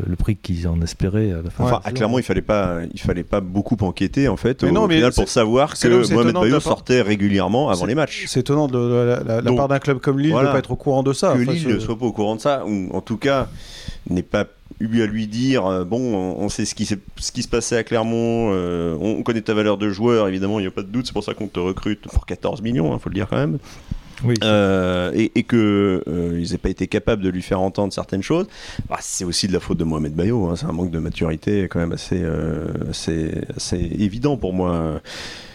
le 0.06 0.16
prix 0.16 0.36
qu'ils 0.36 0.68
en 0.68 0.80
espéraient 0.82 1.32
à 1.32 1.42
la 1.42 1.50
fin 1.50 1.64
enfin 1.64 1.90
clairement 1.90 2.18
il 2.18 2.24
fallait 2.24 2.42
pas 2.42 2.78
il 2.92 3.00
fallait 3.00 3.24
pas 3.24 3.40
beaucoup 3.40 3.76
en 3.80 3.88
en 3.88 4.36
fait 4.36 4.62
au, 4.62 4.88
final 4.88 5.12
pour 5.12 5.28
savoir 5.28 5.78
que 5.78 6.12
Mohamed 6.12 6.34
Bayo 6.34 6.60
sortait 6.60 7.02
régulièrement 7.02 7.70
avant 7.70 7.86
les 7.86 7.94
matchs. 7.94 8.24
C'est 8.26 8.40
étonnant 8.40 8.68
de, 8.68 8.78
la, 9.26 9.52
part 9.52 9.68
d'un 9.68 9.78
club 9.78 9.98
comme 9.98 10.18
Lille 10.18 10.32
de 10.32 10.38
ne 10.38 10.44
pas 10.44 10.58
être 10.58 10.70
au 10.70 10.76
courant 10.76 11.02
de 11.02 11.12
ça. 11.12 11.34
Que 11.34 11.38
Lille 11.38 11.68
ne 11.68 11.78
soit 11.78 11.98
pas 11.98 12.06
au 12.06 12.12
courant 12.12 12.36
de 12.36 12.40
ça, 12.40 12.64
ou 12.66 12.90
en 12.92 13.00
tout 13.00 13.16
cas 13.16 13.48
n'est 14.10 14.22
pas 14.22 14.46
eu 14.80 15.02
à 15.02 15.06
lui 15.06 15.26
dire 15.26 15.66
euh, 15.66 15.84
bon, 15.84 15.98
on 16.14 16.48
sait 16.48 16.64
ce 16.64 16.74
qui, 16.74 16.86
ce 16.86 17.32
qui 17.32 17.42
se 17.42 17.48
passait 17.48 17.76
à 17.76 17.82
Clermont, 17.82 18.50
euh, 18.52 18.96
on 19.00 19.22
connaît 19.22 19.40
ta 19.40 19.54
valeur 19.54 19.76
de 19.76 19.90
joueur, 19.90 20.28
évidemment, 20.28 20.60
il 20.60 20.62
n'y 20.62 20.68
a 20.68 20.70
pas 20.70 20.82
de 20.82 20.88
doute, 20.88 21.06
c'est 21.06 21.12
pour 21.12 21.24
ça 21.24 21.34
qu'on 21.34 21.48
te 21.48 21.58
recrute 21.58 22.02
pour 22.02 22.26
14 22.26 22.62
millions, 22.62 22.90
il 22.90 22.94
hein, 22.94 22.98
faut 22.98 23.08
le 23.08 23.14
dire 23.14 23.26
quand 23.28 23.36
même. 23.36 23.58
Oui. 24.24 24.34
Euh, 24.42 25.12
et, 25.14 25.32
et 25.34 25.42
que 25.42 26.02
ils 26.06 26.50
n'aient 26.50 26.58
pas 26.58 26.70
été 26.70 26.86
capables 26.86 27.22
de 27.22 27.28
lui 27.28 27.42
faire 27.42 27.60
entendre 27.60 27.92
certaines 27.92 28.22
choses, 28.22 28.46
bah, 28.88 28.98
c'est 29.00 29.24
aussi 29.24 29.48
de 29.48 29.52
la 29.52 29.60
faute 29.60 29.78
de 29.78 29.84
Mohamed 29.84 30.14
Bayo. 30.14 30.46
Hein, 30.46 30.54
c'est 30.56 30.66
un 30.66 30.72
manque 30.72 30.90
de 30.90 30.98
maturité 30.98 31.68
quand 31.68 31.78
même 31.78 31.92
assez, 31.92 32.22
assez, 32.90 33.32
assez 33.56 33.76
évident 33.76 34.36
pour 34.36 34.52
moi. 34.52 35.00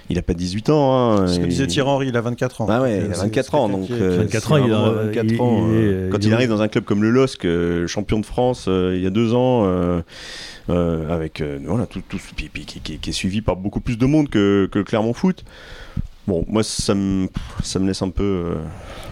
Il 0.09 0.19
a 0.19 0.21
pas 0.21 0.33
18 0.33 0.69
ans. 0.69 0.93
Hein, 0.93 1.27
Ce 1.27 1.39
que 1.39 1.45
disait 1.45 1.67
Thierry 1.67 1.89
Henry, 1.89 2.07
il 2.09 2.17
a 2.17 2.21
24 2.21 2.61
ans. 2.61 2.67
Ah 2.69 2.81
ouais, 2.81 3.03
il 3.05 3.11
a 3.11 3.17
24 3.17 3.55
ans. 3.55 3.69
Donc, 3.69 3.89
24 3.89 4.51
ans, 4.51 4.57
il 4.57 4.73
a 4.73 4.89
24 4.89 5.41
ans. 5.41 5.67
Quand 6.11 6.25
il, 6.25 6.33
arrive 6.33 6.49
dans 6.49 6.61
un 6.61 6.67
club 6.67 6.83
comme 6.83 7.01
le 7.01 7.09
LOSC, 7.09 7.45
euh, 7.45 7.87
champion 7.87 8.19
de 8.19 8.25
France 8.25 8.65
euh, 8.67 8.93
il 8.95 9.03
y 9.03 9.07
a 9.07 9.09
deux 9.09 9.33
ans, 9.33 9.63
euh, 9.65 10.03
avec 11.09 11.41
voilà, 11.65 11.85
tout, 11.85 12.01
tout 12.07 12.19
qui, 12.35 12.49
qui, 12.49 12.79
qui, 12.79 13.09
est 13.09 13.13
suivi 13.13 13.41
par 13.41 13.55
beaucoup 13.55 13.79
plus 13.79 13.97
de 13.97 14.05
monde 14.05 14.29
que, 14.29 14.67
que 14.71 14.79
le 14.79 14.85
Clermont 14.85 15.13
Foot. 15.13 15.45
Bon, 16.27 16.45
moi, 16.47 16.63
ça 16.63 16.95
me, 16.95 17.27
ça 17.63 17.79
me 17.79 17.87
laisse 17.87 18.01
un 18.01 18.09
peu. 18.09 18.55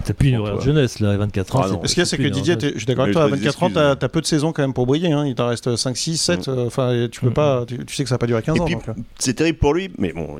T'as 0.06 0.14
plus 0.14 0.30
une 0.30 0.38
horaire 0.38 0.58
de 0.58 0.62
jeunesse, 0.62 1.00
là, 1.00 1.12
à 1.12 1.18
24 1.18 1.56
ans. 1.56 1.62
Ah 1.64 1.88
Ce 1.88 1.94
qu'il 1.94 2.00
y 2.00 2.02
a, 2.02 2.06
c'est 2.06 2.18
que 2.18 2.28
Didier, 2.28 2.56
je 2.60 2.78
suis 2.78 2.86
d'accord 2.86 3.04
avec 3.04 3.14
toi, 3.14 3.24
à 3.24 3.28
24 3.28 3.64
ans, 3.64 3.70
t'as 3.70 3.92
as 3.92 4.10
peu 4.10 4.22
de 4.22 4.26
saisons 4.26 4.52
quand 4.52 4.62
même 4.62 4.74
pour 4.74 4.86
briller. 4.86 5.12
Hein. 5.12 5.26
Il 5.26 5.36
t'en 5.36 5.48
reste 5.48 5.76
5, 5.76 5.96
6, 5.96 6.18
7. 6.18 6.48
Enfin, 6.48 7.08
tu 7.12 7.22
peux 7.22 7.30
mm. 7.30 7.34
pas. 7.34 7.66
Tu, 7.68 7.96
sais 7.96 8.04
que 8.04 8.10
ça 8.10 8.16
va 8.16 8.20
pas 8.20 8.28
durer 8.28 8.42
15 8.42 8.60
ans. 8.62 8.68
Euh. 8.70 8.94
C'est 9.20 9.34
terrible 9.34 9.58
pour 9.58 9.74
lui, 9.74 9.92
mais 9.98 10.14
bon, 10.14 10.38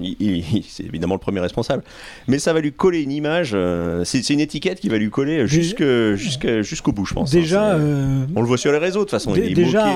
c'est 0.70 0.84
évidemment 0.84 1.16
le 1.16 1.20
premier 1.20 1.40
responsable. 1.40 1.84
Mais 2.28 2.40
ça 2.40 2.54
va 2.54 2.62
lui 2.62 2.72
coller 2.72 3.02
une 3.02 3.12
image. 3.12 3.52
Euh, 3.54 4.04
c'est 4.04 4.30
une 4.30 4.40
étiquette 4.40 4.80
qui 4.80 4.90
va 4.90 4.98
lui 4.98 5.10
coller 5.10 5.48
jusqu'au 5.48 6.92
bout, 6.92 7.06
je 7.06 7.14
pense. 7.14 7.34
Hein. 7.34 7.40
Déjà. 7.40 7.72
Euh, 7.76 8.26
on 8.36 8.42
le 8.42 8.48
voit 8.48 8.58
sur 8.58 8.72
les 8.72 8.78
réseaux, 8.78 9.00
de 9.00 9.06
toute 9.06 9.12
façon. 9.12 9.34
Il 9.36 9.44
est 9.44 9.54
déjà, 9.54 9.88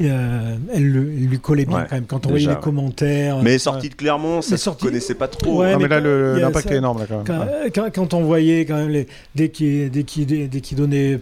elle, 0.00 0.82
lui 0.82 1.38
collait 1.38 1.64
bien 1.64 1.86
quand 1.88 1.94
même 1.94 2.06
quand 2.06 2.26
on 2.26 2.30
voyait 2.30 2.48
les 2.48 2.56
commentaires. 2.56 3.38
Mais 3.42 3.58
sorti 3.58 3.88
de 3.88 3.94
Clermont, 3.94 4.42
ça 4.42 4.56
ne 4.56 4.76
connaissait 4.76 5.14
pas 5.14 5.28
trop. 5.28 5.60
Ouais, 5.60 5.76
mais, 5.76 5.88
là, 5.88 6.00
l'impact 6.00 6.70
est 6.70 6.76
énorme. 6.76 7.00
Là, 7.00 7.06
quand, 7.74 7.90
quand, 7.92 8.14
on 8.14 8.22
voyait 8.22 8.64
quand 8.64 8.76
même 8.76 8.90
les, 8.90 9.06
dès 9.34 9.50
qu'il 9.50 9.90
dès 9.90 10.04
qu 10.04 10.74
donnait 10.74 11.20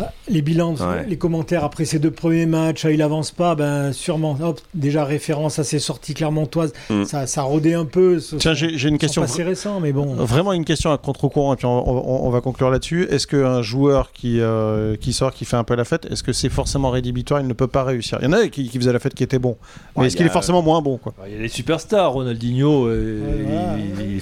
ah, 0.00 0.12
les 0.28 0.40
bilans, 0.40 0.74
les 1.06 1.18
commentaires 1.18 1.64
après 1.64 1.84
ces 1.84 1.98
deux 1.98 2.10
premiers 2.10 2.46
matchs, 2.46 2.84
ah, 2.84 2.90
il 2.90 3.02
avance 3.02 3.30
pas, 3.30 3.54
ben 3.54 3.92
sûrement. 3.92 4.36
Hop, 4.40 4.60
déjà 4.74 5.04
référence 5.04 5.58
à 5.58 5.64
ses 5.64 5.78
sorties 5.78 6.14
clermontoises, 6.14 6.72
mm. 6.88 7.04
ça, 7.04 7.26
ça 7.26 7.42
rodait 7.42 7.74
un 7.74 7.84
peu. 7.84 8.18
Tiens, 8.38 8.54
j'ai 8.54 8.88
une 8.88 8.98
question. 8.98 9.22
Pas 9.22 9.44
récent, 9.44 9.80
mais 9.80 9.92
bon. 9.92 10.14
Vraiment 10.14 10.52
une 10.52 10.64
question 10.64 10.92
à 10.92 10.98
contre-courant, 10.98 11.54
et 11.54 11.56
puis 11.56 11.66
on, 11.66 12.30
va 12.30 12.40
conclure 12.40 12.70
là-dessus. 12.70 13.06
Est-ce 13.10 13.26
qu'un 13.26 13.62
joueur 13.62 14.12
qui, 14.12 14.40
euh, 14.40 14.96
qui 14.96 15.12
sort, 15.12 15.32
qui 15.32 15.44
fait 15.44 15.56
un 15.56 15.64
peu 15.64 15.74
la 15.74 15.84
fête, 15.84 16.06
est-ce 16.10 16.22
que 16.22 16.32
c'est 16.32 16.48
forcément 16.48 16.90
rédhibitoire? 16.90 17.40
Il 17.40 17.46
ne 17.46 17.52
peut 17.52 17.66
pas 17.66 17.84
réussir. 17.84 18.09
Il 18.20 18.24
y 18.24 18.28
en 18.28 18.32
a 18.32 18.48
qui, 18.48 18.68
qui 18.68 18.78
faisaient 18.78 18.92
la 18.92 18.98
fête 18.98 19.14
qui 19.14 19.22
était 19.22 19.38
bon, 19.38 19.56
mais 19.96 20.06
est-ce 20.06 20.16
qu'il 20.16 20.26
est 20.26 20.30
forcément 20.30 20.62
moins 20.62 20.80
bon 20.80 20.98
quoi? 20.98 21.14
Il 21.26 21.32
y 21.32 21.36
a 21.36 21.40
les 21.40 21.48
superstars, 21.48 22.12
Ronaldinho. 22.12 22.88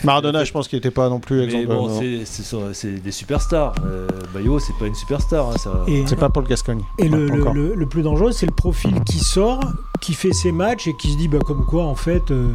Maradona, 0.04 0.44
je 0.44 0.52
pense 0.52 0.68
qu'il 0.68 0.76
n'était 0.76 0.90
pas 0.90 1.08
non 1.08 1.20
plus. 1.20 1.46
Mais 1.46 1.66
bon, 1.66 1.88
c'est 2.72 3.02
des 3.02 3.12
superstars. 3.12 3.74
Euh, 3.84 4.08
Bayo, 4.32 4.58
c'est 4.58 4.76
pas 4.78 4.86
une 4.86 4.94
superstar. 4.94 5.50
Hein, 5.50 6.04
c'est 6.06 6.18
pas 6.18 6.28
Paul 6.28 6.46
Gascogne. 6.46 6.82
Et 6.98 7.08
le, 7.08 7.28
le, 7.28 7.86
plus 7.86 8.02
dangereux, 8.02 8.32
c'est 8.32 8.46
le 8.46 8.54
profil 8.54 9.02
qui 9.04 9.18
sort, 9.18 9.60
qui 10.00 10.14
fait 10.14 10.32
ses 10.32 10.52
matchs 10.52 10.88
et 10.88 10.96
qui 10.96 11.12
se 11.12 11.16
dit 11.16 11.28
bah, 11.28 11.38
comme 11.44 11.64
quoi, 11.64 11.84
en 11.84 11.94
fait. 11.94 12.30
Euh, 12.30 12.54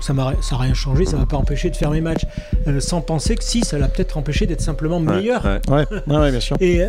ça 0.00 0.12
n'a 0.12 0.34
rien 0.52 0.74
changé, 0.74 1.04
ça 1.04 1.16
ne 1.16 1.22
m'a 1.22 1.26
pas 1.26 1.36
empêché 1.36 1.70
de 1.70 1.76
faire 1.76 1.90
mes 1.90 2.00
matchs, 2.00 2.26
euh, 2.66 2.80
sans 2.80 3.00
penser 3.00 3.36
que 3.36 3.44
si, 3.44 3.62
ça 3.62 3.78
l'a 3.78 3.88
peut-être 3.88 4.16
empêché 4.16 4.46
d'être 4.46 4.60
simplement 4.60 5.00
meilleur. 5.00 5.44
Ouais, 5.68 5.86
ouais. 5.90 6.30
bien 6.30 6.40
sûr. 6.40 6.56
Et 6.60 6.82
euh, 6.82 6.88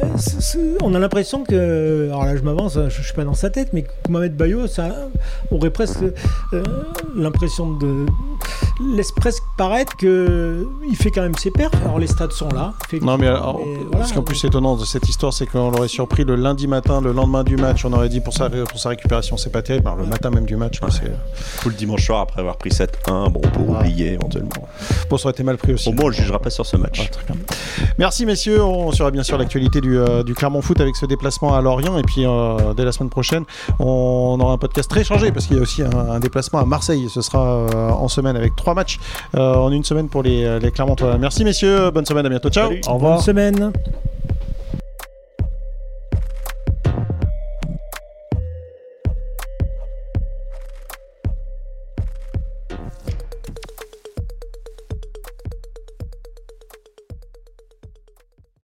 on 0.82 0.94
a 0.96 1.00
l'impression 1.00 1.44
que, 1.44 2.08
alors 2.08 2.26
là 2.26 2.36
je 2.36 2.42
m'avance, 2.42 2.74
je, 2.76 2.82
ne 2.82 2.90
suis 2.90 3.14
pas 3.14 3.24
dans 3.24 3.34
sa 3.34 3.50
tête, 3.50 3.70
mais 3.74 3.86
Mohamed 4.10 4.36
Bayo, 4.36 4.68
ça 4.68 5.10
aurait 5.52 5.72
presque 5.72 6.04
l'impression 7.16 7.72
de 7.72 8.06
laisse 8.80 9.12
presque 9.12 9.44
paraître 9.58 9.96
que 9.96 10.68
il 10.88 10.96
fait 10.96 11.12
quand 11.12 11.22
même 11.22 11.36
ses 11.36 11.52
perfs. 11.52 11.76
Alors 11.84 12.00
les 12.00 12.08
stades 12.08 12.32
sont 12.32 12.50
là. 12.50 12.74
Non 13.02 13.18
mais, 13.18 13.28
ce 13.28 14.10
qui 14.10 14.16
est 14.16 14.18
en 14.18 14.24
plus 14.24 14.44
étonnant 14.44 14.76
de 14.76 14.86
cette 14.86 15.08
histoire, 15.08 15.34
c'est 15.34 15.46
qu'on 15.46 15.72
l'aurait 15.72 15.88
surpris 15.88 16.24
le 16.24 16.36
lundi 16.36 16.68
matin, 16.68 17.02
le 17.02 17.12
lendemain 17.12 17.44
du 17.44 17.58
match, 17.58 17.86
on 17.86 17.94
aurait 17.94 18.10
dit 18.10 18.22
pour 18.22 18.34
sa, 18.34 18.50
pour 18.50 18.80
sa 18.80 18.90
récupération 18.90 19.38
c'est 19.38 19.52
pas 19.52 19.62
terrible. 19.62 19.90
le 19.98 20.06
matin 20.06 20.30
même 20.30 20.46
du 20.46 20.56
match, 20.56 20.80
c'est 20.90 21.12
tout 21.62 21.70
le 21.70 21.76
dimanche 21.76 22.06
soir 22.06 22.22
après 22.22 22.42
avoir 22.42 22.58
pris 22.58 22.70
7-1, 22.70 23.32
bon 23.32 23.42
pour 23.42 23.70
oublier 23.70 24.14
éventuellement. 24.14 24.68
Bon 25.10 25.18
ça 25.18 25.26
aurait 25.26 25.34
été 25.34 25.44
mal 25.44 25.58
pris 25.58 25.74
aussi. 25.74 25.90
Au 25.90 25.94
moins 25.94 26.06
on 26.06 26.10
le 26.10 26.14
jugera 26.14 26.40
pas 26.40 26.50
sur 26.50 26.66
ce 26.66 26.78
match. 26.78 27.10
Merci 27.98 28.26
messieurs, 28.26 28.64
on 28.64 28.92
sera 28.92 29.12
bien 29.12 29.24
sûr 29.24 29.38
l'actualité 29.38 29.82
du, 29.82 29.98
euh, 29.98 30.24
du, 30.24 30.34
Clermont 30.34 30.62
Foot 30.62 30.80
avec 30.82 30.96
ce 30.96 31.06
déplacement 31.06 31.56
à 31.56 31.62
Lorient 31.62 31.98
et 31.98 32.04
puis 32.04 32.26
euh, 32.26 32.74
dès 32.74 32.84
la 32.84 32.92
semaine 32.92 33.10
prochaine 33.10 33.46
on 33.80 34.38
aura 34.40 34.54
un 34.54 34.58
podcast 34.58 34.90
très 34.90 35.04
changé 35.04 35.32
parce 35.32 35.46
qu'il 35.48 35.58
y 35.58 35.60
a 35.60 35.62
aussi 35.62 35.82
un, 35.82 36.20
déplacement 36.20 36.60
à 36.60 36.66
Marseille. 36.66 37.08
Ce 37.10 37.22
sera 37.22 37.46
euh, 37.46 37.90
en 37.90 38.08
semaine 38.08 38.36
avec 38.36 38.56
trois 38.56 38.65
matchs 38.74 39.00
euh, 39.36 39.56
en 39.56 39.72
une 39.72 39.84
semaine 39.84 40.10
pour 40.10 40.24
les, 40.24 40.60
les 40.60 40.72
Clermontois. 40.72 41.18
Merci 41.18 41.44
messieurs, 41.44 41.92
bonne 41.92 42.06
semaine, 42.06 42.26
à 42.26 42.30
bientôt, 42.30 42.50
ciao. 42.50 42.72
Au 42.88 42.94
revoir. 42.94 43.16
Bonne 43.16 43.24
semaine. 43.24 43.72